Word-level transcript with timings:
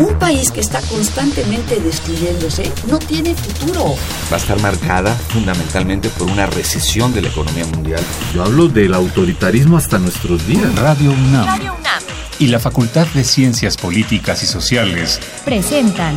Un 0.00 0.18
país 0.18 0.50
que 0.50 0.60
está 0.60 0.80
constantemente 0.80 1.78
destruyéndose 1.78 2.72
no 2.88 2.98
tiene 2.98 3.34
futuro. 3.34 3.96
Va 4.32 4.36
a 4.36 4.38
estar 4.38 4.58
marcada 4.62 5.14
fundamentalmente 5.14 6.08
por 6.08 6.26
una 6.30 6.46
recesión 6.46 7.12
de 7.12 7.20
la 7.20 7.28
economía 7.28 7.66
mundial. 7.66 8.00
Yo 8.34 8.42
hablo 8.42 8.68
del 8.68 8.94
autoritarismo 8.94 9.76
hasta 9.76 9.98
nuestros 9.98 10.46
días. 10.46 10.74
Radio 10.76 11.10
UNAM. 11.10 11.44
Radio 11.44 11.74
UNAM. 11.78 12.02
Y 12.38 12.46
la 12.46 12.58
Facultad 12.58 13.06
de 13.08 13.24
Ciencias 13.24 13.76
Políticas 13.76 14.42
y 14.42 14.46
Sociales 14.46 15.20
presentan 15.44 16.16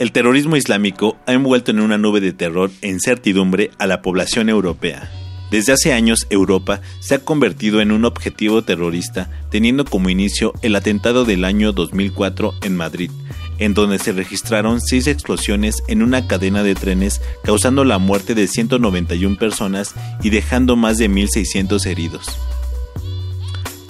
El 0.00 0.12
terrorismo 0.12 0.56
islámico 0.56 1.18
ha 1.26 1.34
envuelto 1.34 1.72
en 1.72 1.78
una 1.78 1.98
nube 1.98 2.22
de 2.22 2.32
terror 2.32 2.70
e 2.80 2.88
incertidumbre 2.88 3.70
a 3.78 3.86
la 3.86 4.00
población 4.00 4.48
europea. 4.48 5.10
Desde 5.50 5.74
hace 5.74 5.92
años 5.92 6.26
Europa 6.30 6.80
se 7.00 7.16
ha 7.16 7.18
convertido 7.18 7.82
en 7.82 7.92
un 7.92 8.06
objetivo 8.06 8.62
terrorista, 8.62 9.30
teniendo 9.50 9.84
como 9.84 10.08
inicio 10.08 10.54
el 10.62 10.74
atentado 10.74 11.26
del 11.26 11.44
año 11.44 11.72
2004 11.72 12.54
en 12.62 12.78
Madrid, 12.78 13.10
en 13.58 13.74
donde 13.74 13.98
se 13.98 14.12
registraron 14.12 14.80
seis 14.80 15.06
explosiones 15.06 15.82
en 15.86 16.02
una 16.02 16.26
cadena 16.26 16.62
de 16.62 16.74
trenes 16.74 17.20
causando 17.44 17.84
la 17.84 17.98
muerte 17.98 18.34
de 18.34 18.46
191 18.48 19.36
personas 19.36 19.94
y 20.22 20.30
dejando 20.30 20.76
más 20.76 20.96
de 20.96 21.10
1.600 21.10 21.84
heridos. 21.84 22.38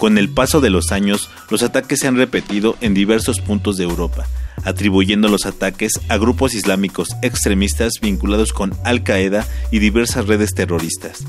Con 0.01 0.17
el 0.17 0.31
paso 0.31 0.62
de 0.62 0.70
los 0.70 0.93
años, 0.93 1.29
los 1.51 1.62
ataques 1.62 2.01
se 2.01 2.09
han 2.09 2.17
repetido 2.17 2.75
en 2.81 2.95
diversos 2.95 3.39
puntos 3.39 3.77
de 3.77 3.84
Europa, 3.84 4.27
atribuyendo 4.65 5.29
los 5.29 5.45
ataques 5.45 5.92
a 6.09 6.17
grupos 6.17 6.55
islámicos 6.55 7.11
extremistas 7.20 7.92
vinculados 8.01 8.55
con 8.55 8.73
Al 8.83 9.03
Qaeda 9.03 9.47
y 9.70 9.79
diversas 9.79 10.27
redes 10.27 10.55
terroristas. 10.55 11.23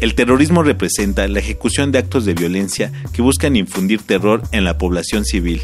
El 0.00 0.14
terrorismo 0.14 0.62
representa 0.62 1.26
la 1.26 1.40
ejecución 1.40 1.90
de 1.90 1.98
actos 1.98 2.24
de 2.24 2.34
violencia 2.34 2.92
que 3.12 3.22
buscan 3.22 3.56
infundir 3.56 4.00
terror 4.00 4.44
en 4.52 4.62
la 4.62 4.78
población 4.78 5.24
civil. 5.24 5.60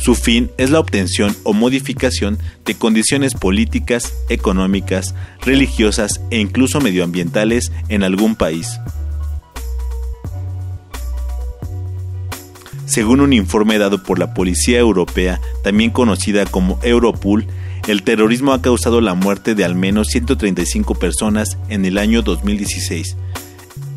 Su 0.00 0.16
fin 0.16 0.50
es 0.58 0.70
la 0.70 0.80
obtención 0.80 1.36
o 1.44 1.52
modificación 1.52 2.40
de 2.64 2.74
condiciones 2.74 3.34
políticas, 3.34 4.12
económicas, 4.28 5.14
religiosas 5.42 6.20
e 6.32 6.40
incluso 6.40 6.80
medioambientales 6.80 7.70
en 7.88 8.02
algún 8.02 8.34
país. 8.34 8.80
Según 12.86 13.20
un 13.20 13.32
informe 13.32 13.78
dado 13.78 14.02
por 14.02 14.18
la 14.18 14.32
Policía 14.32 14.78
Europea, 14.78 15.40
también 15.64 15.90
conocida 15.90 16.46
como 16.46 16.78
Europol, 16.82 17.46
el 17.88 18.04
terrorismo 18.04 18.52
ha 18.52 18.62
causado 18.62 19.00
la 19.00 19.14
muerte 19.14 19.54
de 19.56 19.64
al 19.64 19.74
menos 19.74 20.08
135 20.08 20.94
personas 20.94 21.58
en 21.68 21.84
el 21.84 21.98
año 21.98 22.22
2016. 22.22 23.16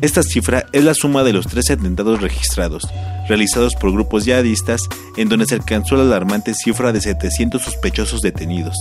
Esta 0.00 0.22
cifra 0.22 0.66
es 0.72 0.82
la 0.82 0.94
suma 0.94 1.22
de 1.22 1.32
los 1.32 1.46
tres 1.46 1.70
atentados 1.70 2.20
registrados, 2.20 2.82
realizados 3.28 3.74
por 3.74 3.92
grupos 3.92 4.24
yihadistas, 4.24 4.80
en 5.16 5.28
donde 5.28 5.46
se 5.46 5.54
alcanzó 5.54 5.96
la 5.96 6.02
alarmante 6.02 6.54
cifra 6.54 6.92
de 6.92 7.00
700 7.00 7.62
sospechosos 7.62 8.20
detenidos. 8.20 8.76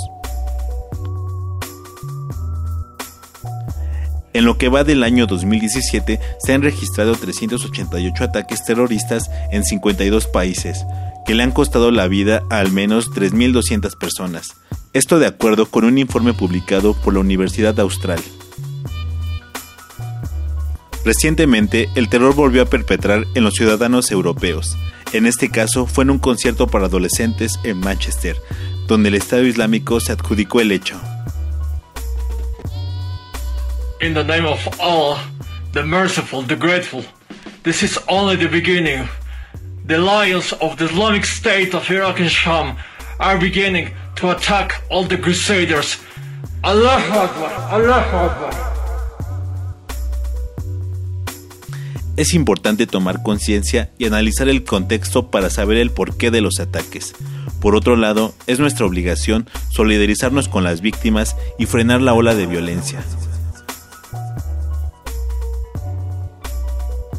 En 4.33 4.45
lo 4.45 4.57
que 4.57 4.69
va 4.69 4.83
del 4.83 5.03
año 5.03 5.25
2017 5.25 6.19
se 6.39 6.53
han 6.53 6.61
registrado 6.61 7.13
388 7.15 8.23
ataques 8.23 8.63
terroristas 8.63 9.29
en 9.51 9.63
52 9.63 10.27
países, 10.27 10.85
que 11.25 11.33
le 11.33 11.43
han 11.43 11.51
costado 11.51 11.91
la 11.91 12.07
vida 12.07 12.43
a 12.49 12.59
al 12.59 12.71
menos 12.71 13.09
3.200 13.11 13.97
personas. 13.97 14.55
Esto 14.93 15.19
de 15.19 15.27
acuerdo 15.27 15.65
con 15.65 15.83
un 15.83 15.97
informe 15.97 16.33
publicado 16.33 16.93
por 16.93 17.13
la 17.13 17.19
Universidad 17.21 17.79
Austral. 17.79 18.19
Recientemente, 21.05 21.89
el 21.95 22.09
terror 22.09 22.35
volvió 22.35 22.61
a 22.61 22.65
perpetrar 22.65 23.25
en 23.33 23.43
los 23.43 23.55
ciudadanos 23.55 24.11
europeos. 24.11 24.77
En 25.13 25.25
este 25.25 25.49
caso 25.49 25.87
fue 25.87 26.03
en 26.03 26.11
un 26.11 26.19
concierto 26.19 26.67
para 26.67 26.85
adolescentes 26.85 27.59
en 27.63 27.79
Manchester, 27.79 28.35
donde 28.87 29.09
el 29.09 29.15
Estado 29.15 29.43
Islámico 29.43 29.99
se 29.99 30.11
adjudicó 30.11 30.61
el 30.61 30.71
hecho. 30.71 30.99
In 34.01 34.13
the 34.13 34.23
name 34.23 34.45
of 34.45 34.65
Allah, 34.79 35.19
the 35.73 35.83
merciful, 35.83 36.41
the 36.41 36.55
grateful, 36.55 37.03
this 37.63 37.83
is 37.83 37.99
only 38.07 38.37
the 38.37 38.47
beginning. 38.47 39.09
The 39.85 39.97
lions 39.97 40.53
of 40.61 40.77
the 40.77 40.85
Islamic 40.85 41.25
State 41.25 41.73
of 41.73 41.91
Iraq 41.91 42.21
and 42.21 42.29
Sham 42.29 42.77
are 43.19 43.37
beginning 43.37 43.93
to 44.15 44.31
attack 44.31 44.81
all 44.89 45.03
the 45.03 45.17
crusaders. 45.17 45.97
Allahu 46.63 47.11
Akbar, 47.11 47.51
Allahu 47.73 48.17
Akbar. 48.17 48.53
Es 52.15 52.33
importante 52.33 52.87
tomar 52.87 53.21
conciencia 53.21 53.91
y 53.97 54.05
analizar 54.05 54.47
el 54.47 54.63
contexto 54.63 55.29
para 55.29 55.49
saber 55.49 55.77
el 55.77 55.91
porqué 55.91 56.31
de 56.31 56.39
los 56.39 56.61
ataques. 56.61 57.15
Por 57.59 57.75
otro 57.75 57.97
lado, 57.97 58.33
es 58.47 58.59
nuestra 58.59 58.85
obligación 58.85 59.49
solidarizarnos 59.71 60.47
con 60.47 60.63
las 60.63 60.79
víctimas 60.79 61.35
y 61.57 61.65
frenar 61.65 61.99
la 61.99 62.13
ola 62.13 62.33
de 62.33 62.45
violencia. 62.45 63.03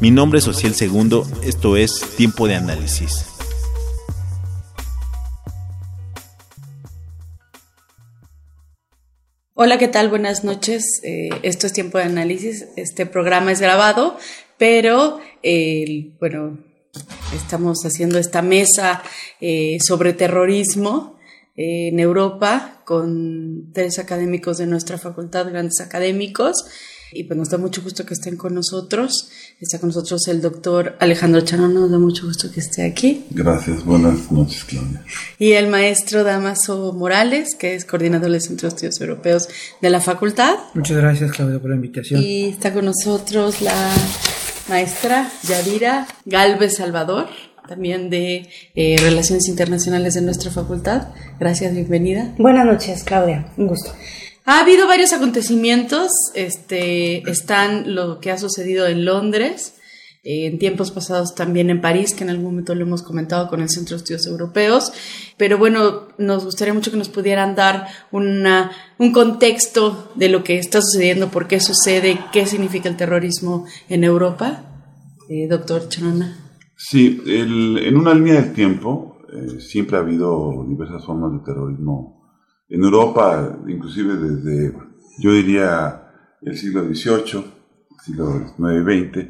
Mi 0.01 0.09
nombre 0.09 0.39
es 0.39 0.47
Ociel 0.47 0.73
Segundo, 0.73 1.27
esto 1.43 1.77
es 1.77 2.01
Tiempo 2.17 2.47
de 2.47 2.55
Análisis. 2.55 3.23
Hola, 9.53 9.77
¿qué 9.77 9.87
tal? 9.87 10.09
Buenas 10.09 10.43
noches. 10.43 11.01
Eh, 11.03 11.29
esto 11.43 11.67
es 11.67 11.73
Tiempo 11.73 11.99
de 11.99 12.05
Análisis. 12.05 12.65
Este 12.77 13.05
programa 13.05 13.51
es 13.51 13.61
grabado, 13.61 14.17
pero 14.57 15.19
bueno, 16.19 16.57
estamos 17.35 17.85
haciendo 17.85 18.17
esta 18.17 18.41
mesa 18.41 19.03
eh, 19.39 19.77
sobre 19.85 20.13
terrorismo 20.13 21.19
eh, 21.55 21.89
en 21.89 21.99
Europa 21.99 22.81
con 22.85 23.71
tres 23.71 23.99
académicos 23.99 24.57
de 24.57 24.65
nuestra 24.65 24.97
facultad, 24.97 25.51
grandes 25.51 25.79
académicos. 25.79 26.55
Y 27.13 27.25
pues 27.25 27.37
nos 27.37 27.49
da 27.49 27.57
mucho 27.57 27.81
gusto 27.81 28.05
que 28.05 28.13
estén 28.13 28.37
con 28.37 28.53
nosotros. 28.53 29.29
Está 29.59 29.79
con 29.79 29.89
nosotros 29.89 30.27
el 30.27 30.41
doctor 30.41 30.95
Alejandro 30.99 31.41
Charón, 31.41 31.73
nos 31.73 31.91
da 31.91 31.99
mucho 31.99 32.25
gusto 32.25 32.49
que 32.51 32.61
esté 32.61 32.85
aquí. 32.85 33.25
Gracias, 33.31 33.83
buenas 33.83 34.31
noches, 34.31 34.63
Claudia. 34.63 35.03
Y 35.37 35.51
el 35.51 35.67
maestro 35.67 36.23
Damaso 36.23 36.93
Morales, 36.93 37.55
que 37.55 37.75
es 37.75 37.85
coordinador 37.85 38.31
del 38.31 38.41
Centro 38.41 38.69
de 38.69 38.75
Estudios 38.75 39.01
Europeos 39.01 39.49
de 39.81 39.89
la 39.89 39.99
facultad. 39.99 40.55
Muchas 40.73 40.97
gracias, 40.97 41.31
Claudia, 41.31 41.59
por 41.59 41.69
la 41.69 41.75
invitación. 41.75 42.21
Y 42.21 42.45
está 42.45 42.73
con 42.73 42.85
nosotros 42.85 43.61
la 43.61 43.93
maestra 44.69 45.29
Yadira 45.43 46.07
Galvez 46.25 46.77
Salvador, 46.77 47.27
también 47.67 48.09
de 48.09 48.47
eh, 48.73 48.95
Relaciones 49.01 49.47
Internacionales 49.49 50.13
de 50.13 50.21
nuestra 50.21 50.49
facultad. 50.49 51.09
Gracias, 51.39 51.73
bienvenida. 51.73 52.33
Buenas 52.37 52.65
noches, 52.65 53.03
Claudia, 53.03 53.51
un 53.57 53.67
gusto. 53.67 53.91
Ha 54.45 54.61
habido 54.61 54.87
varios 54.87 55.13
acontecimientos, 55.13 56.09
este, 56.33 57.29
están 57.29 57.93
lo 57.93 58.19
que 58.19 58.31
ha 58.31 58.39
sucedido 58.39 58.87
en 58.87 59.05
Londres, 59.05 59.75
eh, 60.23 60.47
en 60.47 60.57
tiempos 60.57 60.89
pasados 60.89 61.35
también 61.35 61.69
en 61.69 61.79
París, 61.79 62.15
que 62.15 62.23
en 62.23 62.31
algún 62.31 62.45
momento 62.45 62.73
lo 62.73 62.83
hemos 62.83 63.03
comentado 63.03 63.49
con 63.49 63.61
el 63.61 63.69
Centro 63.69 63.95
de 63.95 64.01
Estudios 64.01 64.25
Europeos, 64.25 64.93
pero 65.37 65.59
bueno, 65.59 66.07
nos 66.17 66.43
gustaría 66.43 66.73
mucho 66.73 66.89
que 66.89 66.97
nos 66.97 67.09
pudieran 67.09 67.55
dar 67.55 67.87
una, 68.11 68.71
un 68.97 69.11
contexto 69.11 70.11
de 70.15 70.29
lo 70.29 70.43
que 70.43 70.57
está 70.57 70.81
sucediendo, 70.81 71.29
por 71.29 71.47
qué 71.47 71.59
sucede, 71.59 72.19
qué 72.31 72.47
significa 72.47 72.89
el 72.89 72.97
terrorismo 72.97 73.65
en 73.89 74.03
Europa. 74.03 74.63
Eh, 75.29 75.47
doctor 75.47 75.87
Chanona. 75.87 76.37
Sí, 76.75 77.21
en 77.27 77.95
una 77.95 78.13
línea 78.13 78.41
del 78.41 78.53
tiempo 78.53 79.19
eh, 79.31 79.59
siempre 79.59 79.97
ha 79.97 80.01
habido 80.01 80.65
diversas 80.67 81.05
formas 81.05 81.31
de 81.31 81.45
terrorismo 81.45 82.20
en 82.71 82.83
Europa, 82.83 83.59
inclusive 83.67 84.15
desde, 84.15 84.73
yo 85.19 85.33
diría, 85.33 86.07
el 86.41 86.55
siglo 86.55 86.83
XVIII, 86.85 87.43
siglo 88.01 88.31
XIX-XX, 88.57 89.27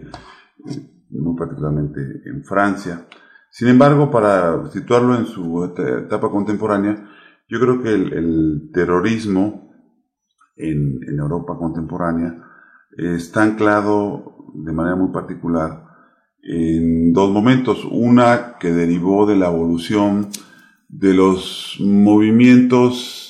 muy 1.10 1.36
particularmente 1.36 2.22
en 2.26 2.44
Francia. 2.44 3.08
Sin 3.50 3.68
embargo, 3.68 4.12
para 4.12 4.70
situarlo 4.70 5.16
en 5.16 5.26
su 5.26 5.66
etapa 5.66 6.30
contemporánea, 6.30 7.10
yo 7.50 7.60
creo 7.60 7.82
que 7.82 7.94
el, 7.94 8.70
terrorismo 8.72 9.74
en, 10.56 11.00
en, 11.08 11.20
Europa 11.20 11.58
contemporánea 11.58 12.44
está 12.96 13.42
anclado 13.42 14.36
de 14.54 14.72
manera 14.72 14.96
muy 14.96 15.12
particular 15.12 15.84
en 16.44 17.12
dos 17.12 17.32
momentos. 17.32 17.86
Una 17.90 18.58
que 18.60 18.72
derivó 18.72 19.26
de 19.26 19.36
la 19.36 19.48
evolución 19.48 20.30
de 20.88 21.14
los 21.16 21.78
movimientos 21.80 23.21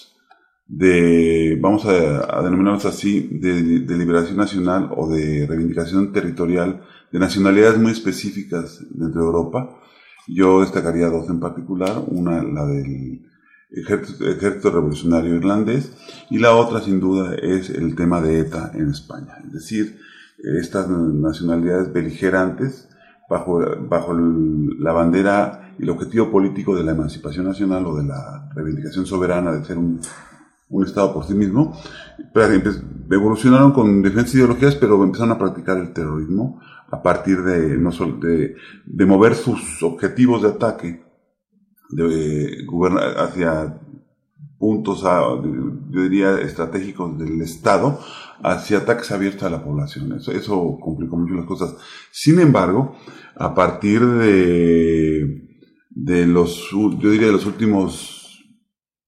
de, 0.71 1.57
vamos 1.59 1.85
a, 1.85 2.41
denominarlos 2.41 2.85
así, 2.85 3.27
de, 3.29 3.53
liberación 3.97 4.37
nacional 4.37 4.89
o 4.95 5.09
de 5.09 5.45
reivindicación 5.45 6.13
territorial 6.13 6.81
de 7.11 7.19
nacionalidades 7.19 7.77
muy 7.77 7.91
específicas 7.91 8.79
dentro 8.89 9.21
de 9.21 9.27
Europa. 9.27 9.69
Yo 10.29 10.61
destacaría 10.61 11.07
dos 11.07 11.29
en 11.29 11.41
particular, 11.41 12.01
una 12.07 12.41
la 12.41 12.65
del 12.65 13.21
ejército, 13.69 14.71
revolucionario 14.71 15.35
irlandés 15.35 15.91
y 16.29 16.39
la 16.39 16.55
otra 16.55 16.79
sin 16.79 17.01
duda 17.01 17.35
es 17.35 17.69
el 17.69 17.95
tema 17.95 18.21
de 18.21 18.39
ETA 18.39 18.71
en 18.73 18.89
España, 18.89 19.37
es 19.45 19.53
decir, 19.53 19.99
estas 20.61 20.89
nacionalidades 20.89 21.91
beligerantes 21.91 22.89
bajo, 23.29 23.61
bajo 23.87 24.13
la 24.13 24.91
bandera 24.91 25.73
y 25.79 25.83
el 25.83 25.89
objetivo 25.89 26.31
político 26.31 26.75
de 26.75 26.83
la 26.83 26.91
emancipación 26.91 27.45
nacional 27.45 27.85
o 27.85 27.95
de 27.95 28.05
la 28.05 28.49
reivindicación 28.53 29.05
soberana 29.05 29.53
de 29.53 29.63
ser 29.63 29.77
un, 29.77 30.01
un 30.71 30.85
Estado 30.85 31.13
por 31.13 31.25
sí 31.25 31.33
mismo, 31.33 31.77
evolucionaron 33.09 33.71
con 33.71 34.01
diferentes 34.01 34.33
ideologías, 34.35 34.75
pero 34.75 35.03
empezaron 35.03 35.33
a 35.33 35.37
practicar 35.37 35.77
el 35.77 35.93
terrorismo 35.93 36.59
a 36.89 37.01
partir 37.01 37.43
de, 37.43 37.77
no 37.77 37.91
solo 37.91 38.17
de, 38.17 38.55
de 38.85 39.05
mover 39.05 39.35
sus 39.35 39.83
objetivos 39.83 40.41
de 40.41 40.49
ataque 40.49 41.03
de 41.89 42.65
gobernar 42.65 43.17
hacia 43.17 43.79
puntos, 44.57 45.01
yo 45.01 46.03
diría, 46.03 46.39
estratégicos 46.39 47.17
del 47.17 47.41
Estado 47.41 47.99
hacia 48.43 48.77
ataques 48.77 49.11
abiertos 49.11 49.43
a 49.43 49.49
la 49.49 49.63
población. 49.63 50.13
Eso, 50.13 50.31
eso 50.31 50.77
complicó 50.79 51.17
mucho 51.17 51.33
las 51.33 51.45
cosas. 51.45 51.75
Sin 52.11 52.39
embargo, 52.39 52.95
a 53.35 53.55
partir 53.55 54.05
de, 54.05 55.49
de 55.89 56.27
los, 56.27 56.69
yo 56.71 57.09
diría, 57.09 57.27
de 57.27 57.33
los 57.33 57.47
últimos, 57.47 58.20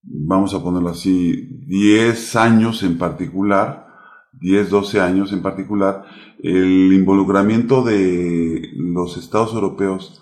vamos 0.04 0.54
a 0.54 0.62
ponerlo 0.62 0.90
así, 0.90 1.62
10 1.66 2.36
años 2.36 2.84
en 2.84 2.98
particular, 2.98 3.88
10, 4.34 4.70
12 4.70 5.02
años 5.02 5.32
en 5.32 5.42
particular, 5.42 6.06
el 6.40 6.92
involucramiento 6.94 7.84
de 7.84 8.70
los 8.76 9.18
Estados 9.18 9.54
europeos 9.54 10.22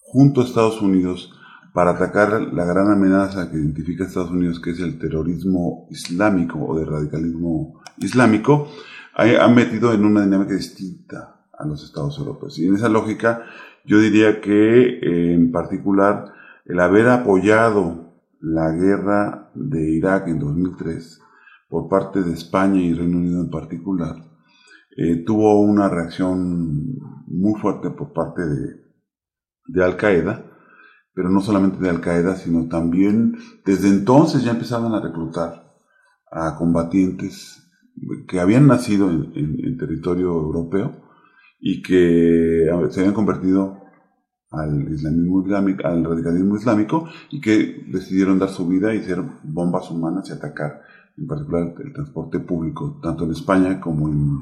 junto 0.00 0.40
a 0.40 0.44
Estados 0.44 0.82
Unidos 0.82 1.32
para 1.72 1.92
atacar 1.92 2.52
la 2.52 2.64
gran 2.64 2.90
amenaza 2.90 3.50
que 3.50 3.56
identifica 3.56 4.04
Estados 4.04 4.32
Unidos, 4.32 4.58
que 4.58 4.70
es 4.70 4.80
el 4.80 4.98
terrorismo 4.98 5.86
islámico 5.90 6.58
o 6.58 6.76
de 6.76 6.84
radicalismo 6.84 7.80
islámico, 7.98 8.68
han 9.14 9.54
metido 9.54 9.92
en 9.92 10.04
una 10.04 10.22
dinámica 10.22 10.54
distinta 10.54 11.36
a 11.56 11.66
los 11.66 11.84
Estados 11.84 12.18
europeos. 12.18 12.58
Y 12.58 12.66
en 12.66 12.74
esa 12.74 12.88
lógica, 12.88 13.44
yo 13.84 14.00
diría 14.00 14.40
que 14.40 14.98
eh, 14.98 15.34
en 15.34 15.52
particular 15.52 16.32
el 16.64 16.80
haber 16.80 17.08
apoyado 17.08 18.09
la 18.40 18.72
guerra 18.72 19.50
de 19.54 19.90
Irak 19.90 20.28
en 20.28 20.38
2003 20.38 21.20
por 21.68 21.88
parte 21.88 22.22
de 22.22 22.32
España 22.32 22.80
y 22.80 22.94
Reino 22.94 23.18
Unido 23.18 23.40
en 23.40 23.50
particular, 23.50 24.16
eh, 24.96 25.24
tuvo 25.24 25.60
una 25.60 25.88
reacción 25.88 26.96
muy 27.26 27.60
fuerte 27.60 27.90
por 27.90 28.12
parte 28.12 28.42
de, 28.42 28.80
de 29.66 29.84
Al 29.84 29.96
Qaeda, 29.96 30.44
pero 31.14 31.28
no 31.28 31.40
solamente 31.40 31.78
de 31.78 31.88
Al 31.88 32.00
Qaeda, 32.00 32.34
sino 32.34 32.68
también 32.68 33.36
desde 33.64 33.88
entonces 33.88 34.42
ya 34.42 34.50
empezaban 34.52 34.92
a 34.94 35.00
reclutar 35.00 35.70
a 36.30 36.56
combatientes 36.56 37.60
que 38.28 38.40
habían 38.40 38.66
nacido 38.66 39.10
en, 39.10 39.76
territorio 39.78 40.28
europeo 40.28 41.02
y 41.58 41.82
que 41.82 42.66
se 42.90 43.00
habían 43.00 43.14
convertido 43.14 43.79
al 44.50 44.92
islamismo 44.92 45.42
islámico, 45.42 45.86
al 45.86 46.04
radicalismo 46.04 46.56
islámico 46.56 47.08
y 47.30 47.40
que 47.40 47.84
decidieron 47.88 48.38
dar 48.38 48.48
su 48.48 48.66
vida 48.66 48.94
y 48.94 48.98
hacer 48.98 49.22
bombas 49.44 49.90
humanas 49.90 50.28
y 50.28 50.32
atacar 50.32 50.82
en 51.16 51.26
particular 51.26 51.74
el 51.84 51.92
transporte 51.92 52.40
público, 52.40 52.98
tanto 53.02 53.24
en 53.24 53.32
España 53.32 53.80
como 53.80 54.08
en, 54.08 54.40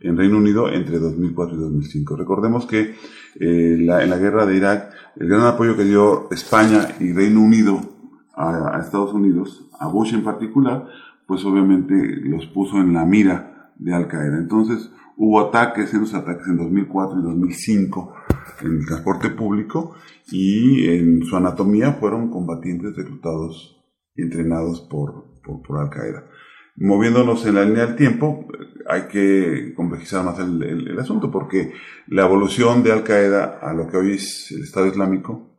en 0.00 0.16
Reino 0.16 0.38
Unido 0.38 0.68
entre 0.70 0.98
2004 0.98 1.56
y 1.56 1.60
2005. 1.60 2.16
Recordemos 2.16 2.66
que 2.66 2.80
eh, 3.40 3.76
en 3.78 3.86
la 3.86 4.18
guerra 4.18 4.46
de 4.46 4.56
Irak, 4.56 4.90
el 5.16 5.28
gran 5.28 5.42
apoyo 5.42 5.76
que 5.76 5.84
dio 5.84 6.30
España 6.30 6.88
y 7.00 7.12
Reino 7.12 7.40
Unido 7.40 7.80
a, 8.34 8.80
Estados 8.80 9.12
Unidos, 9.12 9.68
a 9.78 9.88
Bush 9.88 10.14
en 10.14 10.24
particular, 10.24 10.86
pues 11.26 11.44
obviamente 11.44 11.94
los 12.24 12.46
puso 12.46 12.78
en 12.78 12.94
la 12.94 13.04
mira 13.04 13.72
de 13.76 13.94
Al 13.94 14.08
Qaeda. 14.08 14.38
Entonces 14.38 14.90
hubo 15.16 15.40
ataques, 15.40 15.92
esos 15.92 16.14
ataques 16.14 16.46
en 16.46 16.56
2004 16.56 17.20
y 17.20 17.22
2005 17.22 18.14
en 18.21 18.21
el 18.62 18.84
transporte 18.86 19.30
público 19.30 19.94
y 20.30 20.88
en 20.88 21.24
su 21.24 21.36
anatomía 21.36 21.92
fueron 21.94 22.30
combatientes 22.30 22.96
reclutados 22.96 23.82
y 24.14 24.22
entrenados 24.22 24.80
por, 24.80 25.40
por, 25.42 25.78
Al 25.80 25.90
Qaeda 25.90 26.24
moviéndonos 26.76 27.44
en 27.46 27.54
la 27.54 27.64
línea 27.64 27.86
del 27.86 27.96
tiempo, 27.96 28.46
hay 28.88 29.02
que 29.02 29.74
complejizar 29.74 30.24
más 30.24 30.38
el, 30.38 30.98
asunto, 30.98 31.30
porque 31.30 31.72
la 32.06 32.24
evolución 32.24 32.82
de 32.82 32.92
Al 32.92 33.04
Qaeda 33.04 33.58
a 33.60 33.72
lo 33.72 33.88
que 33.88 33.96
hoy 33.96 34.12
es 34.14 34.50
el 34.52 34.62
Estado 34.62 34.86
Islámico 34.86 35.50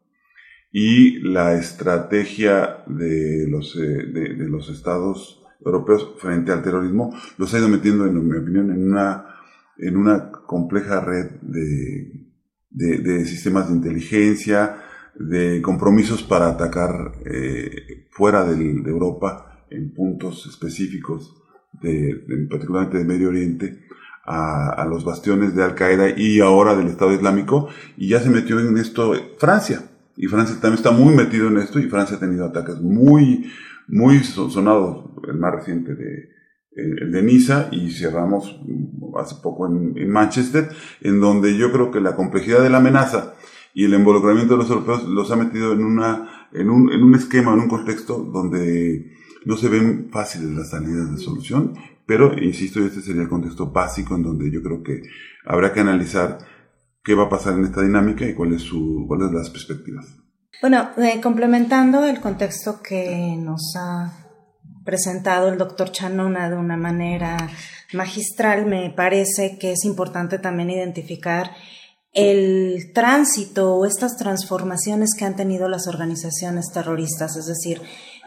y 0.72 1.20
la 1.20 1.54
estrategia 1.54 2.84
de 2.88 3.48
los, 3.48 3.76
eh, 3.76 4.08
de, 4.12 4.50
los 4.50 4.70
estados 4.70 5.44
europeos 5.64 6.16
frente 6.18 6.52
al 6.52 6.64
terrorismo 6.64 7.16
los 7.38 7.54
ha 7.54 7.60
ido 7.60 7.70
metiendo, 7.70 8.06
en 8.06 8.28
mi 8.28 8.38
opinión, 8.38 8.72
en 8.72 8.92
una, 8.92 9.36
en 9.78 9.98
una 9.98 10.32
compleja 10.32 11.00
red 11.00 11.30
de, 11.42 12.33
de, 12.74 13.26
sistemas 13.26 13.70
de 13.70 13.76
inteligencia, 13.76 14.78
de 15.16 15.62
compromisos 15.62 16.24
para 16.24 16.48
atacar 16.48 17.14
eh, 17.26 18.08
fuera 18.10 18.44
de 18.44 18.90
Europa 18.90 19.66
en 19.70 19.94
puntos 19.94 20.48
específicos, 20.48 21.36
de, 21.82 22.48
particularmente 22.50 22.98
de 22.98 23.06
Medio 23.06 23.30
Oriente, 23.30 23.80
a, 24.26 24.86
los 24.90 25.04
bastiones 25.04 25.54
de 25.56 25.64
Al 25.64 25.76
Qaeda 25.76 26.18
y 26.18 26.40
ahora 26.40 26.76
del 26.76 26.88
Estado 26.88 27.14
Islámico, 27.14 27.68
y 27.98 28.10
ya 28.10 28.20
se 28.20 28.30
metió 28.30 28.60
en 28.60 28.78
esto 28.78 29.14
Francia. 29.38 29.84
Y 30.16 30.28
Francia 30.28 30.56
también 30.56 30.76
está 30.76 30.92
muy 30.92 31.14
metido 31.16 31.48
en 31.48 31.58
esto, 31.58 31.80
y 31.80 31.90
Francia 31.90 32.18
ha 32.18 32.20
tenido 32.20 32.46
ataques 32.46 32.80
muy, 32.80 33.52
muy 33.88 34.20
sonados, 34.24 35.10
el 35.28 35.38
más 35.38 35.54
reciente 35.54 35.96
de, 35.96 36.30
de 36.76 37.22
Niza, 37.22 37.70
y 37.72 37.92
cerramos 37.92 38.60
hace 39.20 39.36
poco 39.42 39.68
en, 39.68 39.94
en 39.98 40.10
Manchester, 40.10 40.70
en 41.02 41.20
donde 41.20 41.56
yo 41.58 41.72
creo 41.72 41.92
que 41.92 42.02
la 42.02 42.16
complejidad 42.16 42.64
de 42.64 42.70
la 42.70 42.78
amenaza 42.78 43.36
y 43.74 43.86
el 43.86 43.94
involucramiento 43.94 44.54
de 44.54 44.60
los 44.60 44.70
europeos 44.70 45.04
los 45.06 45.32
ha 45.32 45.36
metido 45.36 45.74
en 45.74 45.84
una, 45.84 46.48
en 46.54 46.70
un, 46.70 46.92
en 46.92 47.04
un 47.04 47.16
esquema, 47.16 47.54
en 47.54 47.60
un 47.60 47.70
contexto 47.70 48.18
donde 48.18 49.12
no 49.46 49.58
se 49.58 49.70
ven 49.70 50.10
fáciles 50.12 50.52
las 50.52 50.70
salidas 50.70 51.12
de 51.12 51.18
solución, 51.18 51.74
pero 52.06 52.38
insisto, 52.38 52.80
este 52.80 53.02
sería 53.02 53.24
el 53.24 53.30
contexto 53.30 53.72
básico 53.72 54.16
en 54.16 54.24
donde 54.24 54.52
yo 54.52 54.62
creo 54.62 54.84
que 54.84 55.02
habrá 55.46 55.74
que 55.74 55.80
analizar 55.80 56.38
qué 57.04 57.16
va 57.16 57.24
a 57.24 57.30
pasar 57.30 57.58
en 57.58 57.66
esta 57.66 57.82
dinámica 57.82 58.26
y 58.26 58.34
cuáles 58.34 58.62
su, 58.62 59.06
cuáles 59.08 59.32
las 59.32 59.50
perspectivas. 59.50 60.06
Bueno, 60.62 60.90
eh, 60.98 61.20
complementando 61.22 62.06
el 62.06 62.22
contexto 62.22 62.82
que 62.82 63.36
nos 63.38 63.76
ha 63.76 64.23
presentado 64.84 65.50
el 65.50 65.58
doctor 65.58 65.92
Chanona 65.92 66.50
de 66.50 66.56
una 66.56 66.78
manera 66.78 67.38
magistral, 67.94 68.66
me 68.66 68.90
parece 68.90 69.58
que 69.58 69.72
es 69.74 69.86
importante 69.86 70.40
también 70.40 70.70
identificar 70.70 71.52
el 72.14 72.92
tránsito 72.94 73.76
o 73.76 73.86
estas 73.86 74.18
transformaciones 74.18 75.16
que 75.18 75.26
han 75.26 75.36
tenido 75.36 75.68
las 75.68 75.88
organizaciones 75.88 76.72
terroristas, 76.72 77.36
es 77.36 77.48
decir, 77.48 77.82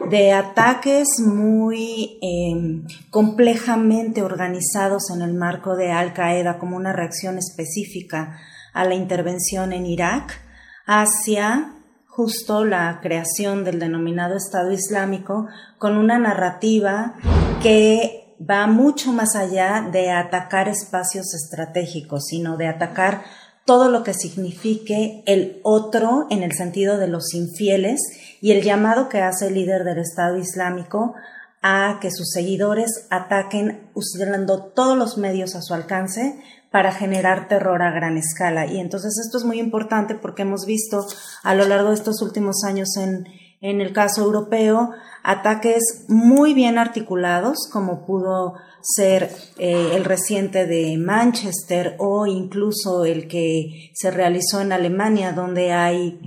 de 0.09 0.33
ataques 0.33 1.07
muy 1.25 2.19
em, 2.21 2.85
complejamente 3.09 4.23
organizados 4.23 5.09
en 5.09 5.21
el 5.21 5.33
marco 5.33 5.77
de 5.77 5.91
Al 5.91 6.13
Qaeda 6.13 6.59
como 6.59 6.75
una 6.75 6.91
reacción 6.91 7.37
específica 7.37 8.37
a 8.73 8.83
la 8.83 8.93
intervención 8.93 9.71
en 9.71 9.85
Irak, 9.85 10.41
hacia 10.85 11.76
justo 12.17 12.65
la 12.65 12.99
creación 12.99 13.63
del 13.63 13.77
denominado 13.77 14.35
Estado 14.35 14.71
Islámico 14.71 15.45
con 15.77 15.97
una 15.97 16.17
narrativa 16.17 17.13
que 17.61 18.33
va 18.41 18.65
mucho 18.65 19.13
más 19.13 19.35
allá 19.35 19.87
de 19.91 20.09
atacar 20.09 20.67
espacios 20.67 21.35
estratégicos, 21.35 22.25
sino 22.25 22.57
de 22.57 22.65
atacar 22.65 23.21
todo 23.65 23.91
lo 23.91 24.01
que 24.01 24.15
signifique 24.15 25.21
el 25.27 25.59
otro 25.61 26.25
en 26.31 26.41
el 26.41 26.53
sentido 26.53 26.97
de 26.97 27.07
los 27.07 27.35
infieles 27.35 28.01
y 28.41 28.51
el 28.51 28.63
llamado 28.63 29.09
que 29.09 29.21
hace 29.21 29.49
el 29.49 29.53
líder 29.53 29.83
del 29.83 29.99
Estado 29.99 30.37
Islámico 30.37 31.13
a 31.61 31.99
que 32.01 32.09
sus 32.09 32.31
seguidores 32.31 33.05
ataquen 33.11 33.91
usando 33.93 34.63
todos 34.63 34.97
los 34.97 35.19
medios 35.19 35.53
a 35.53 35.61
su 35.61 35.75
alcance 35.75 36.41
para 36.71 36.91
generar 36.91 37.47
terror 37.47 37.81
a 37.81 37.91
gran 37.91 38.17
escala. 38.17 38.65
Y 38.65 38.79
entonces 38.79 39.19
esto 39.23 39.37
es 39.37 39.43
muy 39.43 39.59
importante 39.59 40.15
porque 40.15 40.43
hemos 40.43 40.65
visto 40.65 41.05
a 41.43 41.55
lo 41.55 41.67
largo 41.67 41.89
de 41.89 41.95
estos 41.95 42.21
últimos 42.21 42.63
años 42.65 42.97
en, 42.97 43.25
en 43.61 43.81
el 43.81 43.93
caso 43.93 44.23
europeo, 44.23 44.91
ataques 45.23 46.05
muy 46.07 46.53
bien 46.53 46.77
articulados, 46.77 47.69
como 47.71 48.05
pudo 48.05 48.55
ser 48.81 49.29
eh, 49.57 49.91
el 49.93 50.05
reciente 50.05 50.65
de 50.65 50.97
Manchester 50.97 51.95
o 51.99 52.25
incluso 52.25 53.05
el 53.05 53.27
que 53.27 53.91
se 53.93 54.11
realizó 54.11 54.61
en 54.61 54.71
Alemania, 54.71 55.33
donde 55.33 55.73
hay 55.73 56.19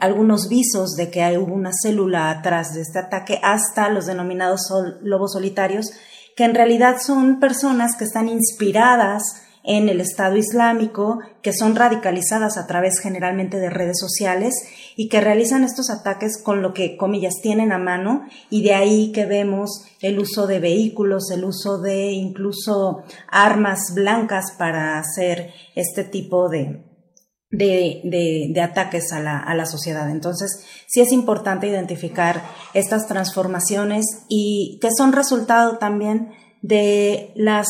algunos 0.00 0.48
visos 0.48 0.96
de 0.96 1.10
que 1.10 1.22
hay, 1.22 1.36
hubo 1.36 1.54
una 1.54 1.70
célula 1.72 2.30
atrás 2.30 2.74
de 2.74 2.80
este 2.80 2.98
ataque, 2.98 3.38
hasta 3.42 3.88
los 3.88 4.06
denominados 4.06 4.62
lobos 5.02 5.32
solitarios, 5.34 5.92
que 6.34 6.44
en 6.44 6.54
realidad 6.54 6.96
son 7.00 7.38
personas 7.38 7.96
que 7.96 8.04
están 8.04 8.28
inspiradas 8.28 9.22
en 9.64 9.88
el 9.88 10.00
Estado 10.00 10.36
Islámico, 10.36 11.20
que 11.40 11.52
son 11.52 11.76
radicalizadas 11.76 12.58
a 12.58 12.66
través 12.66 12.98
generalmente 13.00 13.58
de 13.58 13.70
redes 13.70 13.98
sociales 13.98 14.54
y 14.96 15.08
que 15.08 15.20
realizan 15.20 15.64
estos 15.64 15.90
ataques 15.90 16.40
con 16.42 16.62
lo 16.62 16.74
que, 16.74 16.96
comillas, 16.96 17.34
tienen 17.42 17.72
a 17.72 17.78
mano 17.78 18.26
y 18.50 18.62
de 18.62 18.74
ahí 18.74 19.12
que 19.12 19.24
vemos 19.24 19.84
el 20.00 20.18
uso 20.18 20.46
de 20.46 20.58
vehículos, 20.58 21.30
el 21.30 21.44
uso 21.44 21.80
de 21.80 22.10
incluso 22.12 23.04
armas 23.28 23.92
blancas 23.94 24.52
para 24.58 24.98
hacer 24.98 25.52
este 25.76 26.02
tipo 26.02 26.48
de, 26.48 26.84
de, 27.50 28.50
de, 28.52 28.60
ataques 28.60 29.12
a 29.12 29.20
la, 29.20 29.38
a 29.38 29.54
la, 29.54 29.66
sociedad. 29.66 30.10
Entonces, 30.10 30.64
sí 30.88 31.00
es 31.00 31.12
importante 31.12 31.68
identificar 31.68 32.42
estas 32.74 33.06
transformaciones 33.06 34.06
y 34.28 34.78
que 34.80 34.88
son 34.96 35.12
resultado 35.12 35.78
también 35.78 36.32
de 36.62 37.32
las 37.36 37.68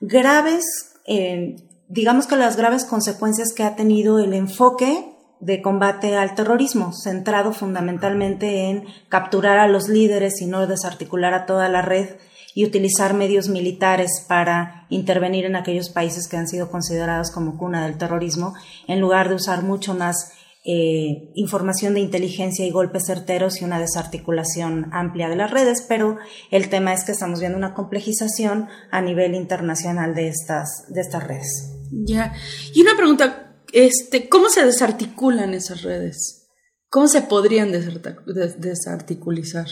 graves 0.00 0.64
eh, 1.06 1.56
digamos 1.88 2.26
que 2.26 2.36
las 2.36 2.56
graves 2.56 2.84
consecuencias 2.84 3.52
que 3.54 3.62
ha 3.62 3.76
tenido 3.76 4.18
el 4.18 4.32
enfoque 4.32 5.12
de 5.40 5.60
combate 5.62 6.16
al 6.16 6.34
terrorismo, 6.34 6.92
centrado 6.92 7.52
fundamentalmente 7.52 8.70
en 8.70 8.84
capturar 9.08 9.58
a 9.58 9.68
los 9.68 9.88
líderes 9.88 10.40
y 10.40 10.46
no 10.46 10.66
desarticular 10.66 11.34
a 11.34 11.46
toda 11.46 11.68
la 11.68 11.82
red 11.82 12.16
y 12.54 12.64
utilizar 12.64 13.12
medios 13.12 13.50
militares 13.50 14.24
para 14.26 14.86
intervenir 14.88 15.44
en 15.44 15.56
aquellos 15.56 15.90
países 15.90 16.26
que 16.26 16.38
han 16.38 16.48
sido 16.48 16.70
considerados 16.70 17.30
como 17.30 17.58
cuna 17.58 17.84
del 17.84 17.98
terrorismo, 17.98 18.54
en 18.88 19.00
lugar 19.00 19.28
de 19.28 19.34
usar 19.34 19.62
mucho 19.62 19.94
más 19.94 20.32
eh, 20.68 21.30
información 21.36 21.94
de 21.94 22.00
inteligencia 22.00 22.66
y 22.66 22.72
golpes 22.72 23.04
certeros 23.06 23.60
y 23.60 23.64
una 23.64 23.78
desarticulación 23.78 24.88
amplia 24.92 25.28
de 25.28 25.36
las 25.36 25.52
redes, 25.52 25.84
pero 25.88 26.18
el 26.50 26.68
tema 26.68 26.92
es 26.92 27.04
que 27.04 27.12
estamos 27.12 27.38
viendo 27.38 27.56
una 27.56 27.72
complejización 27.72 28.66
a 28.90 29.00
nivel 29.00 29.36
internacional 29.36 30.16
de 30.16 30.26
estas, 30.26 30.86
de 30.88 31.02
estas 31.02 31.22
redes. 31.22 31.72
Ya. 31.92 32.34
Y 32.74 32.82
una 32.82 32.96
pregunta, 32.96 33.54
este, 33.72 34.28
¿cómo 34.28 34.48
se 34.48 34.64
desarticulan 34.64 35.54
esas 35.54 35.82
redes? 35.82 36.48
¿Cómo 36.88 37.06
se 37.06 37.22
podrían 37.22 37.70
desarticulizar? 37.70 39.66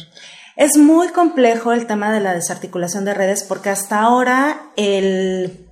Es 0.56 0.76
muy 0.76 1.08
complejo 1.08 1.72
el 1.72 1.88
tema 1.88 2.12
de 2.12 2.20
la 2.20 2.34
desarticulación 2.34 3.04
de 3.04 3.14
redes 3.14 3.42
porque 3.42 3.70
hasta 3.70 4.00
ahora 4.00 4.70
el 4.76 5.63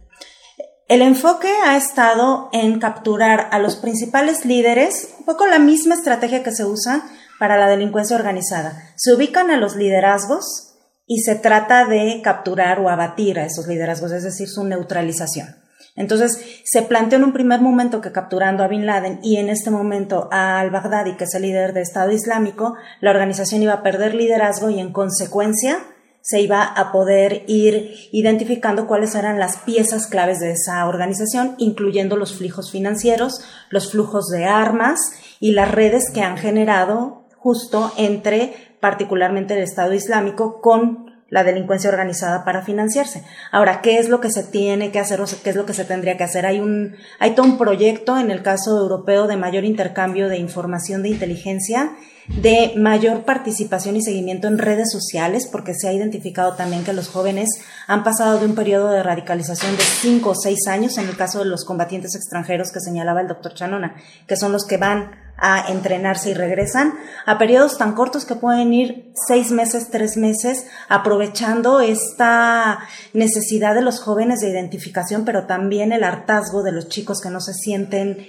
el 0.89 1.03
enfoque 1.03 1.49
ha 1.65 1.77
estado 1.77 2.49
en 2.53 2.79
capturar 2.79 3.49
a 3.51 3.59
los 3.59 3.77
principales 3.77 4.45
líderes, 4.45 5.15
un 5.19 5.25
poco 5.25 5.47
la 5.47 5.59
misma 5.59 5.95
estrategia 5.95 6.43
que 6.43 6.53
se 6.53 6.65
usa 6.65 7.03
para 7.39 7.57
la 7.57 7.69
delincuencia 7.69 8.17
organizada. 8.17 8.77
Se 8.97 9.15
ubican 9.15 9.51
a 9.51 9.57
los 9.57 9.77
liderazgos 9.77 10.77
y 11.07 11.21
se 11.21 11.35
trata 11.35 11.87
de 11.87 12.21
capturar 12.23 12.81
o 12.81 12.89
abatir 12.89 13.39
a 13.39 13.45
esos 13.45 13.67
liderazgos, 13.67 14.13
es 14.13 14.23
decir, 14.23 14.49
su 14.49 14.65
neutralización. 14.65 15.57
Entonces, 15.95 16.63
se 16.65 16.83
planteó 16.83 17.19
en 17.19 17.25
un 17.25 17.33
primer 17.33 17.61
momento 17.61 18.01
que 18.01 18.13
capturando 18.13 18.65
a 18.65 18.69
Bin 18.69 18.87
Laden 18.87 19.21
y 19.23 19.37
en 19.37 19.51
este 19.51 19.71
momento 19.71 20.29
a 20.33 20.61
al-Baghdadi, 20.61 21.17
que 21.17 21.25
es 21.25 21.35
el 21.35 21.43
líder 21.43 21.75
del 21.75 21.83
Estado 21.83 22.13
Islámico, 22.13 22.77
la 23.01 23.11
organización 23.11 23.63
iba 23.63 23.75
a 23.75 23.83
perder 23.83 24.15
liderazgo 24.15 24.71
y 24.71 24.81
en 24.81 24.93
consecuencia 24.93 25.79
se 26.23 26.41
iba 26.41 26.63
a 26.63 26.93
poder 26.93 27.45
ir 27.49 28.09
identificando 28.13 28.87
cuáles 28.87 29.15
eran 29.15 29.39
las 29.39 29.59
piezas 29.59 30.07
claves 30.07 30.39
de 30.39 30.53
esa 30.53 30.87
organización, 30.87 31.57
incluyendo 31.59 32.17
los 32.17 32.35
flujos 32.35 32.71
financieros, 32.71 33.45
los 33.71 33.91
flujos 33.91 34.29
de 34.29 34.47
armas 34.47 34.99
y 35.41 35.53
las 35.53 35.71
redes 35.71 36.11
que 36.15 36.23
han 36.23 36.39
generado 36.39 37.25
justo 37.37 37.93
entre 37.97 38.55
particularmente 38.81 39.55
el 39.55 39.63
Estado 39.63 39.93
Islámico 39.93 40.61
con 40.61 41.13
la 41.29 41.45
delincuencia 41.45 41.91
organizada 41.91 42.45
para 42.45 42.63
financiarse. 42.63 43.25
Ahora, 43.51 43.81
¿qué 43.81 43.99
es 43.99 44.09
lo 44.09 44.21
que 44.21 44.31
se 44.31 44.45
tiene 44.45 44.93
que 44.93 44.99
hacer 44.99 45.21
o 45.21 45.25
qué 45.43 45.51
es 45.51 45.57
lo 45.57 45.65
que 45.65 45.73
se 45.73 45.87
tendría 45.87 46.17
que 46.17 46.25
hacer? 46.25 46.45
Hay 46.47 46.61
un, 46.61 46.95
hay 47.19 47.35
todo 47.35 47.47
un 47.47 47.59
proyecto 47.59 48.19
en 48.19 48.31
el 48.31 48.43
caso 48.43 48.79
europeo 48.79 49.27
de 49.27 49.39
mayor 49.39 49.65
intercambio 49.65 50.29
de 50.29 50.37
información 50.37 51.03
de 51.03 51.09
inteligencia 51.09 51.93
de 52.29 52.73
mayor 52.77 53.25
participación 53.25 53.97
y 53.97 54.03
seguimiento 54.03 54.49
en 54.49 54.59
redes 54.59 54.93
sociales, 54.93 55.49
porque 55.51 55.75
se 55.75 55.89
ha 55.89 55.93
identificado 55.93 56.55
también 56.55 56.85
que 56.85 56.93
los 56.93 57.09
jóvenes 57.09 57.49
han 57.87 58.05
pasado 58.05 58.39
de 58.39 58.47
un 58.47 58.55
periodo 58.55 58.91
de 58.91 59.03
radicalización 59.03 59.77
de 59.77 59.83
cinco 59.83 60.31
o 60.31 60.35
seis 60.35 60.67
años, 60.69 60.99
en 60.99 61.09
el 61.09 61.17
caso 61.17 61.41
de 61.41 61.47
los 61.47 61.65
combatientes 61.65 62.15
extranjeros 62.15 62.71
que 62.73 62.81
señalaba 62.81 63.21
el 63.21 63.29
doctor 63.29 63.55
Chanona, 63.55 63.97
que 64.27 64.37
son 64.37 64.53
los 64.53 64.67
que 64.67 64.77
van 64.77 65.23
a 65.37 65.73
entrenarse 65.73 66.31
y 66.31 66.35
regresan, 66.35 66.95
a 67.27 67.37
periodos 67.39 67.77
tan 67.77 67.95
cortos 67.95 68.25
que 68.25 68.37
pueden 68.37 68.73
ir 68.73 69.13
seis 69.27 69.51
meses, 69.51 69.89
tres 69.91 70.17
meses, 70.17 70.67
aprovechando 70.89 71.81
esta 71.81 72.79
necesidad 73.13 73.75
de 73.75 73.83
los 73.83 73.99
jóvenes 73.99 74.41
de 74.41 74.51
identificación, 74.51 75.25
pero 75.25 75.47
también 75.47 75.93
el 75.93 76.05
hartazgo 76.05 76.63
de 76.63 76.71
los 76.71 76.89
chicos 76.89 77.21
que 77.21 77.31
no 77.31 77.41
se 77.41 77.55
sienten 77.55 78.25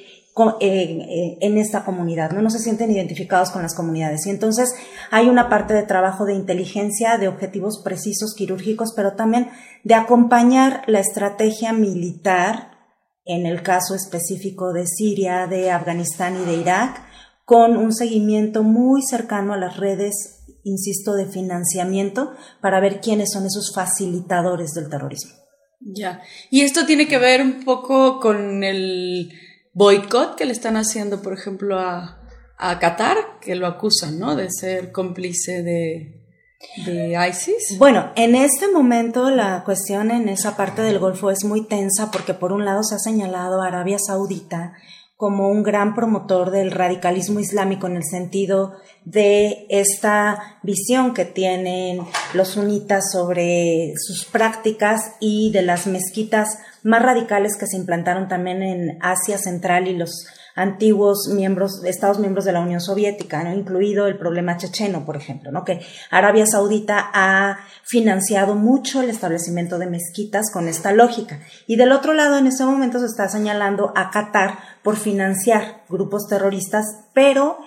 en 0.59 1.57
esta 1.59 1.85
comunidad, 1.85 2.31
¿no? 2.31 2.41
no 2.41 2.49
se 2.49 2.57
sienten 2.57 2.91
identificados 2.91 3.51
con 3.51 3.61
las 3.61 3.75
comunidades. 3.75 4.25
Y 4.25 4.31
entonces 4.31 4.73
hay 5.11 5.27
una 5.27 5.47
parte 5.47 5.75
de 5.75 5.83
trabajo 5.83 6.25
de 6.25 6.33
inteligencia, 6.33 7.17
de 7.17 7.27
objetivos 7.27 7.81
precisos, 7.83 8.33
quirúrgicos, 8.35 8.93
pero 8.95 9.13
también 9.13 9.49
de 9.83 9.93
acompañar 9.93 10.83
la 10.87 10.99
estrategia 10.99 11.71
militar, 11.71 12.71
en 13.25 13.45
el 13.45 13.61
caso 13.61 13.93
específico 13.93 14.73
de 14.73 14.87
Siria, 14.87 15.45
de 15.45 15.69
Afganistán 15.69 16.35
y 16.41 16.45
de 16.45 16.57
Irak, 16.57 17.01
con 17.45 17.77
un 17.77 17.93
seguimiento 17.93 18.63
muy 18.63 19.03
cercano 19.03 19.53
a 19.53 19.57
las 19.57 19.77
redes, 19.77 20.45
insisto, 20.63 21.13
de 21.13 21.27
financiamiento 21.27 22.33
para 22.59 22.79
ver 22.79 23.01
quiénes 23.01 23.31
son 23.31 23.45
esos 23.45 23.71
facilitadores 23.73 24.71
del 24.71 24.89
terrorismo. 24.89 25.33
Ya. 25.79 26.21
Y 26.49 26.61
esto 26.61 26.85
tiene 26.85 27.07
que 27.07 27.17
ver 27.17 27.41
un 27.41 27.63
poco 27.63 28.19
con 28.19 28.63
el 28.63 29.31
boicot 29.73 30.35
que 30.35 30.45
le 30.45 30.51
están 30.51 30.77
haciendo, 30.77 31.21
por 31.21 31.33
ejemplo, 31.33 31.79
a, 31.79 32.21
a 32.57 32.79
Qatar, 32.79 33.39
que 33.41 33.55
lo 33.55 33.67
acusan, 33.67 34.19
¿no? 34.19 34.35
De 34.35 34.49
ser 34.51 34.91
cómplice 34.91 35.63
de, 35.63 36.23
de 36.85 37.27
ISIS? 37.29 37.77
Bueno, 37.77 38.11
en 38.15 38.35
este 38.35 38.71
momento 38.71 39.29
la 39.29 39.63
cuestión 39.63 40.11
en 40.11 40.29
esa 40.29 40.55
parte 40.55 40.81
del 40.81 40.99
Golfo 40.99 41.29
es 41.29 41.43
muy 41.43 41.67
tensa 41.67 42.11
porque 42.11 42.33
por 42.33 42.51
un 42.51 42.65
lado 42.65 42.83
se 42.83 42.95
ha 42.95 42.99
señalado 42.99 43.61
Arabia 43.61 43.97
Saudita 43.99 44.73
como 45.23 45.47
un 45.47 45.63
gran 45.63 45.95
promotor 45.95 46.51
del 46.51 46.69
radicalismo 46.69 47.39
islámico 47.39 47.87
en 47.87 47.95
el 47.95 48.03
sentido 48.03 48.73
de 49.05 49.65
esta 49.69 50.59
visión 50.63 51.13
que 51.13 51.23
tienen 51.23 52.01
los 52.33 52.49
sunitas 52.49 53.09
sobre 53.13 53.93
sus 53.95 54.25
prácticas 54.25 55.13
y 55.21 55.49
de 55.53 55.61
las 55.61 55.87
mezquitas 55.87 56.59
más 56.83 57.01
radicales 57.01 57.55
que 57.57 57.67
se 57.67 57.77
implantaron 57.77 58.27
también 58.27 58.61
en 58.63 58.97
Asia 59.01 59.37
Central 59.37 59.87
y 59.87 59.95
los 59.95 60.27
antiguos 60.55 61.29
miembros, 61.33 61.83
Estados 61.83 62.19
miembros 62.19 62.45
de 62.45 62.51
la 62.51 62.59
Unión 62.59 62.81
Soviética, 62.81 63.43
¿no? 63.43 63.53
incluido 63.53 64.07
el 64.07 64.17
problema 64.17 64.57
checheno, 64.57 65.05
por 65.05 65.15
ejemplo, 65.15 65.51
¿no? 65.51 65.63
que 65.65 65.81
Arabia 66.11 66.45
Saudita 66.45 67.09
ha 67.13 67.59
financiado 67.83 68.55
mucho 68.55 69.01
el 69.01 69.09
establecimiento 69.09 69.79
de 69.79 69.87
mezquitas 69.87 70.51
con 70.51 70.67
esta 70.67 70.91
lógica. 70.91 71.39
Y 71.67 71.75
del 71.75 71.91
otro 71.91 72.13
lado, 72.13 72.37
en 72.37 72.47
este 72.47 72.65
momento 72.65 72.99
se 72.99 73.05
está 73.07 73.27
señalando 73.29 73.91
a 73.95 74.11
Qatar 74.11 74.59
por 74.83 74.97
financiar 74.97 75.83
grupos 75.89 76.27
terroristas, 76.27 76.85
pero 77.13 77.57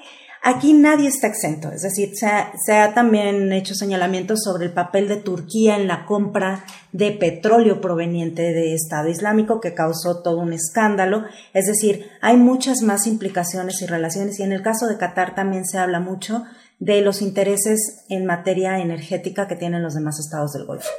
Aquí 0.49 0.75
nadie 0.75 1.09
está 1.09 1.27
exento, 1.27 1.73
es 1.73 1.83
decir, 1.83 2.13
se 2.15 2.73
ha, 2.73 2.95
también 2.95 3.53
hecho 3.53 3.75
señalamientos 3.75 4.45
sobre 4.45 4.67
el 4.67 4.73
papel 4.73 5.09
de 5.09 5.17
Turquía 5.17 5.75
en 5.75 5.89
la 5.89 6.07
compra 6.07 6.65
de 6.93 7.11
petróleo 7.11 7.81
proveniente 7.81 8.43
de 8.43 8.73
Estado 8.73 9.09
Islámico 9.09 9.59
que 9.61 9.75
causó 9.75 10.23
todo 10.23 10.39
un 10.39 10.53
escándalo, 10.53 11.25
es 11.53 11.67
decir, 11.67 12.07
hay 12.23 12.37
muchas 12.37 12.83
más 12.83 13.09
implicaciones 13.09 13.83
y 13.83 13.87
relaciones. 13.87 14.39
Y 14.39 14.45
en 14.45 14.53
el 14.53 14.63
caso 14.63 14.87
de 14.87 14.99
Qatar 14.99 15.35
también 15.35 15.65
se 15.65 15.79
habla 15.79 15.99
mucho 15.99 16.45
de 16.79 17.01
los 17.01 17.23
intereses 17.23 18.05
en 18.09 18.25
materia 18.25 18.79
energética 18.79 19.49
que 19.49 19.57
tienen 19.57 19.83
los 19.83 19.95
demás 19.95 20.21
estados 20.21 20.53
del 20.53 20.65
Golfo. 20.65 20.91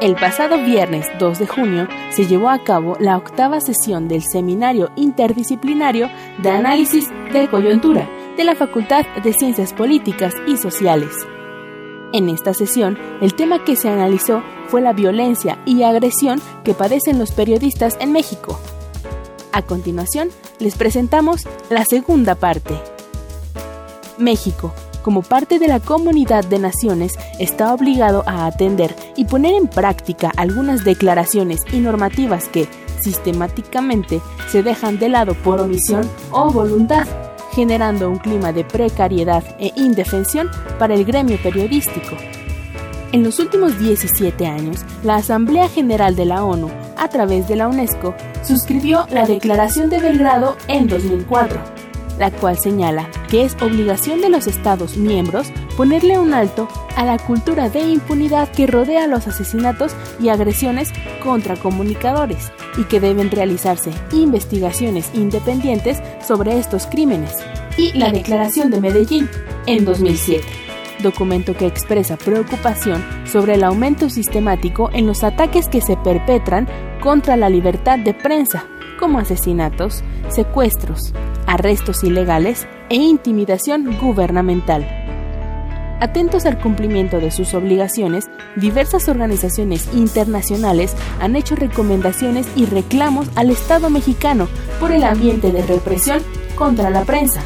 El 0.00 0.14
pasado 0.14 0.62
viernes 0.62 1.08
2 1.18 1.40
de 1.40 1.48
junio 1.48 1.88
se 2.10 2.28
llevó 2.28 2.50
a 2.50 2.62
cabo 2.62 2.96
la 3.00 3.16
octava 3.16 3.60
sesión 3.60 4.06
del 4.06 4.22
Seminario 4.22 4.92
Interdisciplinario 4.94 6.08
de 6.40 6.50
Análisis 6.50 7.10
de 7.32 7.48
Coyuntura 7.48 8.08
de 8.36 8.44
la 8.44 8.54
Facultad 8.54 9.04
de 9.24 9.32
Ciencias 9.32 9.72
Políticas 9.72 10.34
y 10.46 10.56
Sociales. 10.56 11.26
En 12.12 12.28
esta 12.28 12.54
sesión, 12.54 12.96
el 13.20 13.34
tema 13.34 13.64
que 13.64 13.74
se 13.74 13.88
analizó 13.88 14.44
fue 14.68 14.82
la 14.82 14.92
violencia 14.92 15.58
y 15.66 15.82
agresión 15.82 16.40
que 16.62 16.74
padecen 16.74 17.18
los 17.18 17.32
periodistas 17.32 17.96
en 17.98 18.12
México. 18.12 18.60
A 19.50 19.62
continuación, 19.62 20.28
les 20.60 20.76
presentamos 20.76 21.48
la 21.70 21.84
segunda 21.84 22.36
parte. 22.36 22.74
México, 24.16 24.72
como 25.08 25.22
parte 25.22 25.58
de 25.58 25.68
la 25.68 25.80
comunidad 25.80 26.44
de 26.44 26.58
naciones, 26.58 27.14
está 27.38 27.72
obligado 27.72 28.24
a 28.26 28.44
atender 28.44 28.94
y 29.16 29.24
poner 29.24 29.54
en 29.54 29.66
práctica 29.66 30.30
algunas 30.36 30.84
declaraciones 30.84 31.60
y 31.72 31.78
normativas 31.78 32.46
que, 32.48 32.68
sistemáticamente, 33.00 34.20
se 34.50 34.62
dejan 34.62 34.98
de 34.98 35.08
lado 35.08 35.32
por 35.32 35.60
omisión 35.60 36.06
o 36.30 36.52
voluntad, 36.52 37.06
generando 37.52 38.10
un 38.10 38.18
clima 38.18 38.52
de 38.52 38.64
precariedad 38.64 39.42
e 39.58 39.72
indefensión 39.76 40.50
para 40.78 40.92
el 40.92 41.06
gremio 41.06 41.38
periodístico. 41.42 42.14
En 43.12 43.24
los 43.24 43.38
últimos 43.38 43.78
17 43.78 44.46
años, 44.46 44.84
la 45.04 45.14
Asamblea 45.14 45.70
General 45.70 46.16
de 46.16 46.26
la 46.26 46.44
ONU, 46.44 46.68
a 46.98 47.08
través 47.08 47.48
de 47.48 47.56
la 47.56 47.68
UNESCO, 47.68 48.14
suscribió 48.42 49.06
la 49.10 49.24
Declaración 49.24 49.88
de 49.88 50.00
Belgrado 50.00 50.58
en 50.68 50.86
2004, 50.86 51.77
la 52.18 52.30
cual 52.30 52.58
señala 52.58 53.10
que 53.28 53.44
es 53.44 53.54
obligación 53.60 54.20
de 54.20 54.28
los 54.28 54.46
Estados 54.46 54.96
miembros 54.96 55.48
ponerle 55.76 56.18
un 56.18 56.34
alto 56.34 56.68
a 56.96 57.04
la 57.04 57.18
cultura 57.18 57.68
de 57.68 57.80
impunidad 57.80 58.48
que 58.50 58.66
rodea 58.66 59.06
los 59.06 59.26
asesinatos 59.26 59.94
y 60.20 60.28
agresiones 60.28 60.92
contra 61.22 61.56
comunicadores 61.56 62.52
y 62.76 62.84
que 62.84 63.00
deben 63.00 63.30
realizarse 63.30 63.90
investigaciones 64.12 65.10
independientes 65.14 65.98
sobre 66.26 66.58
estos 66.58 66.86
crímenes, 66.86 67.34
y 67.76 67.92
la 67.92 68.10
Declaración 68.10 68.70
de 68.70 68.80
Medellín 68.80 69.28
en 69.66 69.84
2007 69.84 70.68
documento 71.02 71.54
que 71.54 71.66
expresa 71.66 72.16
preocupación 72.16 73.04
sobre 73.24 73.54
el 73.54 73.64
aumento 73.64 74.10
sistemático 74.10 74.90
en 74.92 75.06
los 75.06 75.22
ataques 75.22 75.68
que 75.68 75.80
se 75.80 75.96
perpetran 75.96 76.68
contra 77.00 77.36
la 77.36 77.48
libertad 77.48 77.98
de 77.98 78.14
prensa, 78.14 78.66
como 78.98 79.18
asesinatos, 79.18 80.02
secuestros, 80.28 81.14
arrestos 81.46 82.04
ilegales 82.04 82.66
e 82.90 82.96
intimidación 82.96 83.96
gubernamental. 83.98 84.86
Atentos 86.00 86.46
al 86.46 86.60
cumplimiento 86.60 87.18
de 87.18 87.30
sus 87.30 87.54
obligaciones, 87.54 88.26
diversas 88.54 89.08
organizaciones 89.08 89.88
internacionales 89.94 90.94
han 91.20 91.34
hecho 91.34 91.56
recomendaciones 91.56 92.46
y 92.54 92.66
reclamos 92.66 93.28
al 93.34 93.50
Estado 93.50 93.90
mexicano 93.90 94.46
por 94.78 94.92
el 94.92 95.02
ambiente 95.02 95.50
de 95.50 95.62
represión 95.62 96.22
contra 96.54 96.90
la 96.90 97.04
prensa. 97.04 97.40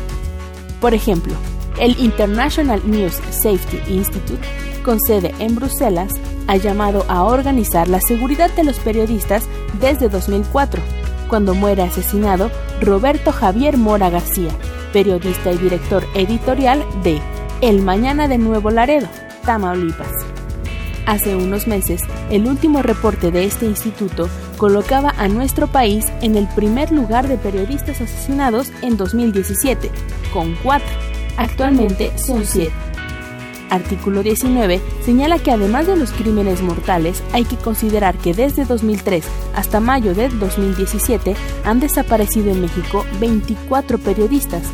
Por 0.81 0.93
ejemplo, 0.93 1.33
el 1.81 1.99
International 1.99 2.83
News 2.85 3.15
Safety 3.31 3.95
Institute, 3.95 4.47
con 4.85 5.01
sede 5.01 5.35
en 5.39 5.55
Bruselas, 5.55 6.13
ha 6.47 6.57
llamado 6.57 7.07
a 7.09 7.25
organizar 7.25 7.89
la 7.89 8.01
seguridad 8.01 8.51
de 8.55 8.65
los 8.65 8.79
periodistas 8.81 9.45
desde 9.81 10.11
2004, 10.11 10.83
cuando 11.33 11.55
muere 11.55 11.83
asesinado 11.83 12.51
Roberto 12.83 13.33
Javier 13.33 13.79
Mora 13.79 14.11
García, 14.11 14.51
periodista 14.93 15.51
y 15.51 15.57
director 15.57 16.05
editorial 16.15 16.85
de 17.03 17.23
El 17.63 17.81
Mañana 17.81 18.29
de 18.29 18.37
Nuevo 18.37 18.71
Laredo, 18.71 19.09
Tamaulipas. 19.47 20.13
Hace 21.07 21.35
unos 21.35 21.67
meses, 21.67 22.03
el 22.29 22.47
último 22.47 22.83
reporte 22.83 23.31
de 23.31 23.47
este 23.47 23.65
instituto 23.65 24.29
colocaba 24.59 25.15
a 25.17 25.27
nuestro 25.29 25.69
país 25.69 26.05
en 26.21 26.37
el 26.37 26.47
primer 26.49 26.93
lugar 26.93 27.27
de 27.29 27.39
periodistas 27.39 28.03
asesinados 28.03 28.71
en 28.83 28.99
2017, 28.99 29.91
con 30.35 30.55
cuatro 30.63 30.87
Actualmente 31.39 32.13
son 32.19 32.45
siete. 32.45 32.92
Artículo 33.73 34.23
19 34.23 34.83
señala 35.03 35.39
que 35.39 35.51
además 35.51 35.87
de 35.87 35.97
los 35.97 36.13
crímenes 36.13 36.61
mortales, 36.61 37.23
hay 37.33 37.47
que 37.47 37.57
considerar 37.57 38.15
que 38.19 38.35
desde 38.35 38.67
2003 38.67 39.25
hasta 39.55 39.81
mayo 39.81 40.15
de 40.15 40.29
2017 40.29 41.35
han 41.65 41.81
desaparecido 41.81 42.51
en 42.51 42.61
México 42.61 43.07
24 43.19 43.97
periodistas. 43.97 44.65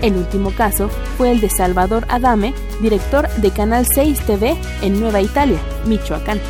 El 0.00 0.16
último 0.16 0.50
caso 0.52 0.88
fue 1.18 1.30
el 1.30 1.42
de 1.42 1.50
Salvador 1.50 2.06
Adame, 2.08 2.54
director 2.80 3.28
de 3.28 3.50
Canal 3.50 3.84
6 3.86 4.18
TV 4.20 4.56
en 4.80 4.98
Nueva 4.98 5.20
Italia, 5.20 5.58
Michoacán. 5.84 6.40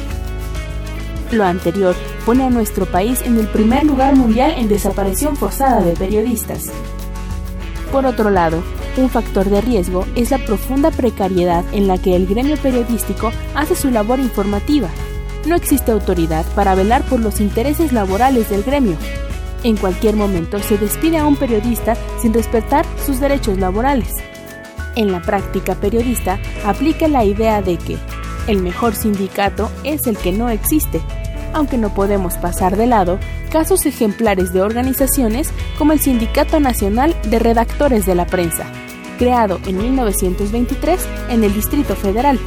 Lo 1.33 1.43
anterior 1.43 1.97
pone 2.25 2.45
a 2.45 2.51
nuestro 2.51 2.87
país 2.87 3.23
en 3.23 3.39
el 3.39 3.49
primer 3.49 3.85
lugar 3.85 4.15
mundial 4.15 4.55
en 4.57 4.69
desaparición 4.69 5.37
forzada 5.37 5.81
de 5.81 5.95
periodistas. 5.95 6.67
Por 7.91 8.07
otro 8.07 8.31
lado, 8.31 8.63
un 8.97 9.11
factor 9.11 9.49
de 9.49 9.61
riesgo 9.61 10.07
es 10.15 10.31
la 10.31 10.39
profunda 10.39 10.91
precariedad 10.91 11.65
en 11.73 11.87
la 11.87 11.99
que 11.99 12.17
el 12.17 12.27
gremio 12.27 12.57
periodístico 12.57 13.31
hace 13.55 13.77
su 13.77 13.91
labor 13.91 14.19
informativa. 14.19 14.89
No 15.47 15.55
existe 15.55 15.93
autoridad 15.93 16.45
para 16.55 16.75
velar 16.75 17.03
por 17.05 17.21
los 17.21 17.41
intereses 17.41 17.93
laborales 17.93 18.51
del 18.51 18.63
gremio. 18.63 18.97
En 19.65 19.77
cualquier 19.77 20.17
momento 20.17 20.59
se 20.61 20.79
despide 20.79 21.19
a 21.19 21.27
un 21.27 21.37
periodista 21.37 21.97
sin 22.21 22.33
respetar 22.33 22.87
sus 23.05 23.21
derechos 23.21 23.59
laborales. 23.59 24.13
En 24.97 25.13
la 25.13 25.23
práctica 25.23 25.75
periodista 25.75 26.39
aplica 26.65 27.09
la 27.09 27.25
idea 27.25 27.63
de 27.63 27.77
que 27.77 27.97
el 28.47 28.63
mejor 28.63 28.95
sindicato 28.95 29.71
es 29.85 30.07
el 30.07 30.17
que 30.17 30.33
no 30.33 30.49
existe, 30.49 31.01
aunque 31.53 31.79
no 31.79 31.95
podemos 31.95 32.37
pasar 32.37 32.77
de 32.77 32.87
lado 32.87 33.19
casos 33.51 33.87
ejemplares 33.87 34.53
de 34.53 34.63
organizaciones 34.63 35.51
como 35.79 35.93
el 35.93 36.01
Sindicato 36.01 36.61
Nacional 36.61 37.15
de 37.31 37.39
Redactores 37.39 38.07
de 38.07 38.15
la 38.15 38.27
Prensa, 38.27 38.67
creado 39.19 39.61
en 39.67 39.79
1923 39.79 41.01
en 41.31 41.45
el 41.45 41.55
Distrito 41.55 41.95
Federal 41.97 42.39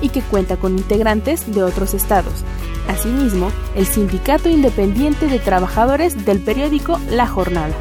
y 0.00 0.10
que 0.10 0.22
cuenta 0.22 0.56
con 0.56 0.78
integrantes 0.78 1.52
de 1.52 1.62
otros 1.62 1.94
estados. 1.94 2.44
Asimismo, 2.88 3.50
el 3.76 3.86
Sindicato 3.86 4.48
Independiente 4.48 5.26
de 5.26 5.38
Trabajadores 5.38 6.24
del 6.24 6.40
periódico 6.40 6.98
La 7.10 7.26
Jornada. 7.26 7.74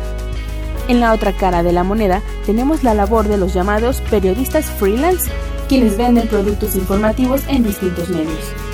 En 0.88 1.00
la 1.00 1.14
otra 1.14 1.34
cara 1.34 1.64
de 1.64 1.74
la 1.74 1.84
moneda 1.84 2.22
tenemos 2.46 2.84
la 2.84 2.94
labor 2.94 3.28
de 3.28 3.38
los 3.38 3.54
llamados 3.54 4.02
periodistas 4.10 4.66
freelance, 4.66 5.30
quienes 5.68 5.98
venden 5.98 6.28
productos 6.28 6.76
informativos 6.76 7.42
en 7.48 7.64
distintos 7.64 8.10
medios. 8.10 8.67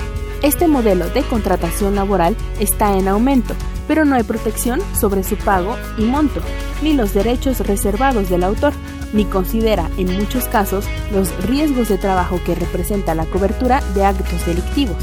Este 0.44 0.68
modelo 0.68 1.08
de 1.08 1.22
contratación 1.22 1.94
laboral 1.94 2.36
está 2.60 2.98
en 2.98 3.08
aumento, 3.08 3.54
pero 3.88 4.04
no 4.04 4.14
hay 4.14 4.24
protección 4.24 4.78
sobre 4.94 5.24
su 5.24 5.36
pago 5.38 5.74
y 5.96 6.02
monto, 6.02 6.42
ni 6.82 6.92
los 6.92 7.14
derechos 7.14 7.60
reservados 7.60 8.28
del 8.28 8.44
autor, 8.44 8.74
ni 9.14 9.24
considera 9.24 9.88
en 9.96 10.14
muchos 10.18 10.46
casos 10.48 10.84
los 11.14 11.34
riesgos 11.46 11.88
de 11.88 11.96
trabajo 11.96 12.38
que 12.44 12.54
representa 12.54 13.14
la 13.14 13.24
cobertura 13.24 13.80
de 13.94 14.04
actos 14.04 14.44
delictivos. 14.44 15.02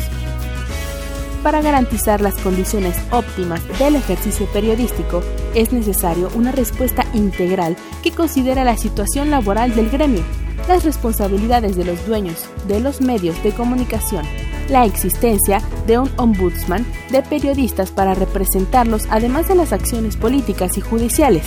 Para 1.41 1.63
garantizar 1.63 2.21
las 2.21 2.35
condiciones 2.35 2.95
óptimas 3.09 3.63
del 3.79 3.95
ejercicio 3.95 4.45
periodístico, 4.53 5.23
es 5.55 5.73
necesario 5.73 6.29
una 6.35 6.51
respuesta 6.51 7.03
integral 7.15 7.75
que 8.03 8.11
considera 8.11 8.63
la 8.63 8.77
situación 8.77 9.31
laboral 9.31 9.73
del 9.73 9.89
gremio, 9.89 10.21
las 10.67 10.83
responsabilidades 10.83 11.75
de 11.75 11.85
los 11.85 12.05
dueños 12.05 12.45
de 12.67 12.79
los 12.79 13.01
medios 13.01 13.41
de 13.41 13.53
comunicación, 13.53 14.23
la 14.69 14.85
existencia 14.85 15.61
de 15.87 15.99
un 15.99 16.11
ombudsman 16.17 16.85
de 17.11 17.21
periodistas 17.21 17.91
para 17.91 18.13
representarlos 18.13 19.07
además 19.09 19.47
de 19.47 19.55
las 19.55 19.73
acciones 19.73 20.17
políticas 20.17 20.77
y 20.77 20.81
judiciales, 20.81 21.45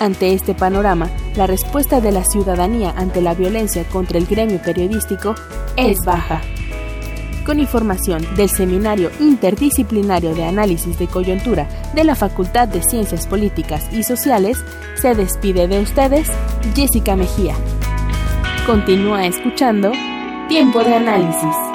ante 0.00 0.32
este 0.32 0.54
panorama, 0.54 1.10
la 1.36 1.46
respuesta 1.46 2.00
de 2.00 2.10
la 2.10 2.24
ciudadanía 2.24 2.94
ante 2.96 3.20
la 3.20 3.34
violencia 3.34 3.84
contra 3.84 4.16
el 4.16 4.24
gremio 4.24 4.58
periodístico 4.62 5.34
es 5.76 5.98
baja. 6.06 6.40
Con 7.44 7.60
información 7.60 8.26
del 8.34 8.48
Seminario 8.48 9.10
Interdisciplinario 9.20 10.34
de 10.34 10.44
Análisis 10.44 10.98
de 10.98 11.06
Coyuntura 11.06 11.68
de 11.94 12.04
la 12.04 12.14
Facultad 12.14 12.66
de 12.66 12.82
Ciencias 12.82 13.26
Políticas 13.26 13.92
y 13.92 14.02
Sociales, 14.02 14.64
se 14.94 15.14
despide 15.14 15.68
de 15.68 15.80
ustedes 15.80 16.28
Jessica 16.74 17.14
Mejía. 17.14 17.54
Continúa 18.64 19.26
escuchando 19.26 19.92
Tiempo 20.48 20.82
de 20.82 20.94
Análisis. 20.94 21.69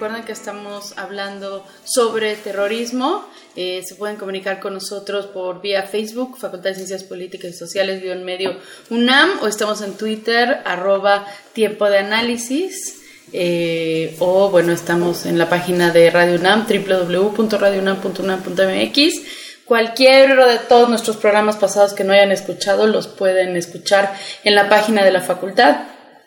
Recuerden 0.00 0.24
que 0.24 0.32
estamos 0.32 0.94
hablando 0.96 1.62
sobre 1.84 2.34
terrorismo. 2.34 3.28
Eh, 3.54 3.82
se 3.86 3.96
pueden 3.96 4.16
comunicar 4.16 4.58
con 4.58 4.72
nosotros 4.72 5.26
por 5.26 5.60
vía 5.60 5.82
Facebook, 5.82 6.38
Facultad 6.38 6.70
de 6.70 6.76
Ciencias 6.76 7.04
Políticas 7.04 7.50
y 7.50 7.52
Sociales, 7.52 8.02
en 8.02 8.24
medio 8.24 8.56
UNAM, 8.88 9.40
o 9.42 9.46
estamos 9.46 9.82
en 9.82 9.98
Twitter, 9.98 10.60
arroba 10.64 11.26
tiempo 11.52 11.90
de 11.90 11.98
análisis. 11.98 13.02
Eh, 13.34 14.16
o 14.20 14.48
bueno, 14.48 14.72
estamos 14.72 15.26
en 15.26 15.36
la 15.36 15.50
página 15.50 15.90
de 15.90 16.10
Radio 16.10 16.36
UNAM, 16.36 16.66
www.radiounam.unam.mx. 16.66 19.14
Cualquier 19.66 20.34
de 20.34 20.58
todos 20.66 20.88
nuestros 20.88 21.18
programas 21.18 21.56
pasados 21.56 21.92
que 21.92 22.04
no 22.04 22.14
hayan 22.14 22.32
escuchado 22.32 22.86
los 22.86 23.06
pueden 23.06 23.54
escuchar 23.54 24.14
en 24.44 24.54
la 24.54 24.70
página 24.70 25.04
de 25.04 25.10
la 25.10 25.20
facultad 25.20 25.76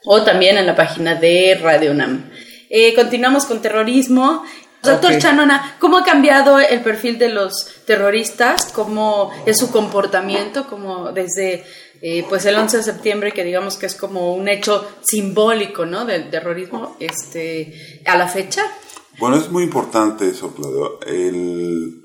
o 0.05 0.21
también 0.21 0.57
en 0.57 0.67
la 0.67 0.75
página 0.75 1.15
de 1.15 1.57
Radio 1.59 1.91
UNAM. 1.91 2.29
Eh, 2.75 2.95
continuamos 2.95 3.45
con 3.45 3.62
terrorismo. 3.62 4.43
Doctor 4.81 5.19
Chanona, 5.19 5.77
¿cómo 5.79 5.99
ha 5.99 6.03
cambiado 6.03 6.59
el 6.59 6.81
perfil 6.81 7.19
de 7.19 7.29
los 7.29 7.67
terroristas? 7.86 8.71
¿Cómo 8.73 9.29
es 9.45 9.59
su 9.59 9.69
comportamiento? 9.69 10.65
como 10.67 11.12
desde 11.12 11.63
eh, 12.01 12.25
pues 12.27 12.45
el 12.45 12.55
11 12.55 12.77
de 12.77 12.83
septiembre, 12.83 13.31
que 13.31 13.43
digamos 13.43 13.77
que 13.77 13.86
es 13.86 13.93
como 13.93 14.33
un 14.33 14.47
hecho 14.47 14.88
simbólico, 15.03 15.86
¿no? 15.86 16.03
Del 16.05 16.31
terrorismo, 16.31 16.97
este, 16.99 18.01
a 18.07 18.17
la 18.17 18.27
fecha. 18.27 18.63
Bueno, 19.19 19.38
es 19.38 19.51
muy 19.51 19.62
importante 19.62 20.27
eso, 20.27 20.55
Claudio. 20.55 20.99
El, 21.05 22.01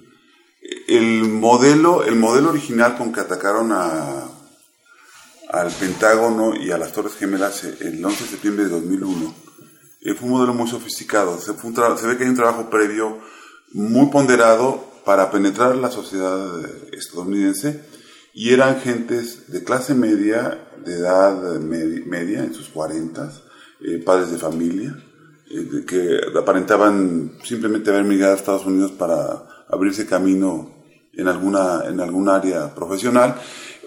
el 0.87 1.23
modelo, 1.31 2.05
el 2.05 2.17
modelo 2.17 2.51
original 2.51 2.95
con 2.99 3.11
que 3.11 3.21
atacaron 3.21 3.73
a, 3.73 4.29
al 5.49 5.71
Pentágono 5.71 6.55
y 6.55 6.71
a 6.73 6.77
las 6.77 6.93
Torres 6.93 7.15
Gemelas 7.15 7.65
el 7.65 8.05
11 8.05 8.25
de 8.25 8.31
septiembre 8.31 8.65
de 8.65 8.71
2001 8.71 9.48
eh, 10.01 10.15
fue 10.15 10.29
un 10.29 10.35
modelo 10.35 10.55
muy 10.55 10.69
sofisticado. 10.69 11.39
Se, 11.41 11.53
se 11.55 12.07
ve 12.07 12.17
que 12.17 12.25
hay 12.25 12.31
un 12.31 12.37
trabajo 12.37 12.71
previo 12.71 13.19
muy 13.73 14.07
ponderado 14.11 14.85
para 15.05 15.31
penetrar 15.31 15.77
la 15.77 15.91
sociedad 15.91 16.65
estadounidense 16.93 17.83
y 18.35 18.53
eran 18.53 18.81
gentes 18.81 19.51
de 19.51 19.65
clase 19.65 19.95
media, 19.95 20.69
de 20.85 20.95
edad 20.95 21.59
media, 21.61 22.45
en 22.45 22.55
sus 22.55 22.69
40, 22.69 23.33
eh, 23.81 24.03
padres 24.05 24.31
de 24.31 24.39
familia, 24.39 24.97
eh, 25.51 25.85
que 25.87 26.21
aparentaban 26.39 27.39
simplemente 27.43 27.91
haber 27.91 28.05
migrado 28.05 28.35
a 28.35 28.37
Estados 28.37 28.67
Unidos 28.67 28.93
para 28.93 29.65
abrirse 29.69 30.07
camino 30.07 30.71
en 31.15 31.27
alguna, 31.27 31.85
en 31.87 32.01
algún 32.01 32.29
área 32.29 32.75
profesional. 32.75 33.35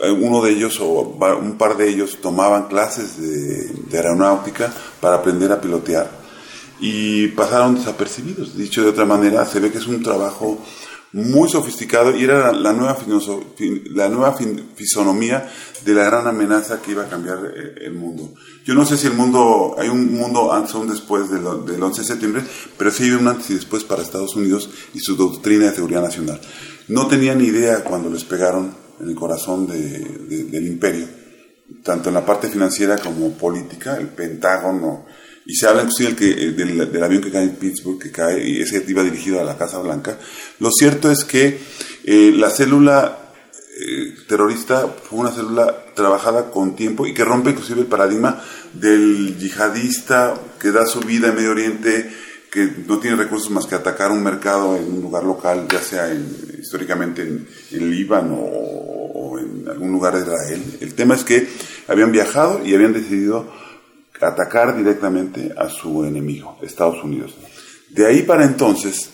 Eh, 0.02 0.12
uno 0.12 0.42
de 0.42 0.52
ellos 0.52 0.80
o 0.80 1.18
un 1.40 1.58
par 1.58 1.78
de 1.78 1.90
ellos 1.90 2.20
tomaban 2.22 2.68
clases 2.68 3.18
de, 3.20 3.98
aeronáutica 3.98 4.74
para 5.00 5.18
aprender 5.18 5.52
a 5.52 5.62
pilotear 5.62 6.10
y 6.80 7.28
pasaron 7.28 7.76
desapercibidos. 7.76 8.56
Dicho 8.56 8.82
de 8.82 8.90
otra 8.90 9.06
manera, 9.06 9.46
se 9.46 9.60
ve 9.60 9.72
que 9.72 9.78
es 9.78 9.88
un 9.88 10.02
trabajo 10.02 10.58
muy 11.14 11.50
sofisticado 11.50 12.16
y 12.16 12.24
era 12.24 12.54
la 12.54 12.72
nueva, 12.74 12.98
la 13.94 14.10
nueva 14.10 14.38
fisonomía 14.76 15.52
de 15.84 15.94
la 15.94 16.06
gran 16.06 16.26
amenaza 16.26 16.82
que 16.82 16.92
iba 16.92 17.04
a 17.04 17.10
cambiar 17.10 17.54
eh, 17.54 17.86
el 17.86 17.94
mundo. 17.94 18.34
Yo 18.66 18.74
no 18.74 18.86
sé 18.86 18.98
si 18.98 19.08
el 19.08 19.14
mundo, 19.14 19.76
hay 19.78 19.90
un 19.90 20.14
mundo 20.14 20.54
antes 20.54 20.74
o 20.76 20.86
después 20.86 21.30
del, 21.30 21.46
11 21.46 22.02
de 22.02 22.08
septiembre, 22.08 22.44
pero 22.78 22.92
sí 22.92 23.04
hay 23.04 23.12
un 23.12 23.28
antes 23.28 23.50
y 23.50 23.56
después 23.56 23.84
para 23.84 24.02
Estados 24.02 24.36
Unidos 24.36 24.70
y 24.94 25.00
su 25.00 25.16
doctrina 25.16 25.66
de 25.66 25.76
seguridad 25.76 26.02
nacional. 26.02 26.40
No 26.88 27.08
tenían 27.08 27.42
idea 27.42 27.84
cuando 27.84 28.10
les 28.10 28.24
pegaron 28.24 28.81
en 29.02 29.10
el 29.10 29.16
corazón 29.16 29.68
del 29.68 30.68
imperio, 30.68 31.08
tanto 31.84 32.10
en 32.10 32.16
la 32.16 32.26
parte 32.26 32.48
financiera 32.48 32.98
como 32.98 33.32
política, 33.34 33.98
el 33.98 34.08
Pentágono, 34.08 35.06
y 35.46 35.56
se 35.56 35.68
habla 35.68 35.82
inclusive 35.82 36.16
que, 36.16 36.30
eh, 36.30 36.52
del, 36.52 37.04
avión 37.04 37.22
que 37.22 37.32
cae 37.32 37.44
en 37.44 37.56
Pittsburgh, 37.56 38.00
que 38.00 38.12
cae, 38.12 38.48
y 38.48 38.62
ese 38.62 38.84
iba 38.88 39.04
dirigido 39.04 39.40
a 39.40 39.44
la 39.44 39.58
Casa 39.58 39.80
Blanca. 39.80 40.18
Lo 40.60 40.70
cierto 40.72 41.10
es 41.12 41.24
que 41.24 41.60
eh, 42.04 42.32
la 42.36 42.50
célula 42.50 43.18
eh, 43.80 44.14
terrorista 44.28 44.88
fue 44.88 45.20
una 45.20 45.32
célula 45.32 45.86
trabajada 45.96 46.52
con 46.52 46.76
tiempo 46.76 47.08
y 47.08 47.14
que 47.14 47.24
rompe 47.24 47.52
inclusive 47.52 47.82
el 47.82 47.88
paradigma 47.88 48.42
del 48.74 49.38
yihadista 49.38 50.36
que 50.60 50.72
da 50.72 50.86
su 50.86 51.00
vida 51.00 51.30
en 51.30 51.36
Medio 51.36 51.52
Oriente, 51.52 52.12
que 52.52 52.70
no 52.86 53.00
tiene 53.00 53.16
recursos 53.16 53.50
más 53.50 53.66
que 53.66 53.76
atacar 53.76 54.12
un 54.12 54.22
mercado 54.22 54.76
en 54.76 54.92
un 54.92 55.02
lugar 55.02 55.24
local, 55.24 55.68
ya 55.72 55.80
sea 55.80 56.14
históricamente 56.60 57.22
en, 57.22 57.48
en 57.72 57.90
Líbano 57.90 58.36
o, 58.36 59.40
en 59.40 59.68
algún 59.70 59.92
lugar 59.92 60.16
de 60.16 60.24
Israel. 60.24 60.78
El 60.82 60.94
tema 60.94 61.16
es 61.16 61.24
que 61.24 61.48
habían 61.88 62.12
viajado 62.12 62.62
y 62.66 62.76
habían 62.76 62.92
decidido 62.92 63.50
atacar 64.22 64.76
directamente 64.76 65.54
a 65.58 65.70
su 65.70 66.04
enemigo, 66.04 66.58
Estados 66.62 67.02
Unidos. 67.04 67.34
De 67.90 68.06
ahí 68.06 68.24
para 68.24 68.44
entonces, 68.44 69.10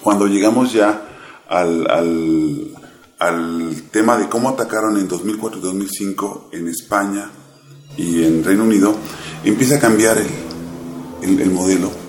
cuando 0.00 0.26
llegamos 0.26 0.72
ya 0.72 1.08
al, 1.48 1.86
al, 3.18 3.82
tema 3.90 4.16
de 4.16 4.28
cómo 4.28 4.48
atacaron 4.50 4.96
en 4.98 5.08
2004 5.08 5.58
y 5.58 5.62
2005 5.62 6.50
en 6.52 6.68
España 6.68 7.30
y 7.96 8.24
en 8.24 8.44
Reino 8.44 8.64
Unido, 8.64 8.96
empieza 9.44 9.76
a 9.76 9.80
cambiar 9.80 10.18
el, 10.18 11.40
el, 11.40 11.50
modelo. 11.50 12.03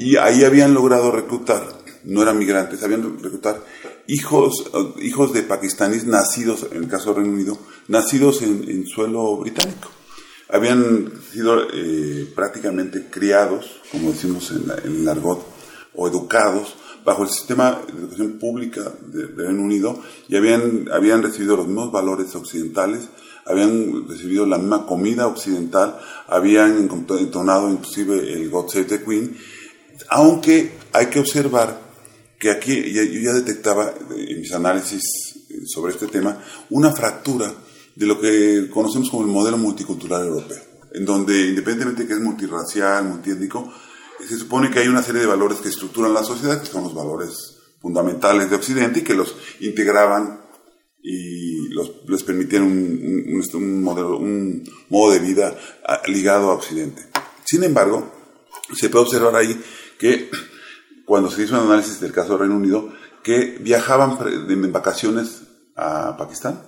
Y 0.00 0.16
ahí 0.16 0.44
habían 0.44 0.72
logrado 0.72 1.12
reclutar, 1.12 1.62
no 2.04 2.22
eran 2.22 2.38
migrantes, 2.38 2.82
habían 2.82 3.22
reclutar 3.22 3.62
hijos, 4.06 4.64
hijos 5.02 5.34
de 5.34 5.42
pakistaníes 5.42 6.06
nacidos, 6.06 6.66
en 6.72 6.84
el 6.84 6.88
caso 6.88 7.10
de 7.10 7.20
Reino 7.20 7.34
Unido, 7.34 7.58
nacidos 7.88 8.40
en, 8.40 8.86
suelo 8.86 9.36
británico. 9.36 9.90
Habían 10.48 11.12
sido 11.30 11.68
eh, 11.74 12.32
prácticamente 12.34 13.10
criados, 13.10 13.78
como 13.92 14.10
decimos 14.10 14.50
en, 14.52 14.70
el 15.02 15.06
argot, 15.06 15.46
o 15.94 16.08
educados 16.08 16.76
bajo 17.04 17.24
el 17.24 17.28
sistema 17.28 17.82
de 17.86 17.98
educación 18.00 18.38
pública 18.38 18.94
de, 19.06 19.26
Reino 19.26 19.62
Unido 19.62 20.00
y 20.28 20.36
habían, 20.36 20.88
habían 20.90 21.22
recibido 21.22 21.56
los 21.56 21.66
mismos 21.66 21.92
valores 21.92 22.34
occidentales, 22.34 23.10
habían 23.44 24.08
recibido 24.08 24.46
la 24.46 24.56
misma 24.56 24.86
comida 24.86 25.26
occidental, 25.26 25.98
habían 26.26 26.88
entonado 26.88 27.70
inclusive 27.70 28.32
el 28.32 28.48
God 28.48 28.70
Save 28.70 28.84
the 28.84 29.04
Queen, 29.04 29.36
aunque 30.08 30.72
hay 30.92 31.06
que 31.06 31.20
observar 31.20 31.90
que 32.38 32.50
aquí 32.50 32.92
yo 32.92 33.02
ya 33.02 33.32
detectaba 33.32 33.94
en 34.16 34.40
mis 34.40 34.52
análisis 34.52 35.02
sobre 35.66 35.92
este 35.92 36.06
tema 36.06 36.42
una 36.70 36.92
fractura 36.92 37.52
de 37.94 38.06
lo 38.06 38.20
que 38.20 38.68
conocemos 38.70 39.10
como 39.10 39.24
el 39.24 39.28
modelo 39.28 39.58
multicultural 39.58 40.26
europeo, 40.26 40.62
en 40.94 41.04
donde 41.04 41.48
independientemente 41.48 42.02
de 42.02 42.08
que 42.08 42.14
es 42.14 42.20
multirracial, 42.20 43.04
multiétnico, 43.04 43.70
se 44.26 44.38
supone 44.38 44.70
que 44.70 44.78
hay 44.78 44.88
una 44.88 45.02
serie 45.02 45.20
de 45.20 45.26
valores 45.26 45.58
que 45.58 45.68
estructuran 45.68 46.14
la 46.14 46.24
sociedad, 46.24 46.60
que 46.60 46.68
son 46.68 46.84
los 46.84 46.94
valores 46.94 47.58
fundamentales 47.80 48.48
de 48.48 48.56
Occidente 48.56 49.00
y 49.00 49.02
que 49.02 49.14
los 49.14 49.34
integraban 49.60 50.40
y 51.02 51.68
los, 51.68 51.92
les 52.06 52.22
permitían 52.22 52.62
un, 52.62 53.42
un, 53.54 53.82
modelo, 53.82 54.18
un 54.18 54.64
modo 54.90 55.12
de 55.12 55.18
vida 55.18 55.58
ah, 55.86 56.02
ligado 56.06 56.50
a 56.50 56.54
Occidente. 56.54 57.06
Sin 57.44 57.64
embargo, 57.64 58.12
se 58.76 58.90
puede 58.90 59.04
observar 59.04 59.34
ahí 59.36 59.60
que 60.00 60.30
cuando 61.04 61.30
se 61.30 61.42
hizo 61.42 61.54
un 61.54 61.66
análisis 61.66 62.00
del 62.00 62.12
caso 62.12 62.30
del 62.30 62.40
Reino 62.40 62.56
Unido, 62.56 62.90
que 63.22 63.58
viajaban 63.60 64.16
en 64.48 64.72
vacaciones 64.72 65.42
a 65.76 66.16
Pakistán, 66.16 66.62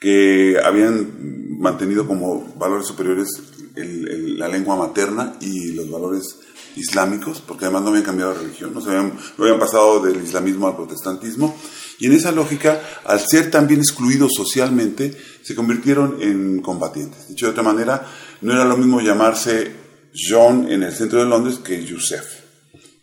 que 0.00 0.58
habían 0.64 1.58
mantenido 1.58 2.06
como 2.06 2.54
valores 2.56 2.86
superiores 2.86 3.28
la 3.74 4.48
lengua 4.48 4.76
materna 4.76 5.34
y 5.40 5.72
los 5.72 5.90
valores 5.90 6.38
islámicos, 6.76 7.42
porque 7.46 7.66
además 7.66 7.82
no 7.82 7.88
habían 7.88 8.04
cambiado 8.04 8.32
la 8.32 8.40
religión, 8.40 8.72
no, 8.72 8.80
no 8.80 9.44
habían 9.44 9.58
pasado 9.58 10.00
del 10.00 10.22
islamismo 10.22 10.66
al 10.66 10.76
protestantismo, 10.76 11.54
y 11.98 12.06
en 12.06 12.12
esa 12.14 12.32
lógica, 12.32 12.80
al 13.04 13.20
ser 13.20 13.50
también 13.50 13.80
excluidos 13.80 14.32
socialmente, 14.34 15.14
se 15.42 15.54
convirtieron 15.54 16.16
en 16.20 16.60
combatientes. 16.62 17.28
Dicho 17.28 17.46
de 17.46 17.52
otra 17.52 17.62
manera, 17.62 18.06
no 18.40 18.52
era 18.52 18.64
lo 18.64 18.76
mismo 18.76 19.00
llamarse 19.00 19.72
John 20.14 20.70
en 20.70 20.82
el 20.82 20.92
centro 20.92 21.18
de 21.18 21.26
Londres 21.26 21.58
que 21.58 21.86
Joseph. 21.88 22.35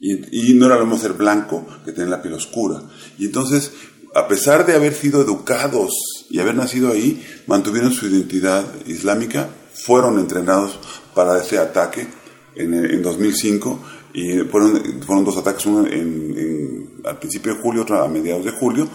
Y, 0.05 0.51
y 0.51 0.53
no 0.55 0.65
era 0.65 0.75
lo 0.75 0.85
mismo 0.85 0.99
ser 0.99 1.13
blanco 1.13 1.65
que 1.85 1.93
tener 1.93 2.09
la 2.09 2.21
piel 2.21 2.33
oscura. 2.33 2.81
Y 3.17 3.25
entonces 3.25 3.71
a 4.15 4.27
pesar 4.27 4.65
de 4.65 4.75
haber 4.75 4.93
sido 4.93 5.21
educados 5.21 5.91
y 6.29 6.39
haber 6.39 6.55
nacido 6.55 6.91
ahí, 6.91 7.25
mantuvieron 7.47 7.91
su 7.91 8.07
identidad 8.07 8.63
islámica, 8.85 9.49
fueron 9.73 10.19
entrenados 10.19 10.79
para 11.15 11.41
ese 11.41 11.57
ataque 11.57 12.07
en, 12.55 13.01
2005 13.01 13.79
y 14.13 14.39
fueron, 14.41 15.01
fueron 15.05 15.25
dos 15.25 15.37
ataques, 15.37 15.65
uno 15.65 15.87
al 17.05 17.17
principio 17.17 17.55
de 17.55 17.61
julio, 17.61 17.81
otro 17.81 18.03
a 18.03 18.07
mediados 18.07 18.45
de 18.45 18.51
julio. 18.51 18.87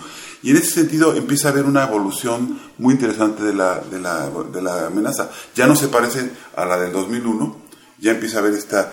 Y 0.43 0.51
en 0.51 0.59
ese 0.59 0.71
sentido 0.71 1.15
empieza 1.17 1.49
a 1.49 1.51
haber 1.51 1.65
una 1.65 1.83
evolución 1.83 2.61
muy 2.79 2.95
interesante 2.95 3.43
de 3.43 3.55
la, 3.55 3.81
de 3.81 3.99
la, 3.99 4.31
de 4.53 4.63
la 4.63 4.87
amenaza. 4.87 5.31
Ya 5.57 5.67
no 5.67 5.75
se 5.75 5.89
parece 5.89 6.31
a 6.55 6.65
la 6.65 6.79
del 6.79 6.93
2001, 6.93 7.57
ya 8.01 8.13
empieza 8.13 8.37
a 8.37 8.41
haber 8.41 8.55
esta 8.55 8.93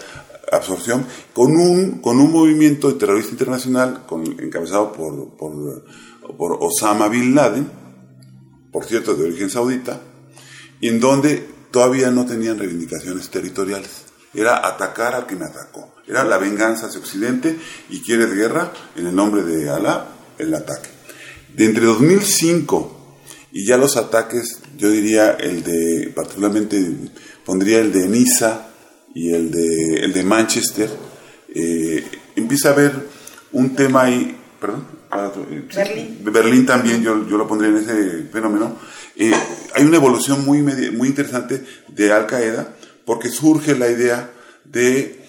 absorción 0.51 1.05
con 1.33 1.55
un, 1.55 1.99
con 1.99 2.19
un 2.19 2.31
movimiento 2.31 2.95
terrorista 2.95 3.31
internacional 3.31 4.05
encabezado 4.39 4.93
por, 4.93 5.35
por 5.37 6.57
Osama 6.61 7.07
Bin 7.07 7.35
Laden, 7.35 7.69
por 8.71 8.85
cierto, 8.85 9.15
de 9.15 9.25
origen 9.25 9.49
saudita, 9.49 10.01
en 10.81 10.99
donde 10.99 11.47
todavía 11.71 12.11
no 12.11 12.25
tenían 12.25 12.59
reivindicaciones 12.59 13.29
territoriales. 13.29 14.05
Era 14.33 14.67
atacar 14.67 15.15
al 15.15 15.25
que 15.25 15.35
me 15.35 15.45
atacó. 15.45 15.93
Era 16.07 16.23
la 16.23 16.37
venganza 16.37 16.87
hacia 16.87 16.99
Occidente 16.99 17.57
y 17.89 18.01
quieres 18.01 18.33
guerra, 18.33 18.71
en 18.95 19.07
el 19.07 19.15
nombre 19.15 19.43
de 19.43 19.69
Alá, 19.69 20.07
el 20.37 20.53
ataque. 20.53 20.89
De 21.55 21.65
entre 21.65 21.85
2005 21.85 23.17
y 23.53 23.65
ya 23.65 23.77
los 23.77 23.95
ataques, 23.95 24.59
yo 24.77 24.89
diría 24.89 25.31
el 25.31 25.63
de, 25.63 26.11
particularmente 26.13 26.85
pondría 27.45 27.79
el 27.79 27.93
de 27.93 28.09
Niza 28.09 28.67
y 29.15 29.33
el 29.33 29.49
de, 29.49 29.95
el 30.03 30.13
de 30.13 30.23
Manchester, 30.23 30.89
eh, 31.55 32.05
empieza 32.35 32.69
a 32.69 32.73
haber 32.73 32.91
un 33.53 33.73
tema 33.73 34.03
ahí, 34.03 34.37
perdón. 34.59 34.85
Berlín. 35.73 36.19
Berlín 36.21 36.65
también, 36.65 37.01
yo, 37.01 37.25
yo, 37.25 37.37
lo 37.37 37.47
pondría 37.47 37.71
en 37.71 37.77
ese 37.77 38.27
fenómeno. 38.29 38.77
Eh, 39.15 39.31
hay 39.73 39.85
una 39.85 39.95
evolución 39.95 40.43
muy, 40.43 40.61
muy 40.61 41.07
interesante 41.07 41.63
de 41.87 42.11
Al 42.11 42.27
Qaeda 42.27 42.75
porque 43.05 43.29
surge 43.29 43.75
la 43.75 43.89
idea 43.89 44.29
de 44.65 45.23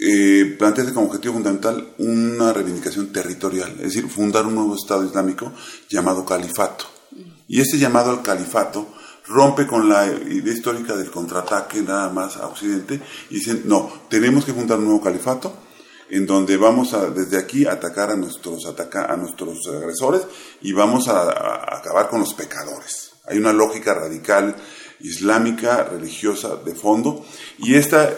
eh, 0.00 0.56
plantearse 0.58 0.94
como 0.94 1.08
objetivo 1.08 1.34
fundamental 1.34 1.92
una 1.98 2.54
reivindicación 2.54 3.12
territorial, 3.12 3.72
es 3.72 3.94
decir, 3.94 4.08
fundar 4.08 4.46
un 4.46 4.54
nuevo 4.54 4.74
Estado 4.74 5.04
Islámico 5.04 5.52
llamado 5.90 6.24
califato. 6.24 6.86
Y 7.48 7.60
este 7.60 7.78
llamado 7.78 8.10
al 8.10 8.22
califato 8.22 8.88
rompe 9.28 9.66
con 9.66 9.88
la 9.88 10.06
idea 10.06 10.54
histórica 10.54 10.96
del 10.96 11.10
contraataque 11.10 11.82
nada 11.82 12.08
más 12.10 12.36
a 12.36 12.46
Occidente 12.46 13.00
y 13.30 13.36
dicen, 13.36 13.62
no, 13.64 13.90
tenemos 14.08 14.44
que 14.44 14.52
fundar 14.52 14.78
un 14.78 14.86
nuevo 14.86 15.02
califato 15.02 15.52
en 16.08 16.26
donde 16.26 16.56
vamos 16.56 16.94
a, 16.94 17.10
desde 17.10 17.38
aquí 17.38 17.66
atacar 17.66 18.10
a 18.10 18.16
nuestros, 18.16 18.66
ataca, 18.66 19.06
a 19.06 19.16
nuestros 19.16 19.66
agresores 19.68 20.22
y 20.62 20.72
vamos 20.72 21.08
a, 21.08 21.22
a 21.22 21.78
acabar 21.78 22.08
con 22.08 22.20
los 22.20 22.34
pecadores. 22.34 23.12
Hay 23.26 23.38
una 23.38 23.52
lógica 23.52 23.94
radical 23.94 24.54
islámica, 25.00 25.84
religiosa 25.84 26.56
de 26.56 26.74
fondo 26.74 27.24
y 27.58 27.74
esta 27.74 28.12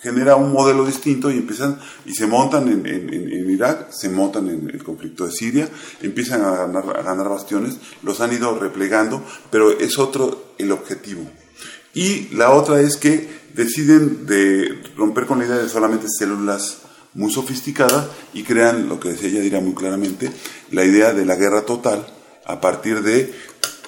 genera 0.00 0.36
un 0.36 0.52
modelo 0.52 0.84
distinto 0.84 1.30
y 1.30 1.38
empiezan 1.38 1.78
y 2.04 2.14
se 2.14 2.26
montan 2.26 2.68
en, 2.68 3.50
Irak, 3.50 3.90
se 3.90 4.08
montan 4.08 4.48
en 4.48 4.70
el 4.70 4.82
conflicto 4.82 5.26
de 5.26 5.32
Siria, 5.32 5.68
empiezan 6.02 6.42
a 6.42 6.50
ganar, 6.56 6.84
a 6.96 7.02
ganar 7.02 7.28
bastiones, 7.28 7.78
los 8.02 8.20
han 8.20 8.32
ido 8.32 8.58
replegando, 8.58 9.24
pero 9.50 9.70
es 9.70 9.98
otro 9.98 10.52
el 10.58 10.72
objetivo. 10.72 11.22
Y 11.94 12.28
la 12.34 12.50
otra 12.50 12.80
es 12.80 12.96
que 12.96 13.28
deciden 13.54 14.26
de 14.26 14.82
romper 14.96 15.26
con 15.26 15.38
la 15.38 15.46
idea 15.46 15.56
de 15.56 15.68
solamente 15.68 16.06
células 16.08 16.78
muy 17.14 17.32
sofisticadas 17.32 18.08
y 18.34 18.42
crean, 18.42 18.88
lo 18.88 19.00
que 19.00 19.08
decía 19.08 19.30
ella 19.30 19.40
dirá 19.40 19.60
muy 19.60 19.74
claramente, 19.74 20.30
la 20.70 20.84
idea 20.84 21.14
de 21.14 21.24
la 21.24 21.36
guerra 21.36 21.62
total 21.62 22.06
a 22.44 22.60
partir 22.60 23.02
de 23.02 23.34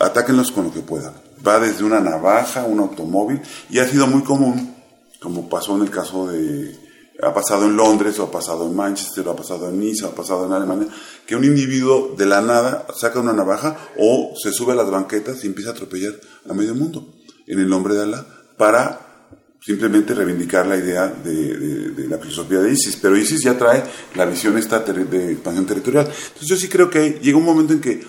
atáquenlos 0.00 0.50
con 0.50 0.64
lo 0.64 0.72
que 0.72 0.80
puedan. 0.80 1.12
Va 1.46 1.60
desde 1.60 1.84
una 1.84 2.00
navaja, 2.00 2.64
un 2.64 2.80
automóvil, 2.80 3.40
y 3.70 3.78
ha 3.78 3.86
sido 3.86 4.06
muy 4.06 4.22
común 4.22 4.77
como 5.20 5.48
pasó 5.48 5.76
en 5.76 5.82
el 5.82 5.90
caso 5.90 6.28
de, 6.28 6.74
ha 7.22 7.34
pasado 7.34 7.66
en 7.66 7.76
Londres, 7.76 8.18
o 8.18 8.24
ha 8.24 8.30
pasado 8.30 8.66
en 8.66 8.76
Manchester, 8.76 9.26
o 9.26 9.32
ha 9.32 9.36
pasado 9.36 9.68
en 9.68 9.80
Niza, 9.80 10.06
o 10.06 10.10
ha 10.10 10.14
pasado 10.14 10.46
en 10.46 10.52
Alemania, 10.52 10.88
que 11.26 11.34
un 11.34 11.44
individuo 11.44 12.14
de 12.16 12.26
la 12.26 12.40
nada 12.40 12.86
saca 12.94 13.20
una 13.20 13.32
navaja 13.32 13.76
o 13.98 14.34
se 14.40 14.52
sube 14.52 14.72
a 14.72 14.76
las 14.76 14.90
banquetas 14.90 15.42
y 15.42 15.48
empieza 15.48 15.70
a 15.70 15.72
atropellar 15.72 16.14
a 16.48 16.54
medio 16.54 16.74
mundo 16.74 17.14
en 17.46 17.58
el 17.58 17.68
nombre 17.68 17.94
de 17.94 18.02
Allah 18.02 18.24
para 18.56 19.08
simplemente 19.60 20.14
reivindicar 20.14 20.66
la 20.66 20.76
idea 20.76 21.08
de, 21.08 22.06
la 22.08 22.18
filosofía 22.18 22.60
de 22.60 22.72
ISIS. 22.72 22.96
Pero 22.96 23.16
ISIS 23.16 23.42
ya 23.42 23.58
trae 23.58 23.82
la 24.14 24.24
visión 24.24 24.56
esta 24.56 24.78
de 24.80 25.32
expansión 25.32 25.66
territorial. 25.66 26.06
Entonces 26.06 26.48
yo 26.48 26.56
sí 26.56 26.68
creo 26.68 26.88
que 26.88 27.18
llega 27.20 27.36
un 27.36 27.44
momento 27.44 27.72
en 27.72 27.80
que 27.80 28.00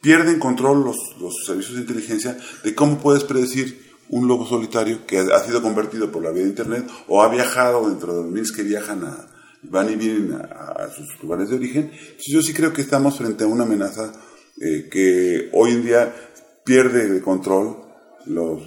pierden 0.00 0.38
control 0.38 0.84
los 0.84 0.96
servicios 1.44 1.74
de 1.74 1.82
inteligencia 1.82 2.36
de 2.62 2.74
cómo 2.74 2.98
puedes 2.98 3.24
predecir 3.24 3.91
un 4.12 4.28
lobo 4.28 4.46
solitario 4.46 5.06
que 5.06 5.18
ha 5.18 5.40
sido 5.40 5.62
convertido 5.62 6.12
por 6.12 6.22
la 6.22 6.30
vía 6.30 6.42
de 6.42 6.50
Internet 6.50 6.86
o 7.08 7.22
ha 7.22 7.28
viajado 7.28 7.88
dentro 7.88 8.14
de 8.14 8.22
los 8.22 8.30
miles 8.30 8.52
que 8.52 8.62
viajan 8.62 9.04
a, 9.04 9.26
van 9.62 9.90
y 9.90 9.96
vienen 9.96 10.34
a, 10.34 10.88
sus 10.94 11.20
lugares 11.22 11.48
de 11.48 11.56
origen. 11.56 11.90
Yo 12.26 12.42
sí 12.42 12.52
creo 12.52 12.74
que 12.74 12.82
estamos 12.82 13.16
frente 13.16 13.44
a 13.44 13.46
una 13.46 13.64
amenaza 13.64 14.12
eh, 14.60 14.88
que 14.90 15.48
hoy 15.54 15.72
en 15.72 15.84
día 15.84 16.14
pierde 16.62 17.08
de 17.08 17.22
control 17.22 17.78
los, 18.26 18.62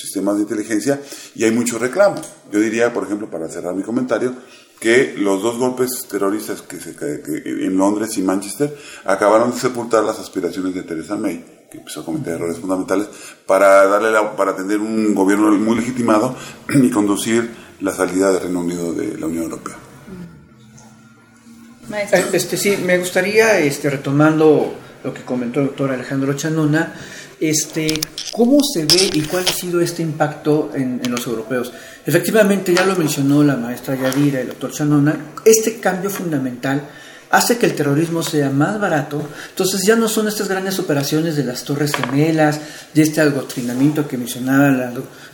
sistemas 0.00 0.36
de 0.36 0.42
inteligencia 0.42 1.00
y 1.36 1.44
hay 1.44 1.52
mucho 1.52 1.78
reclamo. 1.78 2.20
Yo 2.50 2.58
diría, 2.58 2.92
por 2.92 3.04
ejemplo, 3.04 3.30
para 3.30 3.48
cerrar 3.48 3.76
mi 3.76 3.84
comentario, 3.84 4.34
que 4.80 5.14
los 5.16 5.44
dos 5.44 5.58
golpes 5.58 6.06
terroristas 6.10 6.60
que, 6.60 6.80
se, 6.80 6.96
que 6.96 7.66
en 7.66 7.76
Londres 7.76 8.18
y 8.18 8.22
Manchester 8.22 8.76
acabaron 9.04 9.52
de 9.52 9.60
sepultar 9.60 10.02
las 10.02 10.18
aspiraciones 10.18 10.74
de 10.74 10.82
Theresa 10.82 11.16
May 11.16 11.51
que 11.72 11.78
empezó 11.78 12.02
a 12.02 12.04
cometer 12.04 12.34
errores 12.34 12.58
fundamentales 12.58 13.08
para 13.46 13.86
darle 13.86 14.10
para 14.36 14.50
atender 14.50 14.78
un 14.78 15.14
gobierno 15.14 15.50
muy 15.52 15.76
legitimado 15.76 16.36
y 16.68 16.90
conducir 16.90 17.50
la 17.80 17.92
salida 17.92 18.30
del 18.30 18.42
Reino 18.42 18.60
Unido 18.60 18.92
de 18.92 19.16
la 19.16 19.26
Unión 19.26 19.44
Europea. 19.44 19.76
Eh, 21.90 22.24
este 22.34 22.56
sí, 22.58 22.76
me 22.84 22.98
gustaría 22.98 23.58
este 23.58 23.88
retomando 23.88 24.74
lo 25.02 25.14
que 25.14 25.22
comentó 25.22 25.60
el 25.60 25.68
doctor 25.68 25.90
Alejandro 25.90 26.34
Chanona, 26.34 26.94
este, 27.40 27.98
¿cómo 28.32 28.58
se 28.62 28.84
ve 28.84 29.10
y 29.14 29.22
cuál 29.22 29.44
ha 29.48 29.52
sido 29.52 29.80
este 29.80 30.02
impacto 30.02 30.70
en, 30.74 31.00
en, 31.02 31.10
los 31.10 31.26
europeos? 31.26 31.72
Efectivamente, 32.06 32.72
ya 32.72 32.84
lo 32.84 32.94
mencionó 32.94 33.42
la 33.42 33.56
maestra 33.56 33.96
Yadira 33.96 34.38
y 34.38 34.42
el 34.42 34.48
doctor 34.48 34.70
Chanona, 34.70 35.32
este 35.44 35.80
cambio 35.80 36.08
fundamental 36.08 36.88
hace 37.32 37.56
que 37.56 37.64
el 37.64 37.74
terrorismo 37.74 38.22
sea 38.22 38.50
más 38.50 38.78
barato. 38.78 39.20
Entonces 39.48 39.82
ya 39.86 39.96
no 39.96 40.06
son 40.06 40.28
estas 40.28 40.48
grandes 40.48 40.78
operaciones 40.78 41.34
de 41.34 41.44
las 41.44 41.64
torres 41.64 41.92
gemelas, 41.94 42.60
de 42.92 43.02
este 43.02 43.22
adoctrinamiento 43.22 44.06
que 44.06 44.18
mencionaba 44.18 44.70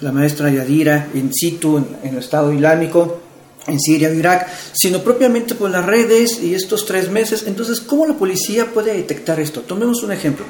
la, 0.01 0.13
maestra 0.13 0.49
Yadira 0.49 1.09
in 1.15 1.33
situ 1.35 1.77
en, 1.77 2.11
el 2.11 2.19
Estado 2.19 2.53
Islámico, 2.53 3.21
en 3.67 3.81
Siria 3.81 4.11
o 4.11 4.13
Irak, 4.13 4.49
sino 4.73 5.01
propiamente 5.03 5.57
por 5.57 5.71
las 5.71 5.85
redes 5.85 6.41
y 6.41 6.55
estos 6.55 6.87
tres 6.87 7.11
meses. 7.11 7.45
Entonces, 7.49 7.81
¿cómo 7.81 8.07
la 8.07 8.15
policía 8.15 8.67
puede 8.67 8.95
detectar 8.95 9.41
esto? 9.41 9.63
Tomemos 9.63 10.05
un 10.05 10.13
ejemplo. 10.13 10.47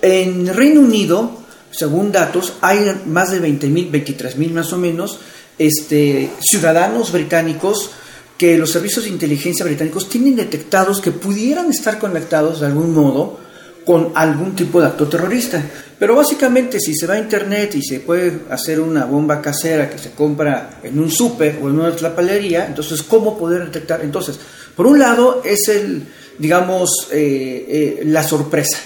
En 0.00 0.46
Reino 0.46 0.80
Unido, 0.80 1.42
según 1.70 2.12
datos, 2.12 2.54
hay 2.62 3.02
más 3.04 3.30
de 3.30 3.42
20.000, 3.42 3.90
23.000 3.90 4.52
más 4.52 4.72
o 4.72 4.78
menos, 4.78 5.18
este, 5.58 6.30
ciudadanos 6.40 7.12
británicos 7.12 7.90
que 8.38 8.56
los 8.56 8.70
servicios 8.70 9.04
de 9.04 9.10
inteligencia 9.10 9.66
británicos 9.66 10.08
tienen 10.08 10.36
detectados 10.36 11.00
que 11.00 11.10
pudieran 11.10 11.70
estar 11.70 11.98
conectados 11.98 12.60
de 12.60 12.66
algún 12.66 12.94
modo 12.94 13.40
con 13.84 14.12
algún 14.14 14.54
tipo 14.54 14.80
de 14.80 14.86
acto 14.86 15.08
terrorista. 15.08 15.60
Pero 15.98 16.14
básicamente 16.14 16.78
si 16.78 16.94
se 16.94 17.06
va 17.06 17.14
a 17.14 17.18
internet 17.18 17.74
y 17.74 17.82
se 17.82 18.00
puede 18.00 18.42
hacer 18.50 18.80
una 18.80 19.06
bomba 19.06 19.42
casera 19.42 19.90
que 19.90 19.98
se 19.98 20.12
compra 20.12 20.78
en 20.84 21.00
un 21.00 21.10
súper 21.10 21.58
o 21.60 21.68
en 21.68 21.80
una 21.80 21.96
tlapalería, 21.96 22.66
entonces 22.66 23.02
¿cómo 23.02 23.36
poder 23.36 23.64
detectar? 23.64 24.02
Entonces, 24.02 24.38
por 24.76 24.86
un 24.86 25.00
lado 25.00 25.42
es 25.44 25.68
el, 25.68 26.04
digamos, 26.38 27.08
eh, 27.10 27.66
eh, 27.68 28.02
la 28.04 28.22
sorpresa, 28.22 28.78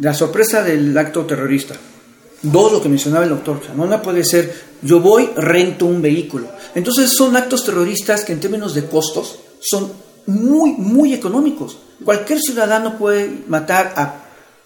la 0.00 0.14
sorpresa 0.14 0.62
del 0.62 0.96
acto 0.96 1.26
terrorista. 1.26 1.74
Dos, 2.42 2.72
lo 2.72 2.82
que 2.82 2.88
mencionaba 2.88 3.24
el 3.24 3.30
doctor 3.30 3.60
Chanona 3.64 4.02
puede 4.02 4.24
ser, 4.24 4.54
yo 4.82 5.00
voy, 5.00 5.30
rento 5.36 5.86
un 5.86 6.02
vehículo. 6.02 6.48
Entonces 6.74 7.10
son 7.10 7.36
actos 7.36 7.64
terroristas 7.64 8.24
que 8.24 8.32
en 8.32 8.40
términos 8.40 8.74
de 8.74 8.86
costos 8.86 9.38
son 9.60 9.92
muy, 10.26 10.72
muy 10.72 11.14
económicos. 11.14 11.78
Cualquier 12.04 12.40
ciudadano 12.40 12.98
puede 12.98 13.44
matar 13.48 13.94
a 13.96 14.14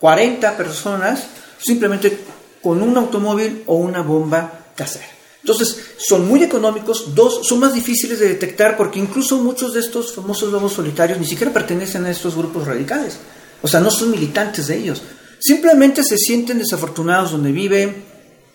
40 0.00 0.56
personas 0.56 1.24
simplemente 1.58 2.18
con 2.62 2.82
un 2.82 2.96
automóvil 2.96 3.62
o 3.66 3.76
una 3.76 4.02
bomba 4.02 4.72
casera. 4.74 5.06
Entonces, 5.42 5.76
son 5.96 6.28
muy 6.28 6.42
económicos, 6.42 7.14
dos, 7.14 7.46
son 7.46 7.60
más 7.60 7.72
difíciles 7.72 8.18
de 8.18 8.28
detectar 8.28 8.76
porque 8.76 8.98
incluso 8.98 9.38
muchos 9.38 9.72
de 9.72 9.80
estos 9.80 10.12
famosos 10.12 10.52
lobos 10.52 10.74
solitarios 10.74 11.18
ni 11.18 11.26
siquiera 11.26 11.52
pertenecen 11.52 12.04
a 12.04 12.10
estos 12.10 12.34
grupos 12.34 12.66
radicales. 12.66 13.16
O 13.62 13.68
sea, 13.68 13.80
no 13.80 13.90
son 13.90 14.10
militantes 14.10 14.66
de 14.66 14.76
ellos. 14.76 15.02
Simplemente 15.40 16.04
se 16.04 16.18
sienten 16.18 16.58
desafortunados 16.58 17.32
donde 17.32 17.50
viven, 17.50 18.04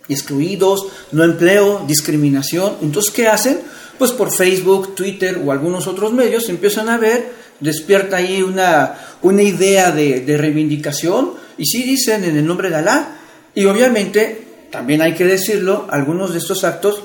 excluidos, 0.07 0.87
no 1.11 1.23
empleo, 1.23 1.83
discriminación. 1.87 2.77
Entonces, 2.81 3.11
¿qué 3.11 3.27
hacen? 3.27 3.59
Pues 3.97 4.11
por 4.11 4.31
Facebook, 4.31 4.93
Twitter 4.93 5.41
o 5.43 5.51
algunos 5.51 5.87
otros 5.87 6.13
medios 6.13 6.47
empiezan 6.47 6.89
a 6.89 6.97
ver, 6.97 7.31
despierta 7.59 8.17
ahí 8.17 8.43
una, 8.43 9.17
una 9.23 9.41
idea 9.41 9.91
de, 9.91 10.21
de 10.21 10.37
reivindicación 10.37 11.31
y 11.57 11.65
sí 11.65 11.83
dicen 11.83 12.23
en 12.23 12.37
el 12.37 12.45
nombre 12.45 12.69
de 12.69 12.75
Alá. 12.75 13.17
Y 13.55 13.65
obviamente, 13.65 14.67
también 14.69 15.01
hay 15.01 15.15
que 15.15 15.25
decirlo, 15.25 15.87
algunos 15.89 16.33
de 16.33 16.39
estos 16.39 16.63
actos 16.63 17.01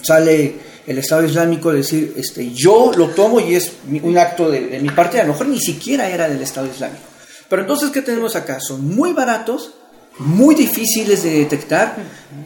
sale 0.00 0.54
el 0.86 0.98
Estado 0.98 1.24
Islámico 1.24 1.70
decir, 1.70 2.14
este, 2.16 2.50
yo 2.52 2.92
lo 2.96 3.08
tomo 3.08 3.40
y 3.40 3.56
es 3.56 3.72
un 4.02 4.16
acto 4.16 4.50
de, 4.50 4.68
de 4.68 4.80
mi 4.80 4.88
parte, 4.90 5.20
a 5.20 5.24
lo 5.24 5.32
mejor 5.32 5.48
ni 5.48 5.60
siquiera 5.60 6.08
era 6.08 6.28
del 6.28 6.40
Estado 6.40 6.68
Islámico. 6.68 7.11
Pero 7.52 7.64
entonces, 7.64 7.90
¿qué 7.90 8.00
tenemos 8.00 8.34
acá? 8.34 8.60
Son 8.60 8.82
muy 8.82 9.12
baratos, 9.12 9.72
muy 10.20 10.54
difíciles 10.54 11.22
de 11.22 11.32
detectar 11.40 11.96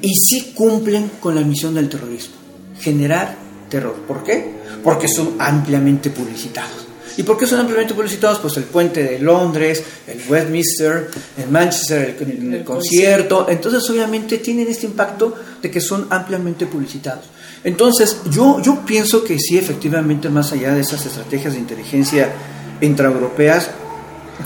y 0.03 0.12
sí 0.12 0.53
cumplen 0.53 1.12
con 1.21 1.37
la 1.37 1.42
misión 1.42 1.77
del 1.77 1.88
terrorismo, 1.88 2.35
generar 2.81 3.37
terror. 3.71 3.95
¿Por 4.09 4.25
qué? 4.25 4.57
Porque 4.83 5.07
son 5.07 5.37
ampliamente 5.38 6.11
publicitados. 6.11 6.88
¿Y 7.16 7.23
por 7.23 7.38
qué 7.38 7.47
son 7.47 7.61
ampliamente 7.61 7.95
publicitados? 7.95 8.40
Pues 8.40 8.57
el 8.57 8.64
puente 8.64 9.05
de 9.05 9.21
Londres, 9.21 9.81
el 10.09 10.21
Westminster, 10.29 11.09
el 11.38 11.51
Manchester, 11.51 12.16
el, 12.23 12.55
el 12.55 12.64
concierto. 12.64 13.47
Entonces, 13.49 13.88
obviamente, 13.88 14.38
tienen 14.38 14.66
este 14.66 14.87
impacto 14.87 15.33
de 15.62 15.71
que 15.71 15.81
son 15.81 16.09
ampliamente 16.11 16.66
publicitados. 16.66 17.27
Entonces, 17.62 18.23
yo, 18.29 18.61
yo 18.61 18.85
pienso 18.85 19.23
que 19.23 19.38
sí, 19.38 19.57
efectivamente, 19.57 20.29
más 20.31 20.51
allá 20.51 20.75
de 20.75 20.81
esas 20.81 21.07
estrategias 21.07 21.53
de 21.53 21.61
inteligencia 21.61 22.33
intraeuropeas, 22.81 23.71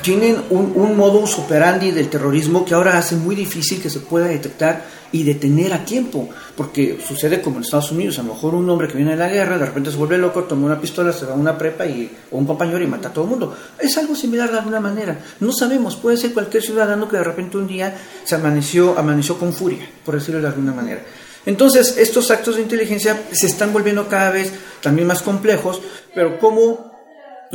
tienen 0.03 0.37
un, 0.50 0.72
un 0.74 0.96
modus 0.96 1.38
operandi 1.38 1.90
del 1.90 2.09
terrorismo 2.09 2.64
que 2.64 2.74
ahora 2.74 2.96
hace 2.96 3.16
muy 3.16 3.35
difícil 3.35 3.83
que 3.83 3.90
se 3.90 4.00
pueda 4.00 4.26
detectar 4.26 4.85
y 5.12 5.24
detener 5.24 5.72
a 5.72 5.85
tiempo, 5.85 6.29
porque 6.57 6.98
sucede 7.07 7.40
como 7.40 7.57
en 7.57 7.64
Estados 7.64 7.90
Unidos, 7.90 8.18
a 8.18 8.22
lo 8.22 8.35
mejor 8.35 8.55
un 8.55 8.68
hombre 8.70 8.87
que 8.87 8.94
viene 8.94 9.12
de 9.12 9.16
la 9.16 9.29
guerra, 9.29 9.59
de 9.59 9.66
repente 9.66 9.90
se 9.90 9.96
vuelve 9.96 10.18
loco, 10.18 10.44
toma 10.44 10.66
una 10.66 10.81
pistola, 10.81 11.12
se 11.12 11.26
va 11.26 11.33
a 11.33 11.37
una 11.37 11.59
prepa 11.59 11.85
y, 11.87 12.11
o 12.31 12.38
un 12.38 12.46
compañero 12.46 12.83
y 12.83 12.87
mata 12.87 13.09
a 13.09 13.12
todo 13.12 13.24
el 13.24 13.31
mundo. 13.31 13.57
Es 13.79 13.96
algo 13.98 14.14
similar 14.14 14.50
de 14.53 14.59
alguna 14.59 14.81
manera. 14.81 15.18
No 15.40 15.53
sabemos, 15.53 15.96
puede 15.96 16.16
ser 16.16 16.33
cualquier 16.33 16.62
ciudadano 16.62 17.09
que 17.09 17.16
de 17.16 17.24
repente 17.24 17.57
un 17.57 17.66
día 17.66 17.96
se 18.24 18.37
amaneció, 18.37 18.96
amaneció 18.96 19.38
con 19.38 19.53
furia, 19.53 19.88
por 20.05 20.14
decirlo 20.14 20.40
de 20.40 20.46
alguna 20.46 20.72
manera. 20.72 21.03
Entonces, 21.46 21.96
estos 21.96 22.31
actos 22.31 22.57
de 22.57 22.62
inteligencia 22.62 23.20
se 23.33 23.46
están 23.46 23.72
volviendo 23.72 24.07
cada 24.09 24.31
vez 24.31 24.53
también 24.81 25.09
más 25.09 25.22
complejos, 25.22 25.81
pero 26.14 26.38
¿cómo 26.38 26.90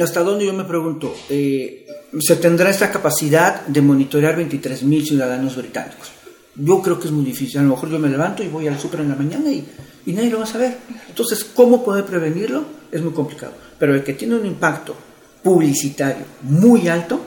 hasta 0.04 0.24
dónde 0.24 0.45
yo 0.45 0.54
me 0.54 0.65
pregunto, 0.65 1.15
eh, 1.30 1.86
se 2.20 2.36
tendrá 2.38 2.70
esta 2.70 2.91
capacidad 2.91 3.65
de 3.65 3.82
monitorear 3.82 4.38
23.000 4.38 5.06
ciudadanos 5.06 5.56
británicos. 5.56 6.12
Yo 6.56 6.82
creo 6.82 7.00
que 7.00 7.08
es 7.08 7.12
muy 7.12 7.26
difícil. 7.26 7.60
A 7.60 7.63
lo 7.63 7.70
mejor 7.70 7.89
yo 7.89 8.00
me 8.00 8.10
levanto 8.10 8.44
y 8.44 8.48
voy 8.48 8.68
al 8.68 8.80
súper 8.80 9.02
en 9.02 9.10
la 9.10 9.15
mañana 9.15 9.52
y, 9.52 9.68
y 10.06 10.13
nadie 10.13 10.30
lo 10.30 10.38
va 10.38 10.46
a 10.46 10.48
saber. 10.48 10.78
Entonces, 11.10 11.44
¿cómo 11.44 11.84
poder 11.84 12.06
prevenirlo? 12.06 12.63
Es 12.91 13.02
muy 13.02 13.12
complicado. 13.12 13.54
Pero 13.78 13.94
el 13.94 14.04
que 14.04 14.13
tiene 14.13 14.36
un 14.36 14.46
impacto 14.46 14.96
publicitario 15.44 16.26
muy 16.44 16.88
alto, 16.88 17.22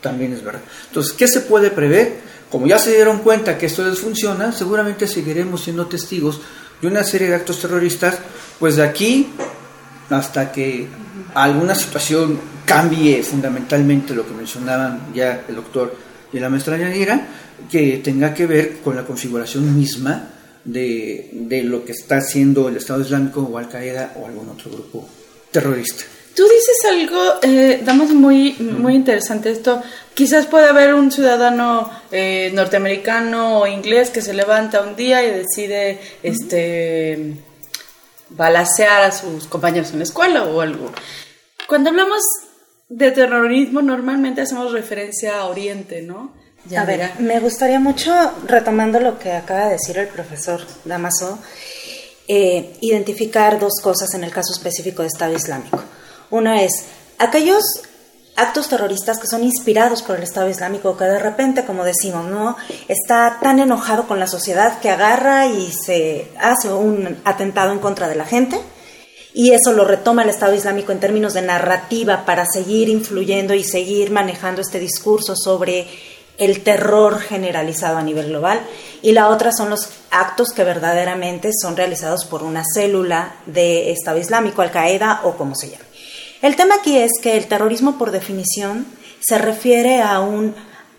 también 0.00 0.32
es 0.32 0.42
verdad. 0.42 0.62
Entonces, 0.88 1.12
¿qué 1.12 1.28
se 1.28 1.40
puede 1.40 1.70
prever? 1.70 2.30
Como 2.50 2.66
ya 2.66 2.78
se 2.78 2.92
dieron 2.92 3.18
cuenta 3.18 3.58
que 3.58 3.66
esto 3.66 3.84
funciona, 3.94 4.50
seguramente 4.52 5.06
seguiremos 5.06 5.62
siendo 5.62 5.86
testigos 5.86 6.40
de 6.80 6.88
una 6.88 7.04
serie 7.04 7.28
de 7.28 7.34
actos 7.34 7.60
terroristas, 7.60 8.18
pues 8.58 8.76
de 8.76 8.82
aquí 8.82 9.28
hasta 10.08 10.50
que 10.50 10.88
alguna 11.34 11.74
situación 11.74 12.40
cambie 12.70 13.20
fundamentalmente 13.24 14.14
lo 14.14 14.24
que 14.24 14.32
mencionaban 14.32 15.12
ya 15.12 15.44
el 15.48 15.56
doctor 15.56 15.92
y 16.32 16.38
la 16.38 16.48
maestra 16.48 16.78
Yanira, 16.78 17.20
que 17.68 17.98
tenga 17.98 18.32
que 18.32 18.46
ver 18.46 18.76
con 18.76 18.94
la 18.94 19.04
configuración 19.04 19.76
misma 19.76 20.30
de, 20.64 21.30
de 21.32 21.64
lo 21.64 21.84
que 21.84 21.90
está 21.90 22.18
haciendo 22.18 22.68
el 22.68 22.76
Estado 22.76 23.00
Islámico 23.00 23.40
o 23.40 23.58
Al 23.58 23.68
Qaeda 23.68 24.12
o 24.14 24.24
algún 24.24 24.50
otro 24.50 24.70
grupo 24.70 25.08
terrorista. 25.50 26.04
Tú 26.36 26.44
dices 26.44 26.76
algo, 26.88 27.40
eh, 27.42 27.82
damos 27.84 28.10
muy, 28.10 28.52
muy 28.60 28.94
interesante 28.94 29.50
esto. 29.50 29.82
Quizás 30.14 30.46
puede 30.46 30.68
haber 30.68 30.94
un 30.94 31.10
ciudadano 31.10 31.90
eh, 32.12 32.52
norteamericano 32.54 33.62
o 33.62 33.66
inglés 33.66 34.10
que 34.10 34.22
se 34.22 34.32
levanta 34.32 34.82
un 34.82 34.94
día 34.94 35.24
y 35.24 35.30
decide 35.32 35.98
este 36.22 37.34
balacear 38.28 39.02
a 39.02 39.10
sus 39.10 39.48
compañeros 39.48 39.90
en 39.90 39.98
la 39.98 40.04
escuela 40.04 40.44
o 40.44 40.60
algo. 40.60 40.92
Cuando 41.66 41.90
hablamos 41.90 42.20
de 42.90 43.12
terrorismo, 43.12 43.80
normalmente 43.80 44.42
hacemos 44.42 44.72
referencia 44.72 45.38
a 45.38 45.46
Oriente, 45.46 46.02
¿no? 46.02 46.32
a 46.76 46.84
ver, 46.84 47.12
me 47.20 47.40
gustaría 47.40 47.80
mucho, 47.80 48.12
retomando 48.46 49.00
lo 49.00 49.18
que 49.18 49.32
acaba 49.32 49.66
de 49.66 49.72
decir 49.72 49.96
el 49.96 50.08
profesor 50.08 50.60
Damaso, 50.84 51.38
eh, 52.28 52.76
identificar 52.80 53.58
dos 53.58 53.74
cosas 53.82 54.12
en 54.14 54.24
el 54.24 54.30
caso 54.30 54.52
específico 54.52 55.02
de 55.02 55.08
Estado 55.08 55.34
Islámico. 55.34 55.82
Una 56.30 56.62
es 56.62 56.84
aquellos 57.18 57.62
actos 58.36 58.68
terroristas 58.68 59.18
que 59.18 59.26
son 59.26 59.42
inspirados 59.42 60.02
por 60.02 60.16
el 60.16 60.22
Estado 60.24 60.50
Islámico, 60.50 60.96
que 60.96 61.04
de 61.04 61.18
repente, 61.18 61.64
como 61.64 61.84
decimos, 61.84 62.26
no 62.26 62.56
está 62.88 63.38
tan 63.40 63.60
enojado 63.60 64.06
con 64.06 64.20
la 64.20 64.26
sociedad 64.26 64.80
que 64.80 64.90
agarra 64.90 65.46
y 65.46 65.72
se 65.72 66.30
hace 66.38 66.72
un 66.72 67.20
atentado 67.24 67.72
en 67.72 67.78
contra 67.78 68.08
de 68.08 68.16
la 68.16 68.26
gente. 68.26 68.60
Y 69.32 69.52
eso 69.52 69.72
lo 69.72 69.84
retoma 69.84 70.22
el 70.22 70.30
Estado 70.30 70.54
Islámico 70.54 70.92
en 70.92 71.00
términos 71.00 71.34
de 71.34 71.42
narrativa 71.42 72.24
para 72.24 72.46
seguir 72.46 72.88
influyendo 72.88 73.54
y 73.54 73.62
seguir 73.62 74.10
manejando 74.10 74.60
este 74.60 74.80
discurso 74.80 75.36
sobre 75.36 75.86
el 76.36 76.62
terror 76.62 77.20
generalizado 77.20 77.98
a 77.98 78.02
nivel 78.02 78.28
global. 78.28 78.60
Y 79.02 79.12
la 79.12 79.28
otra 79.28 79.52
son 79.52 79.70
los 79.70 79.88
actos 80.10 80.48
que 80.50 80.64
verdaderamente 80.64 81.50
son 81.52 81.76
realizados 81.76 82.24
por 82.24 82.42
una 82.42 82.64
célula 82.74 83.36
de 83.46 83.92
Estado 83.92 84.18
Islámico, 84.18 84.62
Al-Qaeda 84.62 85.20
o 85.24 85.36
como 85.36 85.54
se 85.54 85.70
llame. 85.70 85.84
El 86.42 86.56
tema 86.56 86.76
aquí 86.76 86.96
es 86.96 87.12
que 87.22 87.36
el 87.36 87.46
terrorismo, 87.46 87.98
por 87.98 88.10
definición, 88.10 88.86
se 89.20 89.36
refiere 89.36 90.00
a 90.00 90.20
un 90.20 90.54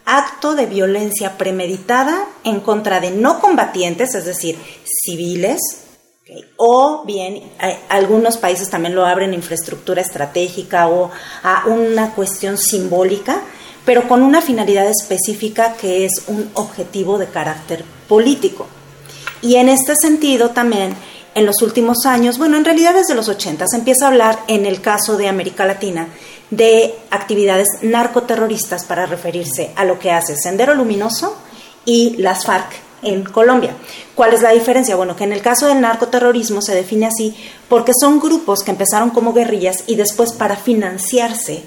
acto 0.05 0.55
de 0.55 0.67
violencia 0.67 1.37
premeditada 1.37 2.27
en 2.43 2.59
contra 2.59 2.99
de 2.99 3.11
no 3.11 3.39
combatientes, 3.39 4.13
es 4.13 4.25
decir, 4.25 4.57
civiles, 5.03 5.59
o 6.57 7.03
bien 7.05 7.35
eh, 7.61 7.79
algunos 7.89 8.37
países 8.37 8.69
también 8.69 8.95
lo 8.95 9.05
abren 9.05 9.33
infraestructura 9.33 10.01
estratégica 10.01 10.87
o 10.87 11.11
a 11.43 11.65
una 11.67 12.13
cuestión 12.13 12.57
simbólica, 12.57 13.41
pero 13.85 14.07
con 14.07 14.21
una 14.21 14.41
finalidad 14.41 14.87
específica 14.87 15.73
que 15.73 16.05
es 16.05 16.23
un 16.27 16.49
objetivo 16.53 17.17
de 17.17 17.27
carácter 17.27 17.83
político. 18.07 18.67
Y 19.41 19.55
en 19.55 19.69
este 19.69 19.95
sentido 19.95 20.51
también 20.51 20.95
en 21.33 21.45
los 21.45 21.61
últimos 21.61 22.05
años, 22.05 22.37
bueno, 22.37 22.57
en 22.57 22.65
realidad 22.65 22.93
desde 22.93 23.15
los 23.15 23.27
80 23.27 23.65
se 23.67 23.77
empieza 23.77 24.05
a 24.05 24.09
hablar 24.09 24.39
en 24.47 24.65
el 24.65 24.81
caso 24.81 25.17
de 25.17 25.27
América 25.27 25.65
Latina 25.65 26.07
de 26.49 26.93
actividades 27.09 27.67
narcoterroristas 27.81 28.85
para 28.85 29.05
referirse 29.05 29.71
a 29.75 29.85
lo 29.85 29.97
que 29.97 30.11
hace 30.11 30.35
Sendero 30.35 30.75
Luminoso 30.75 31.37
y 31.85 32.17
las 32.17 32.45
FARC 32.45 32.90
en 33.03 33.23
Colombia. 33.23 33.75
¿Cuál 34.15 34.33
es 34.33 34.41
la 34.41 34.51
diferencia? 34.51 34.95
Bueno, 34.95 35.15
que 35.15 35.23
en 35.23 35.33
el 35.33 35.41
caso 35.41 35.67
del 35.67 35.81
narcoterrorismo 35.81 36.61
se 36.61 36.75
define 36.75 37.07
así 37.07 37.35
porque 37.69 37.93
son 37.99 38.19
grupos 38.19 38.63
que 38.63 38.71
empezaron 38.71 39.09
como 39.09 39.33
guerrillas 39.33 39.83
y 39.87 39.95
después 39.95 40.33
para 40.33 40.55
financiarse 40.55 41.63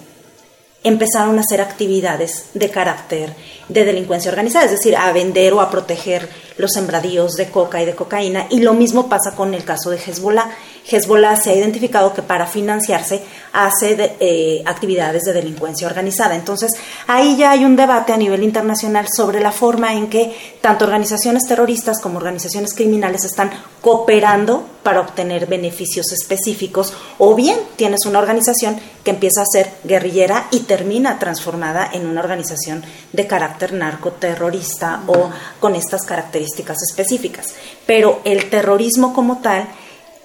empezaron 0.85 1.39
a 1.39 1.41
hacer 1.41 1.63
actividades 1.63 2.51
de 2.53 2.71
carácter 2.71 3.35
de 3.69 3.85
delincuencia 3.85 4.31
organizada, 4.31 4.67
es 4.67 4.71
decir, 4.71 4.95
a 4.97 5.11
vender 5.13 5.55
o 5.55 5.61
a 5.61 5.71
proteger 5.71 6.29
los 6.57 6.73
sembradíos 6.73 7.35
de 7.35 7.51
coca 7.51 7.83
y 7.83 7.87
de 7.87 7.95
cocaína. 7.95 8.47
Y 8.51 8.61
lo 8.61 8.75
mismo 8.75 9.09
pasa 9.09 9.35
con 9.35 9.55
el 9.55 9.65
caso 9.65 9.91
de 9.91 9.99
Hezbollah. 9.99 10.51
Hezbollah 10.89 11.37
se 11.37 11.51
ha 11.51 11.55
identificado 11.55 12.13
que 12.13 12.23
para 12.23 12.47
financiarse 12.47 13.23
hace 13.53 14.17
eh, 14.21 14.63
actividades 14.67 15.23
de 15.23 15.33
delincuencia 15.33 15.87
organizada. 15.87 16.35
Entonces, 16.35 16.71
ahí 17.07 17.37
ya 17.37 17.53
hay 17.53 17.65
un 17.65 17.77
debate 17.77 18.13
a 18.13 18.17
nivel 18.17 18.43
internacional 18.43 19.07
sobre 19.15 19.41
la 19.41 19.53
forma 19.53 19.95
en 19.95 20.09
que 20.09 20.35
tanto 20.61 20.85
organizaciones 20.85 21.45
terroristas 21.47 22.01
como 22.01 22.19
organizaciones 22.19 22.75
criminales 22.75 23.25
están 23.25 23.51
cooperando 23.81 24.67
para 24.83 25.01
obtener 25.01 25.47
beneficios 25.47 26.13
específicos 26.13 26.93
o 27.19 27.35
bien 27.35 27.59
tienes 27.77 28.05
una 28.07 28.19
organización 28.19 28.79
que 29.03 29.11
empieza 29.11 29.43
a 29.43 29.47
ser 29.51 29.71
guerrillera 29.85 30.47
y 30.51 30.61
termina 30.61 31.19
transformada 31.19 31.89
en 31.93 32.07
una 32.07 32.21
organización 32.21 32.83
de 33.13 33.27
carácter 33.27 33.73
narcoterrorista 33.73 35.03
o 35.07 35.31
con 35.61 35.75
estas 35.75 36.03
características 36.03 36.44
específicas. 36.45 37.55
Pero 37.87 38.21
el 38.25 38.51
terrorismo 38.51 39.13
como 39.15 39.39
tal 39.39 39.69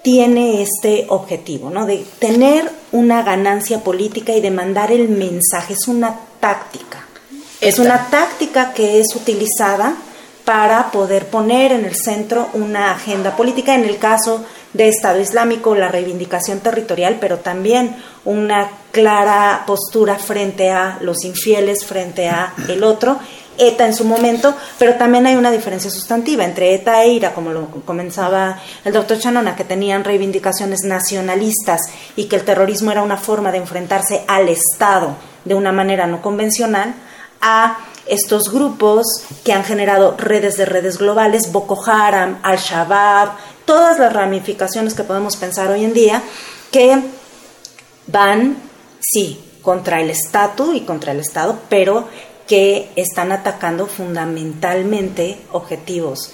tiene 0.02 0.62
este 0.62 1.06
objetivo, 1.08 1.70
¿no? 1.70 1.86
De 1.86 2.04
tener 2.18 2.70
una 2.92 3.22
ganancia 3.22 3.80
política 3.80 4.32
y 4.32 4.40
de 4.40 4.50
mandar 4.50 4.92
el 4.92 5.08
mensaje. 5.08 5.74
Es 5.74 5.88
una 5.88 6.18
táctica. 6.40 7.06
Es 7.60 7.78
una 7.78 8.08
táctica 8.08 8.72
que 8.72 9.00
es 9.00 9.14
utilizada 9.14 9.96
para 10.44 10.90
poder 10.90 11.26
poner 11.26 11.72
en 11.72 11.84
el 11.84 11.94
centro 11.94 12.48
una 12.54 12.92
agenda 12.92 13.36
política, 13.36 13.74
en 13.74 13.84
el 13.84 13.98
caso 13.98 14.44
de 14.72 14.88
Estado 14.88 15.20
Islámico, 15.20 15.74
la 15.74 15.88
reivindicación 15.88 16.60
territorial, 16.60 17.18
pero 17.20 17.38
también 17.38 17.96
una 18.24 18.70
clara 18.90 19.64
postura 19.66 20.16
frente 20.16 20.70
a 20.70 20.98
los 21.02 21.24
infieles, 21.24 21.84
frente 21.84 22.28
a 22.28 22.54
el 22.68 22.82
otro, 22.82 23.18
ETA 23.60 23.86
en 23.86 23.94
su 23.94 24.04
momento, 24.04 24.54
pero 24.78 24.96
también 24.96 25.26
hay 25.26 25.36
una 25.36 25.50
diferencia 25.50 25.90
sustantiva 25.90 26.44
entre 26.44 26.74
ETA 26.74 27.04
e 27.04 27.12
IRA, 27.12 27.34
como 27.34 27.50
lo 27.50 27.66
comenzaba 27.84 28.58
el 28.84 28.92
doctor 28.92 29.18
Chanona, 29.18 29.54
que 29.54 29.64
tenían 29.64 30.02
reivindicaciones 30.02 30.80
nacionalistas 30.84 31.80
y 32.16 32.24
que 32.24 32.36
el 32.36 32.44
terrorismo 32.44 32.90
era 32.90 33.02
una 33.02 33.16
forma 33.16 33.52
de 33.52 33.58
enfrentarse 33.58 34.24
al 34.26 34.48
Estado 34.48 35.16
de 35.44 35.54
una 35.54 35.72
manera 35.72 36.06
no 36.06 36.20
convencional, 36.22 36.94
a 37.40 37.78
estos 38.06 38.52
grupos 38.52 39.06
que 39.44 39.52
han 39.52 39.64
generado 39.64 40.16
redes 40.18 40.56
de 40.56 40.66
redes 40.66 40.98
globales, 40.98 41.52
Boko 41.52 41.80
Haram, 41.86 42.40
Al-Shabaab, 42.42 43.30
todas 43.64 43.98
las 43.98 44.12
ramificaciones 44.12 44.94
que 44.94 45.04
podemos 45.04 45.36
pensar 45.36 45.70
hoy 45.70 45.84
en 45.84 45.92
día, 45.92 46.22
que 46.70 47.00
van, 48.06 48.56
sí, 49.00 49.40
contra 49.62 50.00
el 50.00 50.10
estatus 50.10 50.74
y 50.74 50.80
contra 50.80 51.12
el 51.12 51.20
Estado, 51.20 51.58
pero 51.68 52.08
que 52.50 52.90
están 52.96 53.30
atacando 53.30 53.86
fundamentalmente 53.86 55.38
objetivos 55.52 56.32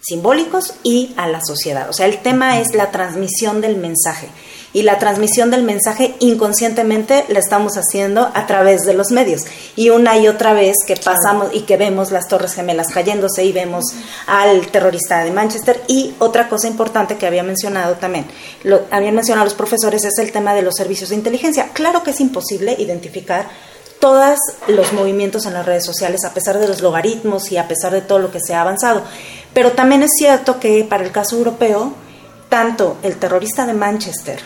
simbólicos 0.00 0.74
y 0.84 1.12
a 1.16 1.26
la 1.26 1.40
sociedad. 1.44 1.90
O 1.90 1.92
sea, 1.92 2.06
el 2.06 2.18
tema 2.18 2.60
es 2.60 2.76
la 2.76 2.92
transmisión 2.92 3.60
del 3.60 3.76
mensaje. 3.76 4.28
Y 4.72 4.82
la 4.82 5.00
transmisión 5.00 5.50
del 5.50 5.64
mensaje 5.64 6.14
inconscientemente 6.20 7.24
la 7.28 7.40
estamos 7.40 7.72
haciendo 7.74 8.30
a 8.34 8.46
través 8.46 8.82
de 8.82 8.94
los 8.94 9.10
medios. 9.10 9.46
Y 9.74 9.90
una 9.90 10.16
y 10.16 10.28
otra 10.28 10.52
vez 10.52 10.76
que 10.86 10.94
pasamos 10.94 11.48
y 11.52 11.62
que 11.62 11.76
vemos 11.76 12.12
las 12.12 12.28
Torres 12.28 12.54
Gemelas 12.54 12.92
cayéndose 12.92 13.44
y 13.44 13.50
vemos 13.50 13.82
al 14.28 14.64
terrorista 14.68 15.24
de 15.24 15.32
Manchester. 15.32 15.82
Y 15.88 16.14
otra 16.20 16.48
cosa 16.48 16.68
importante 16.68 17.16
que 17.16 17.26
había 17.26 17.42
mencionado 17.42 17.96
también, 17.96 18.26
lo 18.62 18.82
habían 18.92 19.16
mencionado 19.16 19.44
los 19.44 19.54
profesores, 19.54 20.04
es 20.04 20.18
el 20.20 20.30
tema 20.30 20.54
de 20.54 20.62
los 20.62 20.76
servicios 20.76 21.08
de 21.08 21.16
inteligencia. 21.16 21.70
Claro 21.72 22.04
que 22.04 22.12
es 22.12 22.20
imposible 22.20 22.76
identificar 22.78 23.48
todos 24.00 24.38
los 24.68 24.92
movimientos 24.92 25.46
en 25.46 25.54
las 25.54 25.66
redes 25.66 25.84
sociales, 25.84 26.24
a 26.24 26.34
pesar 26.34 26.58
de 26.58 26.68
los 26.68 26.82
logaritmos 26.82 27.50
y 27.50 27.56
a 27.56 27.68
pesar 27.68 27.92
de 27.92 28.00
todo 28.00 28.18
lo 28.18 28.30
que 28.30 28.40
se 28.40 28.54
ha 28.54 28.60
avanzado. 28.60 29.02
Pero 29.52 29.72
también 29.72 30.02
es 30.02 30.10
cierto 30.16 30.60
que 30.60 30.84
para 30.84 31.04
el 31.04 31.12
caso 31.12 31.36
europeo, 31.36 31.94
tanto 32.48 32.96
el 33.02 33.16
terrorista 33.16 33.66
de 33.66 33.74
Manchester 33.74 34.40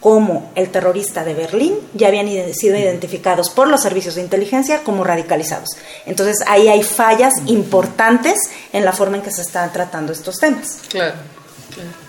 como 0.00 0.52
el 0.54 0.70
terrorista 0.70 1.24
de 1.24 1.34
Berlín 1.34 1.74
ya 1.94 2.08
habían 2.08 2.28
sido 2.54 2.76
identificados 2.76 3.50
por 3.50 3.68
los 3.68 3.82
servicios 3.82 4.14
de 4.14 4.22
inteligencia 4.22 4.84
como 4.84 5.02
radicalizados. 5.02 5.70
Entonces 6.06 6.36
ahí 6.46 6.68
hay 6.68 6.82
fallas 6.82 7.32
importantes 7.46 8.38
en 8.72 8.84
la 8.84 8.92
forma 8.92 9.16
en 9.16 9.22
que 9.22 9.32
se 9.32 9.42
están 9.42 9.72
tratando 9.72 10.12
estos 10.12 10.38
temas. 10.38 10.78
Claro. 10.88 11.16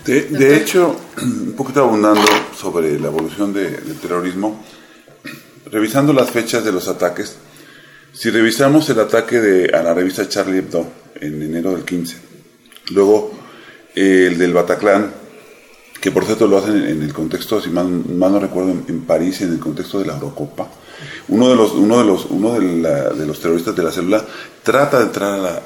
De, 0.04 0.22
de 0.22 0.56
hecho, 0.56 0.96
un 1.22 1.54
poquito 1.56 1.80
abundando 1.80 2.22
sobre 2.56 2.98
la 2.98 3.08
evolución 3.08 3.52
del 3.52 3.98
terrorismo, 4.00 4.60
revisando 5.70 6.12
las 6.12 6.30
fechas 6.30 6.64
de 6.64 6.72
los 6.72 6.88
ataques, 6.88 7.36
si 8.12 8.30
revisamos 8.30 8.88
el 8.90 9.00
ataque 9.00 9.40
de, 9.40 9.76
a 9.76 9.82
la 9.82 9.94
revista 9.94 10.28
Charlie 10.28 10.58
Hebdo 10.58 10.86
en 11.20 11.42
enero 11.42 11.72
del 11.72 11.84
15. 11.84 12.16
Luego 12.90 13.32
eh, 13.94 14.26
el 14.28 14.38
del 14.38 14.52
Bataclan, 14.52 15.12
que 16.00 16.10
por 16.10 16.24
cierto 16.24 16.46
lo 16.46 16.58
hacen 16.58 16.76
en 16.86 17.02
el 17.02 17.12
contexto, 17.12 17.60
si 17.60 17.70
mal, 17.70 17.88
no 18.18 18.40
recuerdo, 18.40 18.70
en, 18.70 19.02
París, 19.02 19.42
en 19.42 19.52
el 19.52 19.58
contexto 19.58 19.98
de 19.98 20.06
la 20.06 20.14
Eurocopa. 20.14 20.68
Uno 21.28 21.48
de 21.48 21.56
los, 21.56 21.72
uno 21.72 21.98
de 21.98 22.04
los, 22.04 22.26
uno 22.26 22.58
de, 22.58 23.26
los 23.26 23.40
terroristas 23.40 23.76
de 23.76 23.82
la 23.82 23.90
célula 23.90 24.24
trata 24.62 24.98
de 24.98 25.04
entrar 25.04 25.62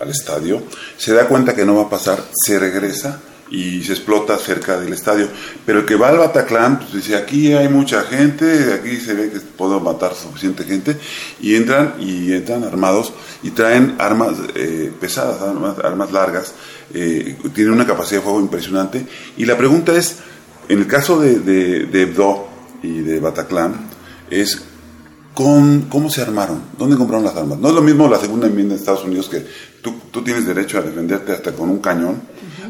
al, 0.00 0.10
estadio, 0.10 0.62
se 0.96 1.12
da 1.12 1.28
cuenta 1.28 1.54
que 1.54 1.64
no 1.64 1.76
va 1.76 1.82
a 1.82 1.90
pasar, 1.90 2.22
se 2.32 2.58
regresa 2.58 3.20
y 3.52 3.84
se 3.84 3.92
explota 3.92 4.38
cerca 4.38 4.80
del 4.80 4.94
estadio. 4.94 5.28
Pero 5.66 5.80
el 5.80 5.84
que 5.84 5.94
va 5.94 6.08
al 6.08 6.16
Bataclan, 6.16 6.78
pues 6.78 6.94
dice, 6.94 7.16
aquí 7.16 7.52
hay 7.52 7.68
mucha 7.68 8.02
gente, 8.02 8.72
aquí 8.72 8.96
se 8.96 9.12
ve 9.12 9.30
que 9.30 9.40
puedo 9.40 9.78
matar 9.78 10.14
suficiente 10.14 10.64
gente, 10.64 10.96
y 11.40 11.54
entran 11.54 11.94
y 12.00 12.32
entran 12.32 12.64
armados 12.64 13.12
y 13.42 13.50
traen 13.50 13.96
armas 13.98 14.38
eh, 14.54 14.90
pesadas, 14.98 15.42
armas, 15.42 16.12
largas, 16.12 16.54
eh, 16.94 17.36
tienen 17.54 17.74
una 17.74 17.86
capacidad 17.86 18.20
de 18.20 18.24
fuego 18.24 18.40
impresionante. 18.40 19.06
Y 19.36 19.44
la 19.44 19.58
pregunta 19.58 19.94
es, 19.94 20.16
en 20.68 20.78
el 20.78 20.86
caso 20.86 21.20
de, 21.20 21.40
de, 21.40 22.12
y 22.82 23.00
de 23.00 23.20
Bataclan, 23.20 23.74
es 24.30 24.62
con 25.34 25.82
cómo 25.82 26.10
se 26.10 26.22
armaron, 26.22 26.62
dónde 26.78 26.96
compraron 26.96 27.24
las 27.24 27.36
armas. 27.36 27.58
No 27.58 27.68
es 27.68 27.74
lo 27.74 27.82
mismo 27.82 28.08
la 28.08 28.18
segunda 28.18 28.46
enmienda 28.46 28.74
de 28.74 28.80
Estados 28.80 29.04
Unidos 29.04 29.28
que 29.28 29.44
tú, 29.80 29.94
tú 30.10 30.22
tienes 30.22 30.46
derecho 30.46 30.78
a 30.78 30.82
defenderte 30.82 31.32
hasta 31.32 31.52
con 31.52 31.70
un 31.70 31.78
cañón, 31.78 32.22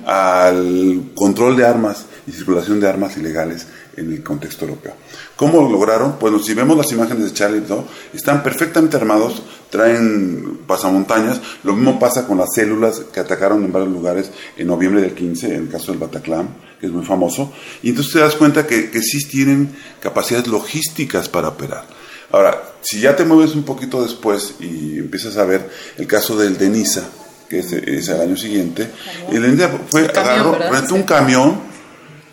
al 0.06 1.10
control 1.14 1.56
de 1.56 1.66
armas 1.66 2.06
y 2.26 2.32
circulación 2.32 2.80
de 2.80 2.88
armas 2.88 3.16
ilegales 3.16 3.66
en 3.96 4.12
el 4.12 4.22
contexto 4.22 4.64
europeo. 4.64 4.94
¿Cómo 5.36 5.60
lo 5.60 5.70
lograron? 5.70 6.16
Bueno, 6.20 6.38
si 6.38 6.54
vemos 6.54 6.76
las 6.76 6.90
imágenes 6.92 7.24
de 7.24 7.32
Charlie 7.32 7.58
Hebdo, 7.58 7.84
están 8.12 8.42
perfectamente 8.42 8.96
armados, 8.96 9.42
traen 9.70 10.60
pasamontañas, 10.66 11.40
lo 11.64 11.74
mismo 11.74 11.98
pasa 11.98 12.26
con 12.26 12.38
las 12.38 12.54
células 12.54 13.00
que 13.12 13.20
atacaron 13.20 13.64
en 13.64 13.72
varios 13.72 13.92
lugares 13.92 14.30
en 14.56 14.68
noviembre 14.68 15.02
del 15.02 15.14
15, 15.14 15.46
en 15.54 15.62
el 15.64 15.68
caso 15.68 15.92
del 15.92 16.00
Bataclan, 16.00 16.48
que 16.80 16.86
es 16.86 16.92
muy 16.92 17.04
famoso, 17.04 17.52
y 17.82 17.90
entonces 17.90 18.12
te 18.12 18.20
das 18.20 18.34
cuenta 18.34 18.66
que, 18.66 18.90
que 18.90 19.02
sí 19.02 19.28
tienen 19.28 19.74
capacidades 20.00 20.48
logísticas 20.48 21.28
para 21.28 21.48
operar. 21.48 22.01
Ahora, 22.32 22.62
si 22.80 22.98
ya 22.98 23.14
te 23.14 23.24
mueves 23.24 23.54
un 23.54 23.62
poquito 23.62 24.02
después 24.02 24.54
y 24.58 24.98
empiezas 24.98 25.36
a 25.36 25.44
ver 25.44 25.68
el 25.98 26.06
caso 26.06 26.34
del 26.36 26.56
Denisa, 26.56 27.06
que 27.48 27.58
es, 27.58 27.70
es 27.72 28.08
el 28.08 28.20
año 28.20 28.36
siguiente, 28.38 28.90
el 29.30 29.42
Denisa 29.42 29.70
fue, 29.88 30.06
agarró, 30.06 30.56
un 30.94 31.02
camión, 31.02 31.60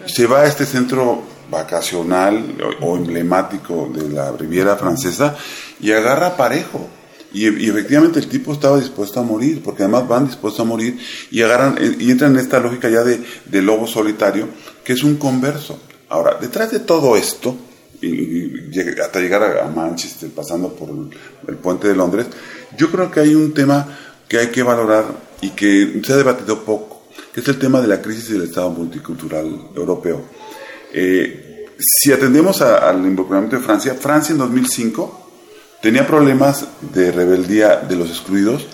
se 0.05 0.25
va 0.25 0.41
a 0.41 0.45
este 0.45 0.65
centro 0.65 1.23
vacacional 1.51 2.55
o, 2.81 2.95
emblemático 2.95 3.91
de 3.93 4.09
la 4.09 4.31
Riviera 4.31 4.77
Francesa 4.77 5.35
y 5.81 5.91
agarra 5.91 6.37
parejo. 6.37 6.87
Y, 7.33 7.45
efectivamente 7.69 8.19
el 8.19 8.27
tipo 8.27 8.53
estaba 8.53 8.79
dispuesto 8.79 9.19
a 9.19 9.23
morir, 9.23 9.61
porque 9.61 9.83
además 9.83 10.07
van 10.07 10.27
dispuestos 10.27 10.61
a 10.61 10.63
morir 10.63 10.97
y 11.29 11.41
agarran 11.41 11.77
y 11.99 12.09
entran 12.09 12.31
en 12.31 12.39
esta 12.39 12.59
lógica 12.59 12.89
ya 12.89 13.03
de, 13.03 13.21
de 13.45 13.61
lobo 13.61 13.85
solitario, 13.85 14.47
que 14.83 14.93
es 14.93 15.03
un 15.03 15.17
converso. 15.17 15.77
Ahora, 16.07 16.37
detrás 16.39 16.71
de 16.71 16.79
todo 16.79 17.17
esto, 17.17 17.55
hasta 19.01 19.19
llegar 19.19 19.59
a, 19.59 19.67
Manchester, 19.67 20.29
pasando 20.29 20.73
por 20.73 20.89
el, 21.47 21.55
puente 21.57 21.87
de 21.87 21.95
Londres, 21.95 22.27
yo 22.77 22.91
creo 22.91 23.11
que 23.11 23.19
hay 23.19 23.35
un 23.35 23.53
tema 23.53 23.97
que 24.27 24.37
hay 24.37 24.47
que 24.47 24.63
valorar 24.63 25.05
y 25.41 25.51
que 25.51 26.01
se 26.03 26.13
ha 26.13 26.17
debatido 26.17 26.63
poco, 26.63 27.03
que 27.33 27.41
es 27.41 27.47
el 27.47 27.59
tema 27.59 27.81
de 27.81 27.87
la 27.87 28.01
crisis 28.01 28.29
del 28.29 28.43
Estado 28.43 28.69
multicultural 28.69 29.69
europeo. 29.75 30.21
Eh, 30.93 31.67
si 31.77 32.11
atendemos 32.11 32.61
al 32.61 33.05
involucramiento 33.05 33.55
de 33.55 33.63
Francia, 33.63 33.95
Francia 33.95 34.33
en 34.33 34.39
2005 34.39 35.27
tenía 35.81 36.05
problemas 36.05 36.65
de 36.93 37.11
rebeldía 37.11 37.77
de 37.77 37.95
los 37.95 38.09
excluidos 38.09 38.67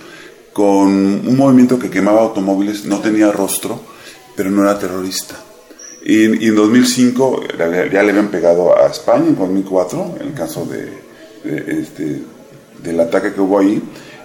con 0.53 0.88
un 0.88 1.38
movimiento 1.38 1.78
que 1.78 1.89
quemaba 1.89 2.21
automóviles, 2.21 2.86
no 2.86 2.99
tenía 2.99 3.32
rostro, 3.32 3.82
pero 4.36 4.49
no 4.49 4.63
era 4.63 4.80
terrorista. 4.80 5.36
Y, 6.08 6.26
en 6.26 6.56
2005 6.56 7.43
ya 7.58 8.03
le 8.03 8.10
habían 8.12 8.28
pegado 8.28 8.78
a 8.78 8.88
España, 8.88 9.26
en 9.28 9.36
2004, 9.36 10.18
en 10.22 10.28
el 10.28 10.34
caso 10.36 10.64
de, 10.66 10.88
este, 11.82 12.22
del 12.84 12.99
ataque 12.99 13.34
que 13.34 13.41
hubo 13.41 13.58
ahí, 13.58 13.82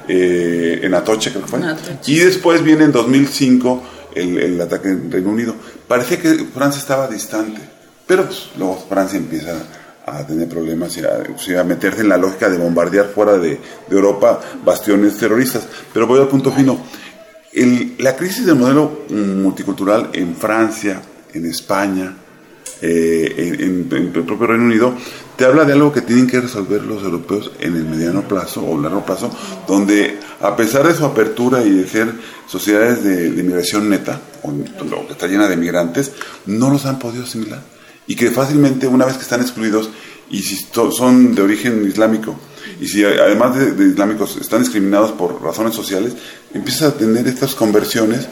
eh, 0.07 0.81
en 0.83 0.93
Atoche 0.93 1.31
creo 1.31 1.43
que 1.43 1.49
fue. 1.49 1.61
Y 2.07 2.19
después 2.19 2.63
viene 2.63 2.85
en 2.85 2.93
2005 2.93 3.83
el, 4.15 4.39
el, 4.39 4.61
ataque 4.61 4.89
en 4.89 5.11
Reino 5.11 5.31
Unido. 5.31 5.55
Parecía 5.89 6.21
que 6.21 6.45
Francia 6.53 6.81
estaba 6.81 7.09
distante, 7.09 7.63
pero 8.07 8.27
pues, 8.27 8.51
luego 8.59 8.85
Francia 8.87 9.19
empieza 9.19 9.55
a 10.05 10.27
tener 10.27 10.49
problemas 10.49 10.95
y 10.99 11.01
a, 11.01 11.61
a, 11.61 11.65
meterse 11.65 12.03
en 12.03 12.11
la 12.11 12.19
lógica 12.19 12.51
de 12.51 12.59
bombardear 12.59 13.07
fuera 13.07 13.39
de, 13.39 13.59
de 13.89 13.97
Europa 13.97 14.39
bastiones 14.65 15.17
terroristas. 15.17 15.67
Pero 15.95 16.07
voy 16.07 16.21
al 16.21 16.29
punto 16.29 16.53
fino. 16.53 16.79
El, 17.55 17.95
la 17.99 18.17
crisis 18.17 18.45
del 18.45 18.57
modelo 18.57 19.05
multicultural 19.09 20.11
en 20.13 20.37
Francia, 20.37 21.01
en 21.35 21.47
España, 21.47 22.15
eh, 22.83 23.57
en, 23.61 23.89
el 23.91 24.25
propio 24.25 24.47
Reino 24.47 24.65
Unido, 24.65 24.95
te 25.37 25.45
habla 25.45 25.65
de 25.65 25.75
algo 25.75 25.93
que 25.93 26.01
tienen 26.01 26.27
que 26.27 26.41
resolver 26.41 26.83
los 26.83 27.03
europeos 27.03 27.53
en 27.61 27.77
el 27.77 27.85
mediano 27.85 28.27
plazo 28.27 28.65
o 28.67 28.81
largo 28.81 29.05
plazo, 29.05 29.31
donde 29.67 30.19
a 30.41 30.57
pesar 30.57 30.87
de 30.87 30.95
su 30.95 31.05
apertura 31.05 31.63
y 31.63 31.71
de 31.71 31.87
ser 31.87 32.11
sociedades 32.47 33.03
de, 33.05 33.31
de 33.31 33.43
migración 33.43 33.89
neta, 33.91 34.21
o, 34.43 34.53
que 35.07 35.13
está 35.13 35.27
llena 35.27 35.49
de 35.49 35.57
migrantes, 35.57 36.13
no 36.47 36.71
los 36.71 36.87
han 36.87 36.99
podido 36.99 37.25
asimilar. 37.25 37.63
Y 38.07 38.17
que 38.17 38.31
fácilmente, 38.31 38.87
una 38.87 39.05
vez 39.05 39.17
que 39.17 39.23
están 39.23 39.41
excluidos, 39.41 39.91
y 40.31 40.43
si 40.43 40.57
son 40.93 41.35
de 41.35 41.43
origen 41.43 41.87
islámico, 41.87 42.37
y 42.81 42.87
si 42.87 43.05
además 43.05 43.57
de, 43.57 43.73
de, 43.73 43.89
islámicos 43.89 44.37
están 44.37 44.61
discriminados 44.61 45.13
por 45.13 45.43
razones 45.43 45.75
sociales, 45.75 46.15
empiezan 46.55 46.89
a 46.89 46.95
tener 46.95 47.27
estas 47.29 47.55
conversiones 47.55 48.27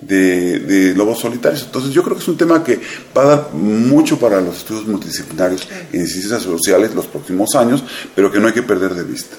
de, 0.00 0.94
lobos 0.96 1.20
solitarios. 1.20 1.62
Entonces 1.62 1.92
yo 1.92 2.02
creo 2.02 2.16
que 2.16 2.22
es 2.22 2.28
un 2.28 2.36
tema 2.36 2.62
que 2.62 2.80
va 3.16 3.22
a 3.22 3.26
dar 3.26 3.52
mucho 3.52 4.18
para 4.18 4.40
los 4.40 4.58
estudios 4.58 4.86
multidisciplinarios 4.86 5.66
en 5.92 6.06
ciencias 6.06 6.42
sociales 6.42 6.94
los 6.94 7.06
próximos 7.06 7.54
años, 7.54 7.82
pero 8.14 8.30
que 8.30 8.38
no 8.38 8.48
hay 8.48 8.54
que 8.54 8.62
perder 8.62 8.94
de 8.94 9.04
vista. 9.04 9.36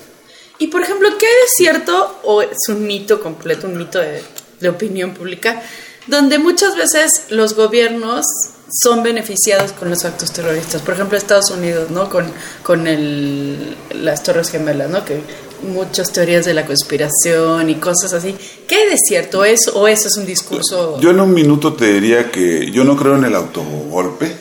Y 0.59 0.67
por 0.67 0.81
ejemplo, 0.81 1.09
¿qué 1.19 1.25
es 1.25 1.51
cierto 1.55 2.19
o 2.23 2.41
es 2.41 2.57
un 2.69 2.85
mito 2.87 3.21
completo, 3.21 3.67
un 3.67 3.77
mito 3.77 3.99
de, 3.99 4.23
de 4.59 4.69
opinión 4.69 5.13
pública, 5.13 5.61
donde 6.07 6.39
muchas 6.39 6.75
veces 6.75 7.25
los 7.29 7.53
gobiernos 7.53 8.25
son 8.69 9.03
beneficiados 9.03 9.71
con 9.71 9.89
los 9.89 10.03
actos 10.05 10.31
terroristas. 10.31 10.81
Por 10.81 10.93
ejemplo, 10.93 11.17
Estados 11.17 11.49
Unidos, 11.51 11.89
¿no? 11.89 12.09
Con, 12.09 12.25
con 12.63 12.87
el, 12.87 13.77
las 14.01 14.23
Torres 14.23 14.49
Gemelas, 14.49 14.89
¿no? 14.89 15.05
Que 15.05 15.21
muchas 15.63 16.11
teorías 16.11 16.45
de 16.45 16.53
la 16.53 16.65
conspiración 16.65 17.69
y 17.69 17.75
cosas 17.75 18.13
así. 18.13 18.35
¿Qué 18.67 18.93
es 18.93 18.99
cierto 19.07 19.45
eso 19.45 19.77
o 19.79 19.87
eso 19.87 20.07
es 20.07 20.17
un 20.17 20.25
discurso? 20.25 20.99
Yo 20.99 21.11
en 21.11 21.19
un 21.19 21.33
minuto 21.33 21.73
te 21.73 21.93
diría 21.93 22.31
que 22.31 22.71
yo 22.71 22.83
no 22.83 22.95
creo 22.95 23.15
en 23.15 23.25
el 23.25 23.35
autogolpe. 23.35 24.31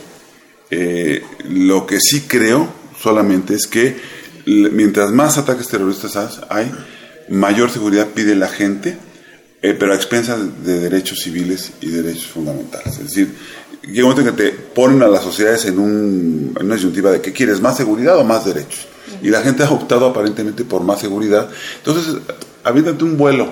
Eh, 0.70 1.22
lo 1.48 1.86
que 1.86 1.98
sí 2.00 2.22
creo 2.22 2.68
solamente 3.00 3.54
es 3.54 3.66
que 3.66 3.96
mientras 4.46 5.10
más 5.10 5.38
ataques 5.38 5.68
terroristas 5.68 6.40
hay, 6.48 6.70
mayor 7.28 7.70
seguridad 7.70 8.08
pide 8.08 8.34
la 8.34 8.48
gente, 8.48 8.96
eh, 9.62 9.74
pero 9.78 9.92
a 9.92 9.96
expensas 9.96 10.64
de 10.64 10.80
derechos 10.80 11.20
civiles 11.20 11.72
y 11.80 11.88
derechos 11.88 12.26
fundamentales. 12.26 12.98
Es 12.98 13.04
decir, 13.04 13.34
llega 13.86 14.06
un 14.06 14.10
momento 14.10 14.28
en 14.28 14.36
que 14.36 14.42
te 14.42 14.50
ponen 14.52 15.02
a 15.02 15.08
las 15.08 15.22
sociedades 15.22 15.64
en, 15.66 15.78
un, 15.78 16.52
en 16.58 16.66
una 16.66 16.74
disyuntiva 16.74 17.10
de 17.10 17.20
qué 17.20 17.32
quieres, 17.32 17.60
más 17.60 17.76
seguridad 17.76 18.18
o 18.18 18.24
más 18.24 18.44
derechos 18.44 18.88
y 19.22 19.30
la 19.30 19.42
gente 19.42 19.62
ha 19.62 19.70
optado 19.70 20.06
aparentemente 20.06 20.64
por 20.64 20.82
más 20.82 21.00
seguridad. 21.00 21.48
Entonces, 21.78 22.16
habiéndote 22.64 23.04
un 23.04 23.16
vuelo 23.16 23.48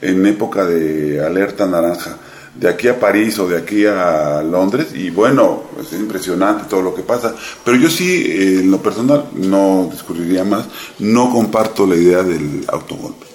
en 0.00 0.26
época 0.26 0.64
de 0.64 1.24
alerta 1.24 1.66
naranja, 1.66 2.18
de 2.54 2.68
aquí 2.68 2.86
a 2.86 3.00
París 3.00 3.38
o 3.38 3.48
de 3.48 3.58
aquí 3.58 3.84
a 3.84 4.42
Londres, 4.42 4.88
y 4.94 5.10
bueno, 5.10 5.64
es 5.80 5.92
impresionante 5.98 6.64
todo 6.68 6.82
lo 6.82 6.94
que 6.94 7.02
pasa, 7.02 7.34
pero 7.64 7.76
yo 7.76 7.90
sí, 7.90 8.60
en 8.60 8.70
lo 8.70 8.80
personal, 8.80 9.26
no 9.34 9.88
discurriría 9.90 10.44
más, 10.44 10.66
no 11.00 11.32
comparto 11.32 11.86
la 11.86 11.96
idea 11.96 12.22
del 12.22 12.64
autogolpe. 12.68 13.33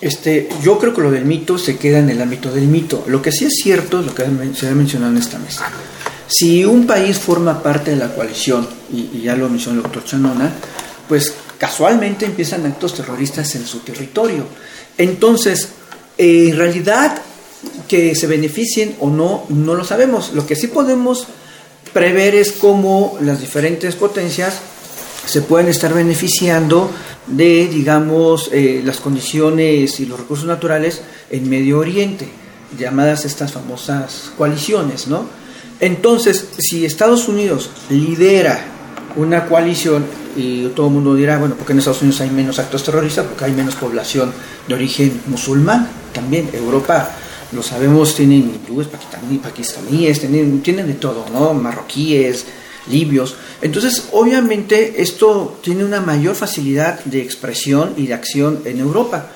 Este, 0.00 0.48
yo 0.62 0.78
creo 0.78 0.94
que 0.94 1.02
lo 1.02 1.10
del 1.10 1.24
mito 1.24 1.58
se 1.58 1.76
queda 1.76 1.98
en 1.98 2.10
el 2.10 2.20
ámbito 2.20 2.50
del 2.50 2.66
mito. 2.66 3.04
Lo 3.06 3.20
que 3.20 3.32
sí 3.32 3.44
es 3.44 3.54
cierto 3.62 4.00
es 4.00 4.06
lo 4.06 4.14
que 4.14 4.24
se 4.54 4.68
ha 4.68 4.72
mencionado 4.72 5.12
en 5.12 5.18
esta 5.18 5.38
mesa. 5.38 5.70
Si 6.26 6.64
un 6.64 6.86
país 6.86 7.18
forma 7.18 7.62
parte 7.62 7.90
de 7.90 7.96
la 7.96 8.14
coalición, 8.14 8.66
y, 8.92 9.10
y 9.18 9.22
ya 9.24 9.36
lo 9.36 9.48
mencionó 9.48 9.78
el 9.78 9.82
doctor 9.82 10.04
Chanona, 10.04 10.52
pues 11.08 11.34
casualmente 11.58 12.24
empiezan 12.24 12.64
actos 12.64 12.94
terroristas 12.94 13.54
en 13.56 13.66
su 13.66 13.80
territorio. 13.80 14.44
Entonces, 14.96 15.68
en 16.16 16.56
realidad, 16.56 17.20
que 17.88 18.14
se 18.14 18.26
beneficien 18.26 18.96
o 19.00 19.10
no, 19.10 19.44
no 19.48 19.74
lo 19.74 19.84
sabemos. 19.84 20.32
Lo 20.32 20.46
que 20.46 20.56
sí 20.56 20.68
podemos 20.68 21.26
prever 21.92 22.34
es 22.34 22.52
cómo 22.52 23.18
las 23.20 23.40
diferentes 23.40 23.96
potencias 23.96 24.60
se 25.24 25.42
pueden 25.42 25.68
estar 25.68 25.92
beneficiando 25.94 26.90
de, 27.26 27.68
digamos, 27.68 28.50
eh, 28.52 28.82
las 28.84 28.98
condiciones 28.98 30.00
y 30.00 30.06
los 30.06 30.18
recursos 30.18 30.46
naturales 30.46 31.02
en 31.30 31.48
Medio 31.48 31.78
Oriente, 31.78 32.28
llamadas 32.78 33.24
estas 33.24 33.52
famosas 33.52 34.32
coaliciones, 34.36 35.06
¿no? 35.08 35.26
Entonces, 35.80 36.48
si 36.58 36.84
Estados 36.84 37.28
Unidos 37.28 37.70
lidera 37.88 38.62
una 39.16 39.46
coalición 39.46 40.04
y 40.36 40.66
todo 40.68 40.86
el 40.86 40.92
mundo 40.92 41.14
dirá, 41.14 41.38
bueno, 41.38 41.54
porque 41.56 41.72
en 41.72 41.78
Estados 41.78 42.02
Unidos 42.02 42.20
hay 42.20 42.30
menos 42.30 42.58
actos 42.58 42.84
terroristas, 42.84 43.26
porque 43.26 43.44
hay 43.44 43.52
menos 43.52 43.74
población 43.74 44.32
de 44.68 44.74
origen 44.74 45.20
musulmán. 45.26 45.88
también 46.12 46.50
Europa, 46.52 47.10
lo 47.52 47.62
sabemos, 47.62 48.14
tienen 48.14 48.52
hindúes, 48.54 48.88
pakistaníes, 48.88 50.20
tienen, 50.20 50.60
tienen 50.60 50.86
de 50.86 50.94
todo, 50.94 51.24
¿no? 51.32 51.54
Marroquíes, 51.54 52.46
libios. 52.90 53.36
Entonces, 53.62 54.08
obviamente, 54.12 55.00
esto 55.00 55.58
tiene 55.62 55.84
una 55.84 56.00
mayor 56.00 56.34
facilidad 56.34 57.04
de 57.04 57.22
expresión 57.22 57.94
y 57.96 58.06
de 58.06 58.14
acción 58.14 58.62
en 58.64 58.80
Europa. 58.80 59.30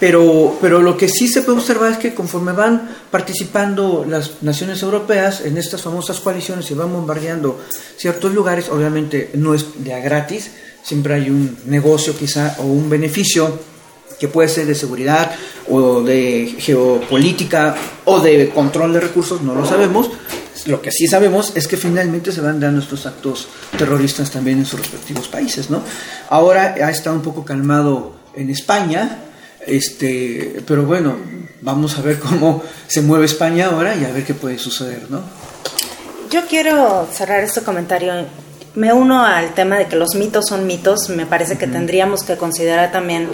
Pero, 0.00 0.56
pero 0.60 0.80
lo 0.80 0.96
que 0.96 1.08
sí 1.08 1.26
se 1.26 1.42
puede 1.42 1.58
observar 1.58 1.92
es 1.92 1.98
que 1.98 2.14
conforme 2.14 2.52
van 2.52 2.88
participando 3.10 4.06
las 4.08 4.42
naciones 4.42 4.80
europeas 4.82 5.40
en 5.40 5.58
estas 5.58 5.82
famosas 5.82 6.20
coaliciones 6.20 6.70
y 6.70 6.74
van 6.74 6.92
bombardeando 6.92 7.60
ciertos 7.96 8.32
lugares, 8.32 8.68
obviamente 8.68 9.30
no 9.34 9.54
es 9.54 9.82
de 9.82 9.94
a 9.94 9.98
gratis, 9.98 10.52
siempre 10.84 11.14
hay 11.14 11.30
un 11.30 11.58
negocio 11.66 12.16
quizá 12.16 12.54
o 12.58 12.62
un 12.62 12.88
beneficio 12.88 13.58
que 14.20 14.28
puede 14.28 14.48
ser 14.48 14.66
de 14.66 14.74
seguridad 14.74 15.32
o 15.68 16.02
de 16.02 16.54
geopolítica 16.58 17.76
o 18.04 18.20
de 18.20 18.50
control 18.50 18.92
de 18.92 19.00
recursos, 19.00 19.42
no 19.42 19.54
lo 19.54 19.66
sabemos. 19.66 20.10
Lo 20.66 20.82
que 20.82 20.90
sí 20.90 21.06
sabemos 21.06 21.52
es 21.54 21.68
que 21.68 21.76
finalmente 21.76 22.32
se 22.32 22.40
van 22.40 22.60
dando 22.60 22.80
estos 22.80 23.06
actos 23.06 23.48
terroristas 23.76 24.30
también 24.30 24.58
en 24.58 24.66
sus 24.66 24.80
respectivos 24.80 25.28
países, 25.28 25.70
¿no? 25.70 25.82
Ahora 26.28 26.74
ha 26.82 26.90
estado 26.90 27.16
un 27.16 27.22
poco 27.22 27.44
calmado 27.44 28.16
en 28.34 28.50
España, 28.50 29.18
este, 29.66 30.62
pero 30.66 30.84
bueno, 30.84 31.16
vamos 31.60 31.98
a 31.98 32.02
ver 32.02 32.18
cómo 32.18 32.62
se 32.86 33.02
mueve 33.02 33.26
España 33.26 33.66
ahora 33.66 33.94
y 33.94 34.04
a 34.04 34.10
ver 34.10 34.24
qué 34.24 34.34
puede 34.34 34.58
suceder, 34.58 35.10
¿no? 35.10 35.22
Yo 36.30 36.42
quiero 36.46 37.08
cerrar 37.10 37.42
este 37.42 37.62
comentario. 37.62 38.26
Me 38.74 38.92
uno 38.92 39.24
al 39.24 39.54
tema 39.54 39.78
de 39.78 39.86
que 39.86 39.96
los 39.96 40.14
mitos 40.14 40.46
son 40.46 40.66
mitos. 40.66 41.08
Me 41.08 41.24
parece 41.24 41.56
que 41.56 41.66
tendríamos 41.66 42.22
que 42.22 42.36
considerar 42.36 42.92
también 42.92 43.28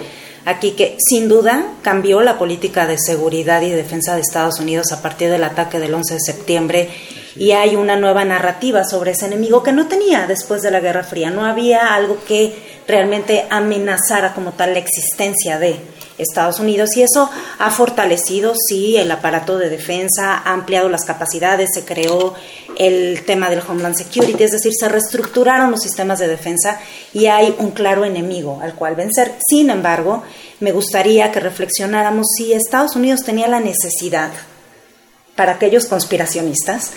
aquí 0.45 0.71
que 0.71 0.95
sin 0.99 1.27
duda 1.27 1.73
cambió 1.81 2.21
la 2.21 2.37
política 2.37 2.85
de 2.87 2.97
seguridad 2.97 3.61
y 3.61 3.69
defensa 3.71 4.15
de 4.15 4.21
Estados 4.21 4.59
Unidos 4.59 4.91
a 4.91 5.01
partir 5.01 5.29
del 5.29 5.43
ataque 5.43 5.79
del 5.79 5.93
11 5.93 6.13
de 6.13 6.19
septiembre 6.19 6.89
y 7.35 7.51
hay 7.51 7.75
una 7.75 7.97
nueva 7.97 8.23
narrativa 8.23 8.83
sobre 8.85 9.11
ese 9.11 9.25
enemigo 9.25 9.61
que 9.61 9.73
no 9.73 9.87
tenía 9.87 10.25
después 10.27 10.61
de 10.61 10.71
la 10.71 10.79
Guerra 10.79 11.03
Fría. 11.03 11.29
No 11.31 11.45
había 11.45 11.93
algo 11.93 12.17
que 12.25 12.55
realmente 12.87 13.45
amenazara 13.49 14.33
como 14.33 14.53
tal 14.53 14.73
la 14.73 14.79
existencia 14.79 15.59
de. 15.59 15.77
Estados 16.17 16.59
Unidos 16.59 16.95
y 16.95 17.03
eso 17.03 17.29
ha 17.59 17.71
fortalecido, 17.71 18.53
sí, 18.55 18.97
el 18.97 19.11
aparato 19.11 19.57
de 19.57 19.69
defensa, 19.69 20.37
ha 20.37 20.53
ampliado 20.53 20.89
las 20.89 21.05
capacidades, 21.05 21.69
se 21.73 21.85
creó 21.85 22.33
el 22.77 23.23
tema 23.25 23.49
del 23.49 23.61
Homeland 23.67 23.95
Security, 23.95 24.43
es 24.43 24.51
decir, 24.51 24.73
se 24.77 24.89
reestructuraron 24.89 25.71
los 25.71 25.81
sistemas 25.81 26.19
de 26.19 26.27
defensa 26.27 26.79
y 27.13 27.27
hay 27.27 27.55
un 27.59 27.71
claro 27.71 28.05
enemigo 28.05 28.59
al 28.61 28.75
cual 28.75 28.95
vencer. 28.95 29.33
Sin 29.47 29.69
embargo, 29.69 30.23
me 30.59 30.71
gustaría 30.71 31.31
que 31.31 31.39
reflexionáramos 31.39 32.27
si 32.37 32.53
Estados 32.53 32.95
Unidos 32.95 33.23
tenía 33.23 33.47
la 33.47 33.59
necesidad, 33.59 34.31
para 35.35 35.53
aquellos 35.53 35.85
conspiracionistas, 35.85 36.91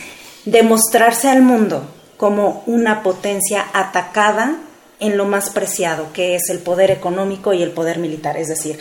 de 0.45 0.63
mostrarse 0.63 1.29
al 1.29 1.43
mundo 1.43 1.85
como 2.17 2.63
una 2.67 3.03
potencia 3.03 3.67
atacada 3.73 4.59
en 5.01 5.17
lo 5.17 5.25
más 5.27 5.51
preciado, 5.51 6.13
que 6.13 6.35
es 6.35 6.51
el 6.51 6.59
poder 6.59 6.91
económico 6.91 7.53
y 7.53 7.63
el 7.63 7.71
poder 7.71 7.99
militar. 7.99 8.37
Es 8.37 8.49
decir, 8.49 8.79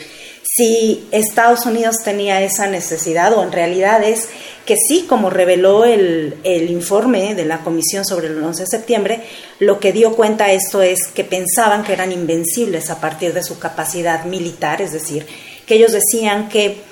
si 0.58 1.06
Estados 1.12 1.66
Unidos 1.66 1.98
tenía 2.04 2.42
esa 2.42 2.66
necesidad, 2.66 3.32
o 3.32 3.44
en 3.44 3.52
realidad 3.52 4.02
es 4.02 4.28
que 4.66 4.74
sí, 4.76 5.06
como 5.08 5.30
reveló 5.30 5.84
el, 5.84 6.34
informe 6.44 7.36
de 7.36 7.44
la 7.44 7.60
Comisión 7.60 8.04
sobre 8.04 8.26
el 8.26 8.42
11 8.42 8.62
de 8.62 8.66
septiembre, 8.66 9.22
lo 9.60 9.78
que 9.78 9.92
dio 9.92 10.16
cuenta 10.16 10.50
esto 10.50 10.82
es 10.82 11.06
que 11.14 11.22
pensaban 11.22 11.84
que 11.84 11.92
eran 11.92 12.10
invencibles 12.10 12.90
a 12.90 13.00
partir 13.00 13.32
de 13.34 13.44
su 13.44 13.60
capacidad 13.60 14.24
militar, 14.24 14.82
es 14.82 14.92
decir, 14.92 15.26
que 15.64 15.76
ellos 15.76 15.92
decían 15.92 16.48
que 16.48 16.82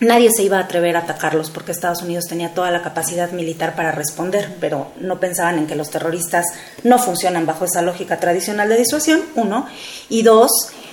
nadie 0.00 0.30
se 0.34 0.42
iba 0.42 0.58
a 0.58 0.62
atrever 0.62 0.96
a 0.96 1.00
atacarlos 1.00 1.50
porque 1.50 1.70
Estados 1.70 2.02
Unidos 2.02 2.24
tenía 2.28 2.54
toda 2.54 2.72
la 2.72 2.82
capacidad 2.82 3.30
militar 3.30 3.76
para 3.76 3.92
responder, 3.92 4.56
pero 4.58 4.88
no 4.98 5.20
pensaban 5.20 5.58
en 5.58 5.68
que 5.68 5.76
los 5.76 5.90
terroristas 5.90 6.44
no 6.82 6.98
funcionan 6.98 7.46
bajo 7.46 7.66
esa 7.66 7.82
lógica 7.82 8.18
tradicional 8.18 8.68
de 8.68 8.78
disuasión, 8.78 9.22
uno, 9.36 9.68
y 10.08 10.22
dos, 10.22 10.50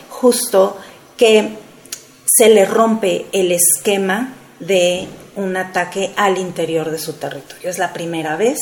justo 0.09 0.77
que 1.17 1.57
se 2.41 2.49
le 2.49 2.65
rompe 2.65 3.27
el 3.33 3.51
esquema 3.51 4.33
de 4.59 5.07
un 5.35 5.55
ataque 5.57 6.09
al 6.15 6.39
interior 6.39 6.89
de 6.89 6.97
su 6.97 7.13
territorio. 7.13 7.69
Es 7.69 7.77
la 7.77 7.93
primera 7.93 8.35
vez 8.35 8.57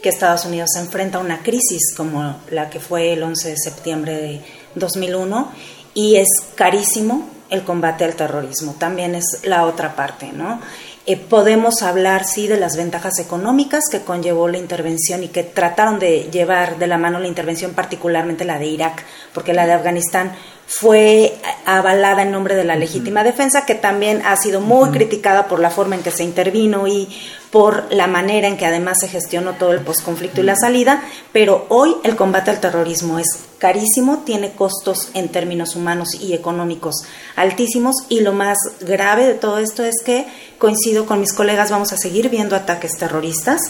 que 0.00 0.10
Estados 0.10 0.44
Unidos 0.44 0.70
se 0.72 0.78
enfrenta 0.78 1.18
a 1.18 1.22
una 1.22 1.42
crisis 1.42 1.92
como 1.96 2.36
la 2.52 2.70
que 2.70 2.78
fue 2.78 3.14
el 3.14 3.24
11 3.24 3.48
de 3.48 3.56
septiembre 3.56 4.14
de 4.14 4.42
2001 4.76 5.50
y 5.94 6.14
es 6.14 6.28
carísimo 6.54 7.28
el 7.50 7.64
combate 7.64 8.04
al 8.04 8.14
terrorismo. 8.14 8.76
También 8.78 9.16
es 9.16 9.40
la 9.42 9.66
otra 9.66 9.96
parte, 9.96 10.30
¿no? 10.32 10.60
Eh, 11.08 11.16
podemos 11.16 11.82
hablar, 11.82 12.24
sí, 12.24 12.46
de 12.46 12.58
las 12.58 12.76
ventajas 12.76 13.18
económicas 13.18 13.84
que 13.90 14.02
conllevó 14.02 14.48
la 14.48 14.58
intervención 14.58 15.24
y 15.24 15.28
que 15.28 15.42
trataron 15.42 15.98
de 15.98 16.28
llevar 16.32 16.78
de 16.78 16.86
la 16.88 16.98
mano 16.98 17.18
la 17.18 17.28
intervención, 17.28 17.74
particularmente 17.74 18.44
la 18.44 18.58
de 18.58 18.66
Irak, 18.66 19.04
porque 19.32 19.52
la 19.52 19.66
de 19.66 19.72
Afganistán 19.72 20.32
fue 20.66 21.34
avalada 21.64 22.22
en 22.22 22.32
nombre 22.32 22.56
de 22.56 22.64
la 22.64 22.76
legítima 22.76 23.22
defensa, 23.22 23.64
que 23.64 23.76
también 23.76 24.22
ha 24.24 24.36
sido 24.36 24.60
muy 24.60 24.90
criticada 24.90 25.46
por 25.46 25.60
la 25.60 25.70
forma 25.70 25.94
en 25.94 26.02
que 26.02 26.10
se 26.10 26.24
intervino 26.24 26.88
y 26.88 27.08
por 27.50 27.86
la 27.92 28.08
manera 28.08 28.48
en 28.48 28.56
que 28.56 28.66
además 28.66 28.98
se 29.00 29.08
gestionó 29.08 29.52
todo 29.52 29.72
el 29.72 29.80
posconflicto 29.80 30.40
y 30.40 30.44
la 30.44 30.56
salida, 30.56 31.02
pero 31.32 31.66
hoy 31.68 31.94
el 32.02 32.16
combate 32.16 32.50
al 32.50 32.60
terrorismo 32.60 33.18
es 33.18 33.28
carísimo, 33.58 34.24
tiene 34.26 34.52
costos 34.52 35.10
en 35.14 35.28
términos 35.28 35.76
humanos 35.76 36.14
y 36.20 36.34
económicos 36.34 37.04
altísimos 37.36 37.94
y 38.08 38.20
lo 38.20 38.32
más 38.32 38.58
grave 38.80 39.26
de 39.26 39.34
todo 39.34 39.58
esto 39.58 39.84
es 39.84 40.02
que 40.04 40.26
coincido 40.58 41.06
con 41.06 41.20
mis 41.20 41.32
colegas, 41.32 41.70
vamos 41.70 41.92
a 41.92 41.96
seguir 41.96 42.28
viendo 42.28 42.56
ataques 42.56 42.98
terroristas 42.98 43.60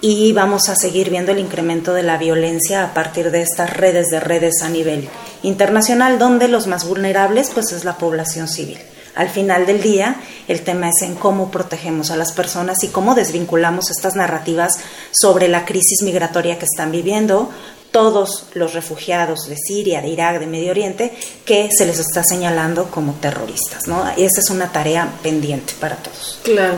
y 0.00 0.32
vamos 0.32 0.68
a 0.68 0.76
seguir 0.76 1.10
viendo 1.10 1.32
el 1.32 1.38
incremento 1.38 1.94
de 1.94 2.02
la 2.02 2.18
violencia 2.18 2.84
a 2.84 2.94
partir 2.94 3.30
de 3.30 3.42
estas 3.42 3.74
redes 3.76 4.06
de 4.08 4.20
redes 4.20 4.62
a 4.62 4.68
nivel 4.68 5.08
internacional, 5.42 6.18
donde 6.18 6.48
los 6.48 6.66
más 6.66 6.86
vulnerables 6.86 7.50
pues 7.50 7.72
es 7.72 7.84
la 7.84 7.96
población 7.96 8.48
civil. 8.48 8.78
Al 9.14 9.30
final 9.30 9.64
del 9.64 9.80
día, 9.80 10.16
el 10.46 10.60
tema 10.60 10.90
es 10.90 11.00
en 11.02 11.14
cómo 11.14 11.50
protegemos 11.50 12.10
a 12.10 12.16
las 12.16 12.32
personas 12.32 12.84
y 12.84 12.88
cómo 12.88 13.14
desvinculamos 13.14 13.90
estas 13.90 14.14
narrativas 14.14 14.78
sobre 15.10 15.48
la 15.48 15.64
crisis 15.64 16.02
migratoria 16.02 16.58
que 16.58 16.66
están 16.66 16.92
viviendo 16.92 17.50
todos 17.90 18.48
los 18.52 18.74
refugiados 18.74 19.48
de 19.48 19.56
Siria, 19.56 20.02
de 20.02 20.08
Irak, 20.08 20.38
de 20.38 20.46
Medio 20.46 20.70
Oriente, 20.70 21.16
que 21.46 21.70
se 21.74 21.86
les 21.86 21.98
está 21.98 22.22
señalando 22.22 22.90
como 22.90 23.14
terroristas, 23.14 23.86
¿no? 23.86 24.04
Y 24.18 24.24
esa 24.24 24.40
es 24.40 24.50
una 24.50 24.70
tarea 24.70 25.10
pendiente 25.22 25.72
para 25.80 25.96
todos. 25.96 26.38
Claro. 26.42 26.74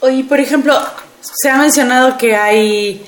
Oye, 0.00 0.24
por 0.24 0.40
ejemplo, 0.40 0.76
se 1.20 1.50
ha 1.50 1.58
mencionado 1.58 2.16
que 2.18 2.36
hay 2.36 3.06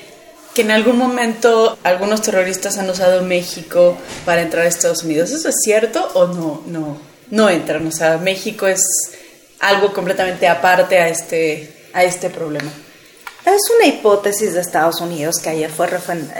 que 0.53 0.63
en 0.63 0.71
algún 0.71 0.97
momento 0.97 1.77
algunos 1.83 2.21
terroristas 2.21 2.77
han 2.77 2.89
usado 2.89 3.21
México 3.23 3.97
para 4.25 4.41
entrar 4.41 4.65
a 4.65 4.67
Estados 4.67 5.03
Unidos. 5.03 5.31
¿Eso 5.31 5.49
es 5.49 5.55
cierto 5.63 6.09
o 6.13 6.27
no? 6.27 6.61
No, 6.65 6.97
no 7.29 7.49
entran. 7.49 7.87
O 7.87 7.91
sea, 7.91 8.17
México 8.17 8.67
es 8.67 8.81
algo 9.59 9.93
completamente 9.93 10.47
aparte 10.47 10.97
a 10.99 11.07
este, 11.07 11.89
a 11.93 12.03
este 12.03 12.29
problema. 12.29 12.71
Es 13.45 13.61
una 13.75 13.87
hipótesis 13.87 14.53
de 14.53 14.61
Estados 14.61 15.01
Unidos 15.01 15.37
que 15.41 15.49
ayer 15.49 15.71
fue, 15.71 15.87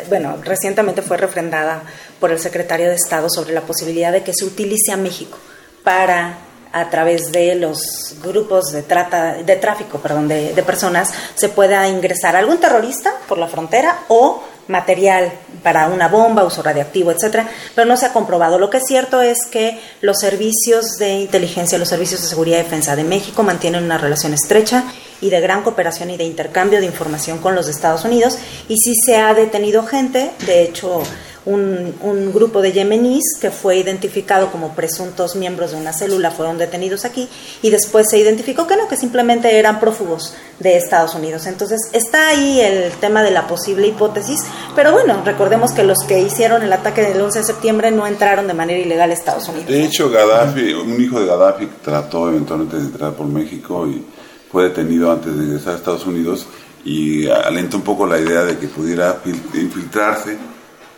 bueno, 0.08 0.38
recientemente 0.44 1.02
fue 1.02 1.18
refrendada 1.18 1.84
por 2.20 2.32
el 2.32 2.40
secretario 2.40 2.90
de 2.90 2.96
Estado 2.96 3.28
sobre 3.30 3.54
la 3.54 3.62
posibilidad 3.62 4.12
de 4.12 4.24
que 4.24 4.34
se 4.34 4.46
utilice 4.46 4.92
a 4.92 4.98
México 4.98 5.38
para 5.84 6.38
a 6.74 6.90
través 6.90 7.32
de 7.32 7.56
los 7.56 8.16
grupos 8.24 8.72
de 8.72 8.84
trata 8.84 9.36
de 9.36 9.56
tráfico 9.58 10.00
perdón 10.00 10.28
de, 10.28 10.54
de, 10.54 10.64
personas 10.64 11.14
se 11.36 11.50
pueda 11.50 11.88
ingresar 11.88 12.36
algún 12.36 12.60
terrorista 12.60 13.14
por 13.28 13.38
la 13.38 13.48
frontera 13.48 14.00
o 14.08 14.44
material 14.68 15.32
para 15.64 15.88
una 15.88 16.08
bomba, 16.08 16.44
uso 16.44 16.64
radiactivo, 16.64 17.12
etcétera, 17.12 17.48
pero 17.76 17.88
no 17.88 17.98
se 17.98 18.08
ha 18.08 18.14
comprobado. 18.14 18.58
Lo 18.58 18.70
que 18.70 18.78
es 18.78 18.84
cierto 18.88 19.22
es 19.22 19.46
que 19.46 19.80
los 20.02 20.20
servicios 20.20 20.98
de 20.98 21.20
inteligencia, 21.20 21.78
los 21.78 21.90
servicios 21.90 22.22
de 22.22 22.28
seguridad 22.28 22.60
y 22.60 22.64
defensa 22.64 22.96
de 22.96 23.04
México 23.04 23.44
mantienen 23.44 23.84
una 23.84 23.98
relación 23.98 24.34
estrecha 24.34 24.86
y 25.20 25.30
de 25.30 25.40
gran 25.40 25.62
cooperación 25.62 26.10
y 26.10 26.18
de 26.18 26.24
intercambio 26.24 26.80
de 26.80 26.88
información 26.88 27.38
con 27.38 27.54
los 27.54 27.68
de 27.68 27.74
Estados 27.74 28.06
Unidos 28.06 28.40
y 28.68 28.78
sí 28.78 28.96
se 29.06 29.18
ha 29.18 29.34
detenido 29.34 29.86
gente, 29.86 30.32
de 30.46 30.64
hecho 30.64 31.04
un, 31.46 31.96
un, 32.02 32.32
grupo 32.32 32.62
de 32.62 32.72
yemeníes 32.72 33.24
que 33.40 33.50
fue 33.50 33.78
identificado 33.78 34.52
como 34.52 34.76
presuntos 34.76 35.36
miembros 35.36 35.72
de 35.72 35.78
una 35.78 35.92
célula 35.92 36.30
fueron 36.30 36.60
detenidos 36.60 37.04
aquí 37.04 37.28
y 37.64 37.72
después 37.72 38.08
se 38.10 38.20
identificó 38.20 38.68
que 38.68 38.76
no, 38.78 38.88
que 38.88 38.96
simplemente 38.96 39.58
eran 39.58 39.80
prófugos 39.80 40.36
de 40.60 40.78
Estados 40.78 41.16
Unidos. 41.16 41.48
Entonces 41.48 41.80
está 41.94 42.28
ahí 42.30 42.60
el 42.62 42.92
tema 42.94 43.24
de 43.24 43.32
la 43.32 43.48
posible 43.48 43.88
hipótesis, 43.88 44.42
pero 44.76 44.92
bueno, 44.92 45.24
recordemos 45.26 45.72
que 45.72 45.84
los 45.84 45.98
que 46.08 46.20
hicieron 46.20 46.62
el 46.62 46.72
ataque 46.74 47.02
del 47.02 47.20
11 47.20 47.40
de 47.40 47.46
septiembre 47.46 47.90
no 47.90 48.06
entraron 48.06 48.48
de 48.48 48.54
manera 48.54 48.80
ilegal 48.80 49.10
a 49.10 49.14
Estados 49.14 49.48
Unidos. 49.48 49.68
De 49.68 49.84
hecho, 49.84 50.12
Gaddafi, 50.12 50.74
un 50.74 51.02
hijo 51.02 51.20
de 51.20 51.26
Gaddafi 51.26 51.68
trató 51.84 52.30
eventualmente 52.30 52.78
de 52.78 52.84
entrar 52.84 53.14
por 53.14 53.26
México 53.26 53.88
y 53.88 54.06
fue 54.52 54.66
detenido 54.66 55.12
antes 55.12 55.36
de 55.36 55.44
ingresar 55.44 55.74
a 55.74 55.78
Estados 55.78 56.06
Unidos 56.06 56.46
y 56.86 57.28
alenta 57.28 57.78
un 57.78 57.84
poco 57.84 58.06
la 58.06 58.20
idea 58.20 58.44
de 58.44 58.60
que 58.60 58.68
pudiera 58.68 59.20
infiltrarse 59.26 60.38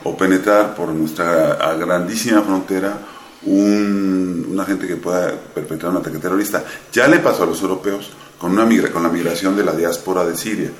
o 0.04 0.18
penetrar 0.18 0.76
por 0.76 0.90
nuestra 0.90 1.76
grandísima 1.76 2.42
frontera 2.42 2.98
un, 3.46 4.58
agente 4.60 4.88
que 4.88 4.96
pueda 4.96 5.34
perpetrar 5.54 5.92
un 5.92 5.98
ataque 5.98 6.18
terrorista. 6.18 6.64
Ya 6.92 7.08
le 7.08 7.20
pasó 7.20 7.44
a 7.44 7.46
los 7.46 7.62
europeos 7.62 8.12
con, 8.38 8.52
una 8.52 8.66
migra, 8.66 8.92
con 8.92 9.04
la 9.04 9.10
migración 9.10 9.56
de 9.56 9.64
la 9.64 9.74
diáspora 9.74 10.26
de 10.26 10.38
Siria. 10.38 10.72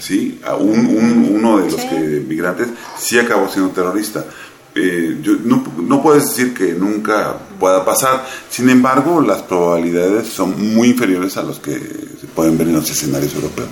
¿sí? 0.00 0.40
A 0.44 0.56
un, 0.56 1.28
uno 1.30 1.58
de 1.58 1.70
los 1.70 1.80
que, 1.80 2.24
migrantes 2.26 2.68
sí 2.98 3.18
acabó 3.18 3.48
siendo 3.48 3.70
terrorista. 3.70 4.24
Eh, 4.74 5.18
yo, 5.22 5.34
no, 5.44 5.62
no 5.82 6.02
puedes 6.02 6.30
decir 6.30 6.54
que 6.54 6.72
nunca 6.72 7.36
pueda 7.60 7.84
pasar, 7.84 8.26
sin 8.48 8.70
embargo 8.70 9.20
las 9.20 9.42
probabilidades 9.42 10.28
son 10.28 10.74
muy 10.74 10.88
inferiores 10.88 11.36
a 11.36 11.42
los 11.42 11.60
que 11.60 11.74
se 11.74 12.26
pueden 12.34 12.56
ver 12.56 12.68
en 12.68 12.76
los 12.76 12.90
escenarios 12.90 13.34
europeos. 13.34 13.68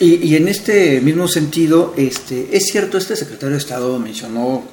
Y, 0.00 0.14
y, 0.26 0.34
en 0.34 0.48
este 0.48 1.00
mismo 1.02 1.28
sentido, 1.28 1.94
este, 1.96 2.56
es 2.56 2.64
cierto, 2.72 2.96
este 2.96 3.16
secretario 3.16 3.52
de 3.52 3.58
Estado 3.58 3.98
mencionó 3.98 4.64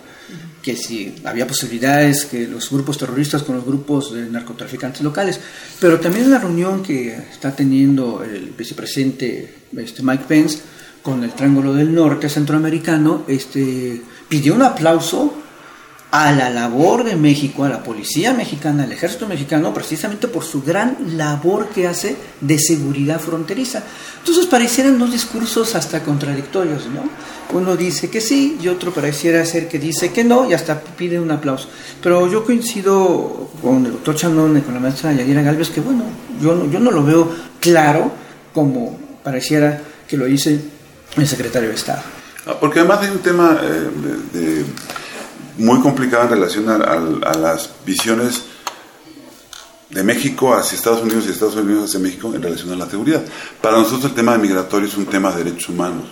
que 0.67 0.75
si 0.75 1.15
había 1.23 1.47
posibilidades 1.47 2.25
que 2.25 2.47
los 2.47 2.69
grupos 2.69 2.97
terroristas 2.97 3.43
con 3.43 3.55
los 3.55 3.65
grupos 3.65 4.13
de 4.13 4.29
narcotraficantes 4.29 5.01
locales, 5.01 5.39
pero 5.79 5.99
también 5.99 6.25
en 6.25 6.31
la 6.31 6.39
reunión 6.39 6.83
que 6.83 7.15
está 7.15 7.55
teniendo 7.55 8.21
el 8.21 8.49
vicepresidente 8.49 9.53
este, 9.77 10.03
Mike 10.03 10.25
Pence 10.27 10.59
con 11.01 11.23
el 11.23 11.31
Triángulo 11.31 11.73
del 11.73 11.95
Norte 11.95 12.27
centroamericano, 12.27 13.23
este, 13.29 14.01
pidió 14.27 14.55
un 14.55 14.61
aplauso 14.61 15.36
a 16.19 16.31
la 16.31 16.49
labor 16.49 17.03
de 17.03 17.15
México, 17.15 17.63
a 17.63 17.69
la 17.69 17.83
policía 17.83 18.33
mexicana, 18.33 18.83
al 18.83 18.91
ejército 18.91 19.27
mexicano, 19.27 19.71
precisamente 19.71 20.27
por 20.27 20.43
su 20.43 20.63
gran 20.63 20.97
labor 21.15 21.69
que 21.69 21.87
hace 21.87 22.15
de 22.41 22.57
seguridad 22.57 23.19
fronteriza. 23.19 23.83
Entonces 24.17 24.47
parecieran 24.47 24.97
dos 24.97 25.11
discursos 25.11 25.75
hasta 25.75 26.01
contradictorios, 26.01 26.87
¿no? 26.87 27.03
Uno 27.55 27.77
dice 27.77 28.09
que 28.09 28.19
sí 28.19 28.57
y 28.59 28.67
otro 28.67 28.91
pareciera 28.91 29.45
ser 29.45 29.67
que 29.67 29.77
dice 29.77 30.11
que 30.11 30.23
no 30.23 30.49
y 30.49 30.55
hasta 30.55 30.81
pide 30.81 31.19
un 31.19 31.29
aplauso. 31.29 31.69
Pero 32.01 32.29
yo 32.31 32.43
coincido 32.43 33.51
con 33.61 33.85
el 33.85 33.91
doctor 33.91 34.15
Chanón 34.15 34.57
y 34.57 34.61
con 34.61 34.73
la 34.73 34.79
maestra 34.79 35.13
Yadira 35.13 35.43
Galvez 35.43 35.69
que, 35.69 35.81
bueno, 35.81 36.03
yo 36.41 36.55
no, 36.55 36.65
yo 36.71 36.79
no 36.79 36.89
lo 36.89 37.03
veo 37.03 37.31
claro 37.59 38.11
como 38.53 38.97
pareciera 39.23 39.81
que 40.07 40.17
lo 40.17 40.25
dice 40.25 40.59
el 41.15 41.27
secretario 41.27 41.69
de 41.69 41.75
Estado. 41.75 42.01
Ah, 42.47 42.55
porque 42.59 42.79
además 42.79 43.01
hay 43.01 43.09
un 43.09 43.19
tema 43.19 43.59
eh, 43.61 43.89
de 44.33 44.65
muy 45.57 45.79
complicada 45.79 46.23
en 46.23 46.29
relación 46.29 46.69
a, 46.69 47.33
las 47.35 47.71
visiones 47.85 48.43
de 49.89 50.03
México 50.03 50.53
hacia 50.53 50.75
Estados 50.75 51.01
Unidos 51.01 51.25
y 51.27 51.31
Estados 51.31 51.55
Unidos 51.55 51.85
hacia 51.85 51.99
México 51.99 52.33
en 52.35 52.41
relación 52.41 52.71
a 52.73 52.75
la 52.75 52.89
seguridad. 52.89 53.23
Para 53.61 53.77
nosotros 53.77 54.05
el 54.05 54.13
tema 54.13 54.37
migratorio 54.37 54.87
es 54.87 54.97
un 54.97 55.05
tema 55.05 55.31
de 55.31 55.43
derechos 55.43 55.69
humanos 55.69 56.05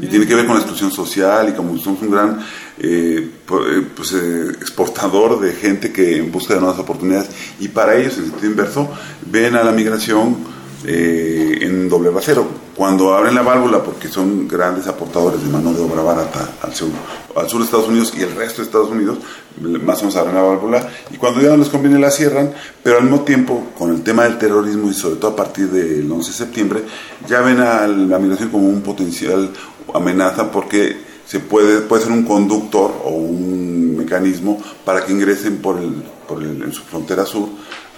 y 0.00 0.06
tiene 0.06 0.26
que 0.26 0.34
ver 0.34 0.46
con 0.46 0.56
la 0.56 0.60
exclusión 0.60 0.92
social 0.92 1.48
y 1.48 1.52
como 1.52 1.78
somos 1.78 2.02
un 2.02 2.10
gran 2.10 2.38
eh, 2.78 3.30
eh, 3.48 3.86
pues, 3.94 4.12
eh, 4.12 4.50
exportador 4.50 5.40
de 5.40 5.52
gente 5.54 5.92
que 5.92 6.18
en 6.18 6.30
busca 6.30 6.54
de 6.54 6.60
nuevas 6.60 6.78
oportunidades 6.78 7.30
y 7.58 7.68
para 7.68 7.96
ellos 7.96 8.18
en 8.18 8.26
sentido 8.26 8.50
inverso 8.50 8.90
ven 9.30 9.56
a 9.56 9.64
la 9.64 9.72
migración 9.72 10.55
en 10.84 11.88
doble 11.88 12.10
rasero 12.10 12.46
cuando 12.76 13.14
abren 13.14 13.34
la 13.34 13.42
válvula, 13.42 13.82
porque 13.82 14.08
son 14.08 14.46
grandes 14.46 14.86
aportadores 14.86 15.42
de 15.42 15.48
mano 15.48 15.72
de 15.72 15.80
obra 15.80 16.02
barata 16.02 16.56
al 16.62 16.74
sur, 16.74 16.90
al 17.34 17.48
sur 17.48 17.60
de 17.60 17.64
Estados 17.64 17.88
Unidos 17.88 18.12
y 18.16 18.22
el 18.22 18.34
resto 18.34 18.60
de 18.60 18.66
Estados 18.66 18.90
Unidos, 18.90 19.18
más 19.60 19.98
o 19.98 20.00
menos 20.02 20.16
abren 20.16 20.34
la 20.34 20.42
válvula, 20.42 20.88
y 21.10 21.16
cuando 21.16 21.40
ya 21.40 21.48
no 21.48 21.56
les 21.56 21.70
conviene 21.70 21.98
la 21.98 22.10
cierran, 22.10 22.52
pero 22.82 22.98
al 22.98 23.04
mismo 23.04 23.20
tiempo, 23.20 23.68
con 23.78 23.90
el 23.90 24.02
tema 24.02 24.24
del 24.24 24.36
terrorismo 24.36 24.90
y 24.90 24.94
sobre 24.94 25.16
todo 25.16 25.30
a 25.30 25.36
partir 25.36 25.68
del 25.70 26.10
11 26.10 26.30
de 26.30 26.36
septiembre, 26.36 26.82
ya 27.26 27.40
ven 27.40 27.60
a 27.60 27.86
la 27.86 28.18
migración 28.18 28.50
como 28.50 28.68
un 28.68 28.82
potencial 28.82 29.50
amenaza 29.94 30.50
porque 30.50 30.96
se 31.26 31.40
puede, 31.40 31.80
puede 31.80 32.02
ser 32.02 32.12
un 32.12 32.24
conductor 32.24 32.92
o 33.04 33.10
un 33.10 33.96
mecanismo 33.96 34.62
para 34.84 35.04
que 35.04 35.12
ingresen 35.12 35.58
por, 35.58 35.78
el, 35.78 36.04
por 36.28 36.42
el, 36.42 36.62
en 36.62 36.72
su 36.72 36.82
frontera 36.82 37.24
sur 37.24 37.48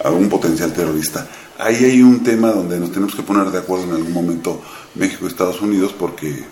a 0.04 0.10
un 0.10 0.28
potencial 0.28 0.72
terrorista. 0.72 1.26
Ahí 1.58 1.84
hay 1.84 2.02
un 2.02 2.22
tema 2.22 2.52
donde 2.52 2.78
nos 2.78 2.92
tenemos 2.92 3.14
que 3.14 3.22
poner 3.22 3.50
de 3.50 3.58
acuerdo 3.58 3.84
en 3.84 3.92
algún 3.92 4.12
momento 4.12 4.62
México 4.94 5.24
y 5.24 5.28
Estados 5.28 5.60
Unidos 5.60 5.94
porque 5.98 6.44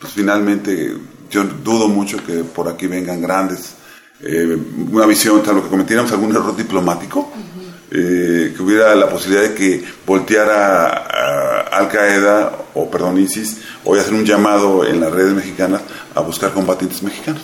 pues 0.00 0.12
finalmente 0.12 0.96
yo 1.30 1.44
dudo 1.44 1.88
mucho 1.88 2.24
que 2.24 2.44
por 2.44 2.68
aquí 2.68 2.86
vengan 2.86 3.20
grandes 3.20 3.74
eh, 4.20 4.58
una 4.90 5.06
visión 5.06 5.42
tal 5.42 5.56
lo 5.56 5.62
que 5.62 5.68
cometiéramos 5.68 6.10
algún 6.10 6.30
error 6.30 6.56
diplomático 6.56 7.30
eh, 7.90 8.52
que 8.54 8.62
hubiera 8.62 8.94
la 8.94 9.08
posibilidad 9.08 9.48
de 9.48 9.54
que 9.54 9.84
volteara 10.04 10.88
a 10.88 11.60
Al 11.70 11.88
Qaeda 11.88 12.52
o 12.74 12.90
perdón 12.90 13.18
ISIS 13.20 13.58
o 13.84 13.94
hacer 13.94 14.14
un 14.14 14.24
llamado 14.24 14.84
en 14.84 15.00
las 15.00 15.12
redes 15.12 15.34
mexicanas 15.34 15.82
a 16.14 16.20
buscar 16.20 16.52
combatientes 16.52 17.02
mexicanos 17.02 17.42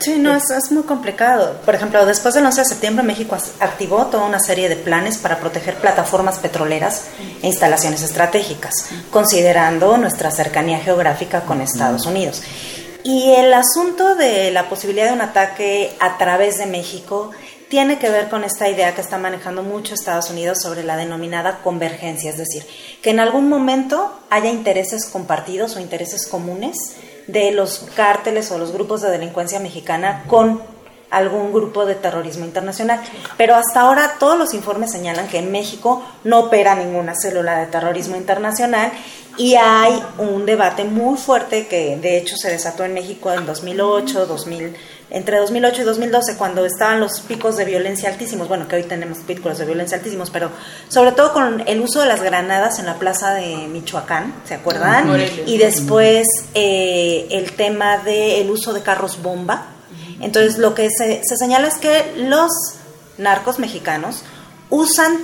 Sí, 0.00 0.18
no, 0.18 0.34
es, 0.36 0.50
es, 0.50 0.70
muy 0.70 0.82
complicado. 0.82 1.56
Por 1.64 1.74
ejemplo, 1.74 2.04
después 2.04 2.34
del 2.34 2.44
11 2.44 2.60
de 2.60 2.66
septiembre, 2.66 3.02
México 3.02 3.36
activó 3.60 4.06
toda 4.06 4.26
una 4.26 4.38
serie 4.38 4.68
de 4.68 4.76
planes 4.76 5.16
para 5.16 5.38
proteger 5.38 5.76
plataformas 5.76 6.38
petroleras 6.38 7.06
e 7.42 7.46
instalaciones 7.46 8.02
estratégicas, 8.02 8.74
considerando 9.10 9.96
nuestra 9.96 10.30
cercanía 10.30 10.78
geográfica 10.78 11.42
con 11.42 11.62
Estados 11.62 12.04
Unidos. 12.04 12.42
Y 13.02 13.32
el 13.32 13.52
asunto 13.54 14.14
de 14.14 14.50
la 14.50 14.68
posibilidad 14.68 15.06
de 15.06 15.14
un 15.14 15.22
ataque 15.22 15.96
a 16.00 16.18
través 16.18 16.58
de 16.58 16.66
México 16.66 17.30
tiene 17.68 17.98
que 17.98 18.10
ver 18.10 18.28
con 18.28 18.44
esta 18.44 18.68
idea 18.68 18.94
que 18.94 19.00
está 19.00 19.16
manejando 19.16 19.62
mucho 19.62 19.94
Estados 19.94 20.28
Unidos 20.28 20.60
sobre 20.60 20.84
la 20.84 20.96
denominada 20.96 21.60
convergencia, 21.64 22.30
es 22.30 22.36
decir, 22.36 22.66
que 23.00 23.08
en 23.08 23.18
algún 23.18 23.48
momento 23.48 24.20
haya 24.28 24.50
intereses 24.50 25.06
compartidos 25.06 25.74
o 25.74 25.80
intereses 25.80 26.26
comunes 26.26 26.76
de 27.26 27.52
los 27.52 27.86
cárteles 27.94 28.50
o 28.50 28.58
los 28.58 28.72
grupos 28.72 29.02
de 29.02 29.10
delincuencia 29.10 29.60
mexicana 29.60 30.24
con 30.28 30.60
algún 31.12 31.52
grupo 31.52 31.84
de 31.84 31.94
terrorismo 31.94 32.44
internacional. 32.44 33.00
Pero 33.36 33.54
hasta 33.54 33.82
ahora 33.82 34.14
todos 34.18 34.38
los 34.38 34.54
informes 34.54 34.90
señalan 34.90 35.28
que 35.28 35.38
en 35.38 35.52
México 35.52 36.02
no 36.24 36.40
opera 36.40 36.74
ninguna 36.74 37.14
célula 37.14 37.58
de 37.58 37.66
terrorismo 37.66 38.16
internacional 38.16 38.90
y 39.36 39.54
hay 39.54 40.02
un 40.18 40.46
debate 40.46 40.84
muy 40.84 41.16
fuerte 41.18 41.66
que 41.66 41.96
de 41.96 42.18
hecho 42.18 42.36
se 42.36 42.50
desató 42.50 42.84
en 42.84 42.94
México 42.94 43.32
en 43.32 43.46
2008, 43.46 44.26
2000 44.26 44.76
entre 45.12 45.36
2008 45.38 45.82
y 45.82 45.84
2012, 45.84 46.36
cuando 46.38 46.64
estaban 46.64 46.98
los 46.98 47.20
picos 47.20 47.58
de 47.58 47.66
violencia 47.66 48.08
altísimos, 48.08 48.48
bueno, 48.48 48.66
que 48.66 48.76
hoy 48.76 48.84
tenemos 48.84 49.18
picos 49.18 49.58
de 49.58 49.66
violencia 49.66 49.98
altísimos, 49.98 50.30
pero 50.30 50.50
sobre 50.88 51.12
todo 51.12 51.34
con 51.34 51.62
el 51.68 51.82
uso 51.82 52.00
de 52.00 52.06
las 52.06 52.22
granadas 52.22 52.78
en 52.78 52.86
la 52.86 52.98
plaza 52.98 53.34
de 53.34 53.68
Michoacán, 53.68 54.32
¿se 54.46 54.54
acuerdan? 54.54 55.10
Y 55.44 55.58
después 55.58 56.26
eh, 56.54 57.26
el 57.30 57.52
tema 57.52 57.98
del 57.98 58.50
uso 58.50 58.72
de 58.72 58.80
carros 58.80 59.20
bomba. 59.22 59.66
Entonces, 60.20 60.56
lo 60.56 60.74
que 60.74 60.88
se, 60.88 61.20
se 61.24 61.36
señala 61.36 61.68
es 61.68 61.76
que 61.76 62.14
los 62.16 62.50
narcos 63.18 63.58
mexicanos 63.58 64.22
usan 64.70 65.18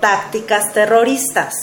tácticas 0.00 0.72
terroristas. 0.72 1.54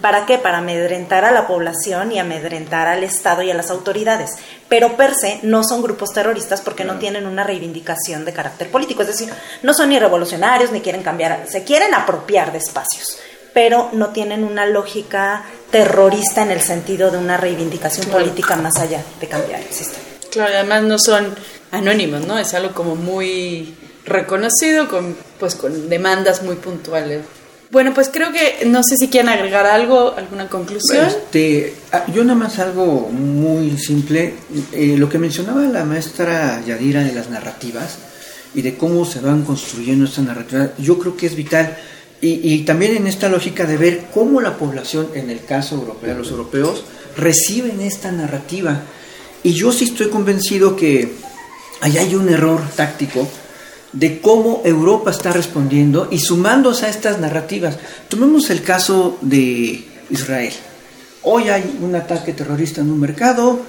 ¿Para 0.00 0.26
qué? 0.26 0.38
Para 0.38 0.58
amedrentar 0.58 1.24
a 1.24 1.32
la 1.32 1.46
población 1.46 2.12
y 2.12 2.18
amedrentar 2.18 2.88
al 2.88 3.04
Estado 3.04 3.42
y 3.42 3.50
a 3.50 3.54
las 3.54 3.70
autoridades. 3.70 4.32
Pero 4.68 4.96
per 4.96 5.14
se 5.14 5.40
no 5.42 5.64
son 5.64 5.82
grupos 5.82 6.12
terroristas 6.12 6.60
porque 6.60 6.84
no 6.84 6.98
tienen 6.98 7.26
una 7.26 7.44
reivindicación 7.44 8.24
de 8.24 8.32
carácter 8.32 8.70
político. 8.70 9.02
Es 9.02 9.08
decir, 9.08 9.32
no 9.62 9.74
son 9.74 9.90
ni 9.90 9.98
revolucionarios 9.98 10.72
ni 10.72 10.80
quieren 10.80 11.02
cambiar, 11.02 11.46
se 11.48 11.64
quieren 11.64 11.94
apropiar 11.94 12.52
de 12.52 12.58
espacios, 12.58 13.18
pero 13.52 13.90
no 13.92 14.08
tienen 14.08 14.44
una 14.44 14.66
lógica 14.66 15.44
terrorista 15.70 16.42
en 16.42 16.50
el 16.50 16.60
sentido 16.60 17.10
de 17.10 17.18
una 17.18 17.36
reivindicación 17.36 18.06
política 18.06 18.56
más 18.56 18.78
allá 18.78 19.02
de 19.20 19.28
cambiar 19.28 19.60
el 19.60 19.72
sistema. 19.72 20.04
Claro, 20.30 20.52
además 20.54 20.82
no 20.82 20.98
son 20.98 21.34
anónimos, 21.70 22.26
¿no? 22.26 22.38
Es 22.38 22.54
algo 22.54 22.74
como 22.74 22.96
muy 22.96 23.76
reconocido 24.04 24.88
con 24.88 25.16
pues 25.38 25.54
con 25.54 25.88
demandas 25.88 26.42
muy 26.42 26.56
puntuales. 26.56 27.22
Bueno, 27.70 27.92
pues 27.94 28.08
creo 28.12 28.32
que 28.32 28.66
no 28.66 28.82
sé 28.82 28.96
si 28.96 29.08
quieren 29.08 29.28
agregar 29.28 29.66
algo, 29.66 30.14
alguna 30.16 30.48
conclusión. 30.48 31.06
Este, 31.06 31.74
ah, 31.92 32.04
yo 32.12 32.22
nada 32.24 32.38
más 32.38 32.58
algo 32.58 33.08
muy 33.10 33.76
simple. 33.78 34.34
Eh, 34.72 34.96
lo 34.96 35.08
que 35.08 35.18
mencionaba 35.18 35.62
la 35.62 35.84
maestra 35.84 36.62
Yadira 36.64 37.02
de 37.02 37.12
las 37.12 37.30
narrativas 37.30 37.98
y 38.54 38.62
de 38.62 38.76
cómo 38.76 39.04
se 39.04 39.20
van 39.20 39.42
construyendo 39.42 40.04
estas 40.04 40.24
narrativas, 40.24 40.70
yo 40.78 40.98
creo 40.98 41.16
que 41.16 41.26
es 41.26 41.34
vital. 41.34 41.76
Y, 42.20 42.60
también 42.60 42.96
en 42.96 43.06
esta 43.06 43.28
lógica 43.28 43.66
de 43.66 43.76
ver 43.76 44.06
cómo 44.14 44.40
la 44.40 44.56
población, 44.56 45.08
en 45.12 45.28
el 45.28 45.44
caso 45.44 45.74
europeo, 45.74 46.16
los 46.16 46.30
europeos, 46.30 46.82
reciben 47.18 47.82
esta 47.82 48.10
narrativa. 48.12 48.80
Y 49.42 49.52
yo 49.52 49.72
sí 49.72 49.84
estoy 49.84 50.08
convencido 50.08 50.74
que 50.74 51.12
ahí 51.82 51.98
hay 51.98 52.14
un 52.14 52.30
error 52.30 52.62
táctico 52.74 53.28
de 53.94 54.20
cómo 54.20 54.60
Europa 54.64 55.10
está 55.10 55.32
respondiendo 55.32 56.08
y 56.10 56.18
sumándose 56.18 56.86
a 56.86 56.90
estas 56.90 57.20
narrativas. 57.20 57.78
Tomemos 58.08 58.50
el 58.50 58.62
caso 58.62 59.18
de 59.20 59.84
Israel. 60.10 60.52
Hoy 61.22 61.48
hay 61.48 61.78
un 61.80 61.94
ataque 61.94 62.32
terrorista 62.32 62.82
en 62.82 62.90
un 62.90 63.00
mercado, 63.00 63.60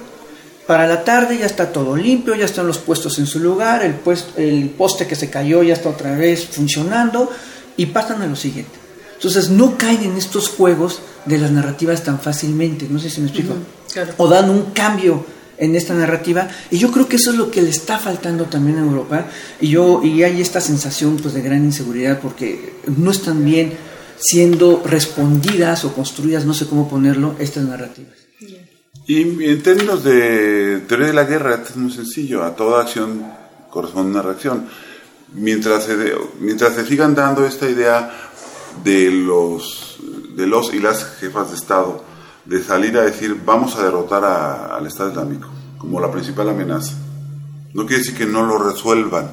para 0.66 0.88
la 0.88 1.04
tarde 1.04 1.38
ya 1.38 1.46
está 1.46 1.72
todo 1.72 1.96
limpio, 1.96 2.34
ya 2.34 2.44
están 2.44 2.66
los 2.66 2.78
puestos 2.78 3.20
en 3.20 3.26
su 3.26 3.38
lugar, 3.38 3.84
el, 3.84 3.94
el 4.36 4.70
poste 4.70 5.06
que 5.06 5.14
se 5.14 5.30
cayó 5.30 5.62
ya 5.62 5.74
está 5.74 5.90
otra 5.90 6.16
vez 6.16 6.44
funcionando 6.44 7.30
y 7.76 7.86
pasan 7.86 8.20
a 8.22 8.26
lo 8.26 8.34
siguiente. 8.34 8.72
Entonces 9.14 9.48
no 9.48 9.78
caen 9.78 10.02
en 10.02 10.16
estos 10.16 10.48
juegos 10.48 11.00
de 11.24 11.38
las 11.38 11.52
narrativas 11.52 12.02
tan 12.02 12.18
fácilmente, 12.18 12.86
no 12.90 12.98
sé 12.98 13.10
si 13.10 13.20
me 13.20 13.28
explico. 13.28 13.54
O 14.18 14.28
dan 14.28 14.50
un 14.50 14.72
cambio 14.72 15.24
en 15.58 15.74
esta 15.74 15.94
narrativa 15.94 16.48
y 16.70 16.78
yo 16.78 16.90
creo 16.90 17.08
que 17.08 17.16
eso 17.16 17.30
es 17.30 17.36
lo 17.36 17.50
que 17.50 17.62
le 17.62 17.70
está 17.70 17.98
faltando 17.98 18.44
también 18.44 18.78
a 18.78 18.82
Europa 18.82 19.26
y 19.60 19.68
yo 19.68 20.02
y 20.04 20.22
hay 20.22 20.40
esta 20.40 20.60
sensación 20.60 21.16
pues 21.16 21.34
de 21.34 21.42
gran 21.42 21.64
inseguridad 21.64 22.20
porque 22.20 22.74
no 22.96 23.10
están 23.10 23.44
bien 23.44 23.72
siendo 24.18 24.82
respondidas 24.84 25.84
o 25.84 25.94
construidas 25.94 26.44
no 26.44 26.54
sé 26.54 26.66
cómo 26.66 26.88
ponerlo 26.88 27.36
estas 27.38 27.64
narrativas. 27.64 28.14
Y 29.08 29.22
en 29.22 29.62
términos 29.62 30.02
de 30.02 30.80
teoría 30.88 31.08
de 31.08 31.12
la 31.12 31.24
guerra 31.24 31.62
es 31.62 31.76
muy 31.76 31.92
sencillo 31.92 32.42
a 32.42 32.56
toda 32.56 32.82
acción 32.82 33.24
corresponde 33.70 34.10
una 34.12 34.22
reacción. 34.22 34.66
Mientras 35.34 35.84
se, 35.84 35.96
mientras 36.40 36.74
se 36.74 36.86
sigan 36.86 37.14
dando 37.14 37.44
esta 37.44 37.68
idea 37.68 38.10
de 38.82 39.10
los 39.10 39.98
de 40.34 40.46
los 40.46 40.72
y 40.72 40.80
las 40.80 41.04
jefas 41.20 41.50
de 41.50 41.56
estado 41.56 42.04
de 42.46 42.62
salir 42.62 42.96
a 42.96 43.02
decir 43.02 43.40
vamos 43.44 43.76
a 43.76 43.82
derrotar 43.82 44.24
al 44.24 44.86
Estado 44.86 45.10
Islámico 45.10 45.48
como 45.78 46.00
la 46.00 46.10
principal 46.10 46.48
amenaza. 46.48 46.94
No 47.74 47.84
quiere 47.84 48.02
decir 48.02 48.16
que 48.16 48.26
no 48.26 48.46
lo 48.46 48.58
resuelvan. 48.58 49.30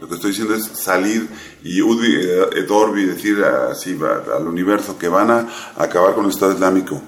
Lo 0.00 0.08
que 0.08 0.14
estoy 0.14 0.30
diciendo 0.30 0.54
es 0.54 0.64
salir 0.64 1.28
y 1.62 1.80
Edorbi 1.80 3.04
decir 3.04 3.42
así 3.42 3.98
al 4.36 4.46
universo 4.46 4.98
que 4.98 5.08
van 5.08 5.30
a 5.30 5.48
acabar 5.76 6.14
con 6.14 6.24
el 6.24 6.30
Estado 6.30 6.52
Islámico 6.52 7.00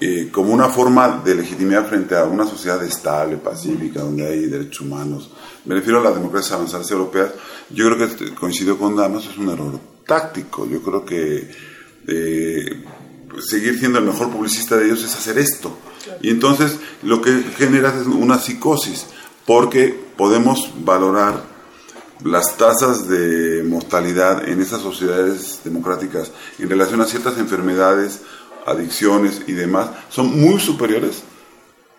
eh, 0.00 0.28
como 0.30 0.54
una 0.54 0.68
forma 0.68 1.22
de 1.24 1.34
legitimidad 1.34 1.88
frente 1.88 2.14
a 2.16 2.24
una 2.24 2.46
sociedad 2.46 2.80
estable, 2.84 3.36
pacífica, 3.36 4.00
donde 4.00 4.28
hay 4.28 4.46
derechos 4.46 4.82
humanos. 4.82 5.30
Me 5.64 5.74
refiero 5.74 5.98
a 5.98 6.04
las 6.04 6.14
democracias 6.14 6.52
avanzadas 6.52 6.88
europeas. 6.92 7.32
Yo 7.70 7.90
creo 7.90 8.16
que 8.16 8.34
coincidió 8.34 8.78
con 8.78 8.94
Damas, 8.94 9.26
es 9.26 9.36
un 9.36 9.48
error 9.48 9.80
táctico. 10.06 10.68
Yo 10.68 10.80
creo 10.82 11.04
que 11.04 11.50
eh, 12.06 12.84
seguir 13.40 13.78
siendo 13.78 13.98
el 13.98 14.04
mejor 14.04 14.30
publicista 14.30 14.76
de 14.76 14.86
ellos 14.86 15.02
es 15.04 15.14
hacer 15.14 15.38
esto. 15.38 15.76
Y 16.22 16.30
entonces 16.30 16.76
lo 17.02 17.20
que 17.20 17.42
genera 17.56 17.88
es 17.90 18.06
una 18.06 18.38
psicosis, 18.38 19.06
porque 19.46 19.98
podemos 20.16 20.70
valorar 20.84 21.42
las 22.24 22.56
tasas 22.56 23.08
de 23.08 23.62
mortalidad 23.62 24.48
en 24.48 24.60
esas 24.60 24.82
sociedades 24.82 25.60
democráticas 25.64 26.32
en 26.58 26.68
relación 26.68 27.00
a 27.00 27.06
ciertas 27.06 27.38
enfermedades, 27.38 28.22
adicciones 28.66 29.42
y 29.46 29.52
demás, 29.52 29.90
son 30.10 30.40
muy 30.40 30.60
superiores 30.60 31.22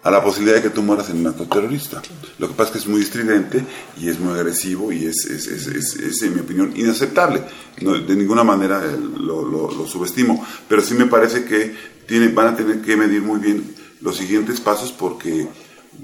a 0.02 0.12
la 0.12 0.24
posibilidad 0.24 0.58
de 0.58 0.64
que 0.64 0.70
tú 0.70 0.82
mueras 0.82 1.10
en 1.10 1.18
un 1.18 1.28
acto 1.28 1.46
terrorista. 1.46 2.02
Lo 2.38 2.48
que 2.48 2.54
pasa 2.54 2.70
es 2.70 2.72
que 2.72 2.78
es 2.80 2.88
muy 2.88 3.02
estridente 3.02 3.64
y 3.98 4.10
es 4.10 4.20
muy 4.20 4.34
agresivo 4.34 4.92
y 4.92 5.06
es, 5.06 5.26
es, 5.26 5.48
es, 5.48 5.96
es 5.96 6.22
en 6.22 6.36
mi 6.36 6.42
opinión, 6.42 6.74
inaceptable. 6.76 7.44
de 7.78 8.16
ninguna 8.16 8.44
manera 8.44 8.82
eh, 8.86 8.98
lo, 9.18 9.86
subestimo, 9.88 10.46
pero 10.68 10.82
sí 10.82 10.94
me 10.94 11.06
parece 11.06 11.44
que 11.44 11.76
tiene, 12.08 12.30
van 12.30 12.54
a 12.54 12.56
tener 12.56 12.82
que 12.82 12.96
medir 12.96 13.22
muy 13.22 13.40
bien 13.40 13.76
los 14.02 14.16
siguientes 14.16 14.62
pasos 14.62 14.92
porque, 14.92 15.48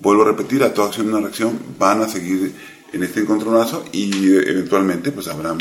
vuelvo 0.02 0.24
a 0.24 0.28
repetir, 0.28 0.64
a 0.64 0.74
toda 0.74 0.88
acción 0.88 1.08
una 1.08 1.22
reacción 1.22 1.58
van 1.80 2.02
a 2.02 2.10
seguir 2.10 2.54
en 2.92 3.04
este 3.04 3.22
encontronazo 3.22 3.86
y 3.94 4.34
eh, 4.34 4.44
eventualmente 4.48 5.12
pues 5.12 5.28
habrá 5.28 5.56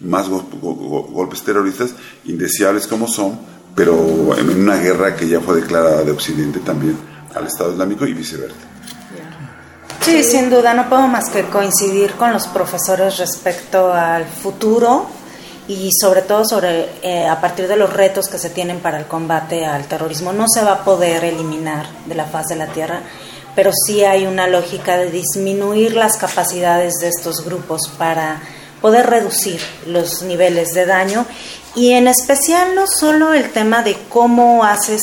más 0.00 0.28
golpes 0.28 1.42
terroristas 1.42 1.94
indeseables 2.24 2.86
como 2.86 3.06
son, 3.06 3.38
pero 3.74 4.36
en 4.38 4.48
una 4.48 4.76
guerra 4.76 5.14
que 5.14 5.28
ya 5.28 5.40
fue 5.40 5.60
declarada 5.60 6.04
de 6.04 6.10
Occidente 6.10 6.60
también 6.60 6.96
al 7.36 7.46
Estado 7.46 7.72
Islámico 7.72 8.06
y 8.06 8.14
viceversa. 8.14 8.56
Sí, 10.00 10.22
sin 10.22 10.50
duda, 10.50 10.72
no 10.72 10.88
puedo 10.88 11.08
más 11.08 11.30
que 11.30 11.42
coincidir 11.44 12.12
con 12.12 12.32
los 12.32 12.46
profesores 12.46 13.18
respecto 13.18 13.92
al 13.92 14.24
futuro 14.24 15.06
y 15.68 15.90
sobre 16.00 16.22
todo 16.22 16.44
sobre 16.44 16.88
eh, 17.02 17.26
a 17.26 17.40
partir 17.40 17.66
de 17.66 17.76
los 17.76 17.92
retos 17.92 18.28
que 18.28 18.38
se 18.38 18.50
tienen 18.50 18.78
para 18.78 18.98
el 18.98 19.06
combate 19.06 19.66
al 19.66 19.86
terrorismo. 19.86 20.32
No 20.32 20.46
se 20.48 20.62
va 20.62 20.72
a 20.74 20.84
poder 20.84 21.24
eliminar 21.24 21.86
de 22.06 22.14
la 22.14 22.24
faz 22.24 22.46
de 22.46 22.56
la 22.56 22.68
tierra, 22.68 23.00
pero 23.56 23.72
sí 23.86 24.04
hay 24.04 24.26
una 24.26 24.46
lógica 24.46 24.96
de 24.96 25.10
disminuir 25.10 25.96
las 25.96 26.16
capacidades 26.16 26.94
de 27.00 27.08
estos 27.08 27.44
grupos 27.44 27.88
para 27.98 28.40
poder 28.80 29.06
reducir 29.06 29.60
los 29.86 30.22
niveles 30.22 30.68
de 30.68 30.86
daño 30.86 31.26
y 31.74 31.92
en 31.92 32.06
especial 32.06 32.74
no 32.74 32.86
solo 32.86 33.34
el 33.34 33.50
tema 33.50 33.82
de 33.82 33.96
cómo 34.08 34.62
haces 34.62 35.00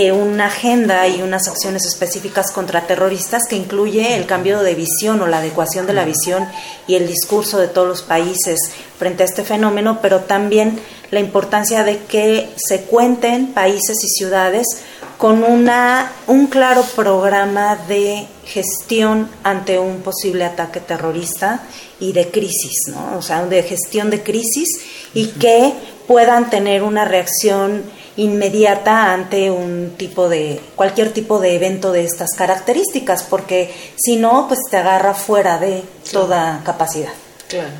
eh, 0.00 0.12
una 0.12 0.46
agenda 0.46 1.08
y 1.08 1.22
unas 1.22 1.48
acciones 1.48 1.84
específicas 1.84 2.52
contra 2.52 2.86
terroristas 2.86 3.42
que 3.48 3.56
incluye 3.56 4.14
el 4.14 4.26
cambio 4.26 4.60
de 4.60 4.76
visión 4.76 5.20
o 5.20 5.26
la 5.26 5.38
adecuación 5.38 5.88
de 5.88 5.92
la 5.92 6.04
visión 6.04 6.46
y 6.86 6.94
el 6.94 7.08
discurso 7.08 7.58
de 7.58 7.66
todos 7.66 7.88
los 7.88 8.02
países 8.02 8.60
frente 8.96 9.24
a 9.24 9.26
este 9.26 9.42
fenómeno, 9.42 9.98
pero 10.00 10.20
también 10.20 10.78
la 11.10 11.18
importancia 11.18 11.82
de 11.82 11.98
que 11.98 12.48
se 12.56 12.82
cuenten 12.82 13.48
países 13.48 13.96
y 14.04 14.08
ciudades 14.08 14.68
con 15.16 15.42
una, 15.42 16.12
un 16.28 16.46
claro 16.46 16.84
programa 16.94 17.74
de 17.74 18.28
gestión 18.46 19.28
ante 19.42 19.80
un 19.80 20.02
posible 20.02 20.44
ataque 20.44 20.78
terrorista 20.78 21.64
y 21.98 22.12
de 22.12 22.30
crisis, 22.30 22.86
¿no? 22.86 23.18
o 23.18 23.22
sea, 23.22 23.44
de 23.46 23.64
gestión 23.64 24.10
de 24.10 24.22
crisis 24.22 24.68
y 25.12 25.26
que 25.30 25.72
puedan 26.06 26.50
tener 26.50 26.84
una 26.84 27.04
reacción 27.04 27.82
inmediata 28.18 29.12
ante 29.12 29.50
un 29.50 29.94
tipo 29.96 30.28
de 30.28 30.60
cualquier 30.74 31.12
tipo 31.12 31.40
de 31.40 31.54
evento 31.54 31.92
de 31.92 32.04
estas 32.04 32.30
características 32.36 33.22
porque 33.22 33.72
si 33.96 34.16
no 34.16 34.46
pues 34.48 34.60
te 34.70 34.76
agarra 34.76 35.14
fuera 35.14 35.58
de 35.58 35.82
toda 36.12 36.60
capacidad. 36.64 37.12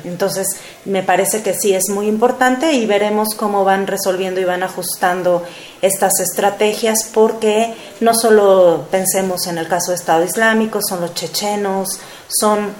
Entonces 0.03 0.47
me 0.85 1.03
parece 1.03 1.43
que 1.43 1.53
sí 1.53 1.75
es 1.75 1.89
muy 1.89 2.07
importante 2.07 2.73
y 2.73 2.87
veremos 2.87 3.35
cómo 3.37 3.63
van 3.63 3.85
resolviendo 3.85 4.41
y 4.41 4.45
van 4.45 4.63
ajustando 4.63 5.43
estas 5.83 6.19
estrategias 6.21 7.07
porque 7.13 7.75
no 7.99 8.15
solo 8.15 8.87
pensemos 8.89 9.45
en 9.45 9.59
el 9.59 9.67
caso 9.67 9.91
de 9.91 9.97
Estado 9.97 10.23
Islámico 10.23 10.79
son 10.81 11.01
los 11.01 11.13
chechenos 11.13 11.99
son 12.27 12.73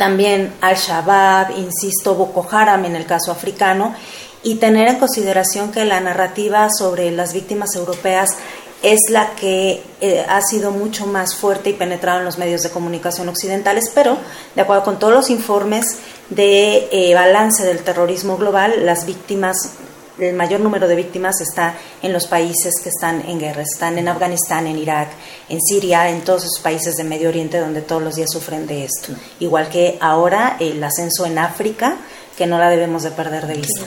también 0.00 0.54
Al-Shabaab, 0.62 1.58
insisto, 1.58 2.14
Boko 2.14 2.48
Haram 2.50 2.86
en 2.86 2.96
el 2.96 3.04
caso 3.04 3.30
africano, 3.32 3.94
y 4.42 4.56
tener 4.56 4.88
en 4.88 4.98
consideración 4.98 5.70
que 5.70 5.84
la 5.84 6.00
narrativa 6.00 6.68
sobre 6.70 7.10
las 7.10 7.32
víctimas 7.32 7.74
europeas 7.74 8.36
es 8.82 9.10
la 9.10 9.34
que 9.34 9.82
eh, 10.00 10.24
ha 10.26 10.40
sido 10.40 10.70
mucho 10.70 11.06
más 11.06 11.34
fuerte 11.34 11.70
y 11.70 11.74
penetrado 11.74 12.20
en 12.20 12.24
los 12.24 12.38
medios 12.38 12.62
de 12.62 12.70
comunicación 12.70 13.28
occidentales, 13.28 13.90
pero 13.94 14.16
de 14.54 14.62
acuerdo 14.62 14.84
con 14.84 14.98
todos 14.98 15.12
los 15.12 15.30
informes 15.30 15.98
de 16.30 16.88
eh, 16.90 17.14
balance 17.14 17.64
del 17.64 17.80
terrorismo 17.80 18.38
global, 18.38 18.86
las 18.86 19.04
víctimas, 19.04 19.74
el 20.18 20.34
mayor 20.34 20.60
número 20.60 20.88
de 20.88 20.96
víctimas 20.96 21.42
está 21.42 21.74
en 22.02 22.14
los 22.14 22.26
países 22.26 22.74
que 22.82 22.88
están 22.88 23.22
en 23.28 23.38
guerra, 23.38 23.62
están 23.62 23.98
en 23.98 24.08
Afganistán, 24.08 24.66
en 24.66 24.78
Irak, 24.78 25.08
en 25.50 25.60
Siria, 25.60 26.08
en 26.08 26.22
todos 26.22 26.44
esos 26.44 26.60
países 26.60 26.94
de 26.96 27.04
Medio 27.04 27.28
Oriente 27.28 27.58
donde 27.58 27.82
todos 27.82 28.02
los 28.02 28.14
días 28.14 28.30
sufren 28.30 28.66
de 28.66 28.84
esto. 28.84 29.12
Igual 29.40 29.68
que 29.68 29.98
ahora 30.00 30.56
el 30.58 30.82
ascenso 30.82 31.26
en 31.26 31.38
África, 31.38 31.96
que 32.36 32.46
no 32.46 32.58
la 32.58 32.70
debemos 32.70 33.02
de 33.02 33.10
perder 33.10 33.46
de 33.46 33.54
vista. 33.54 33.84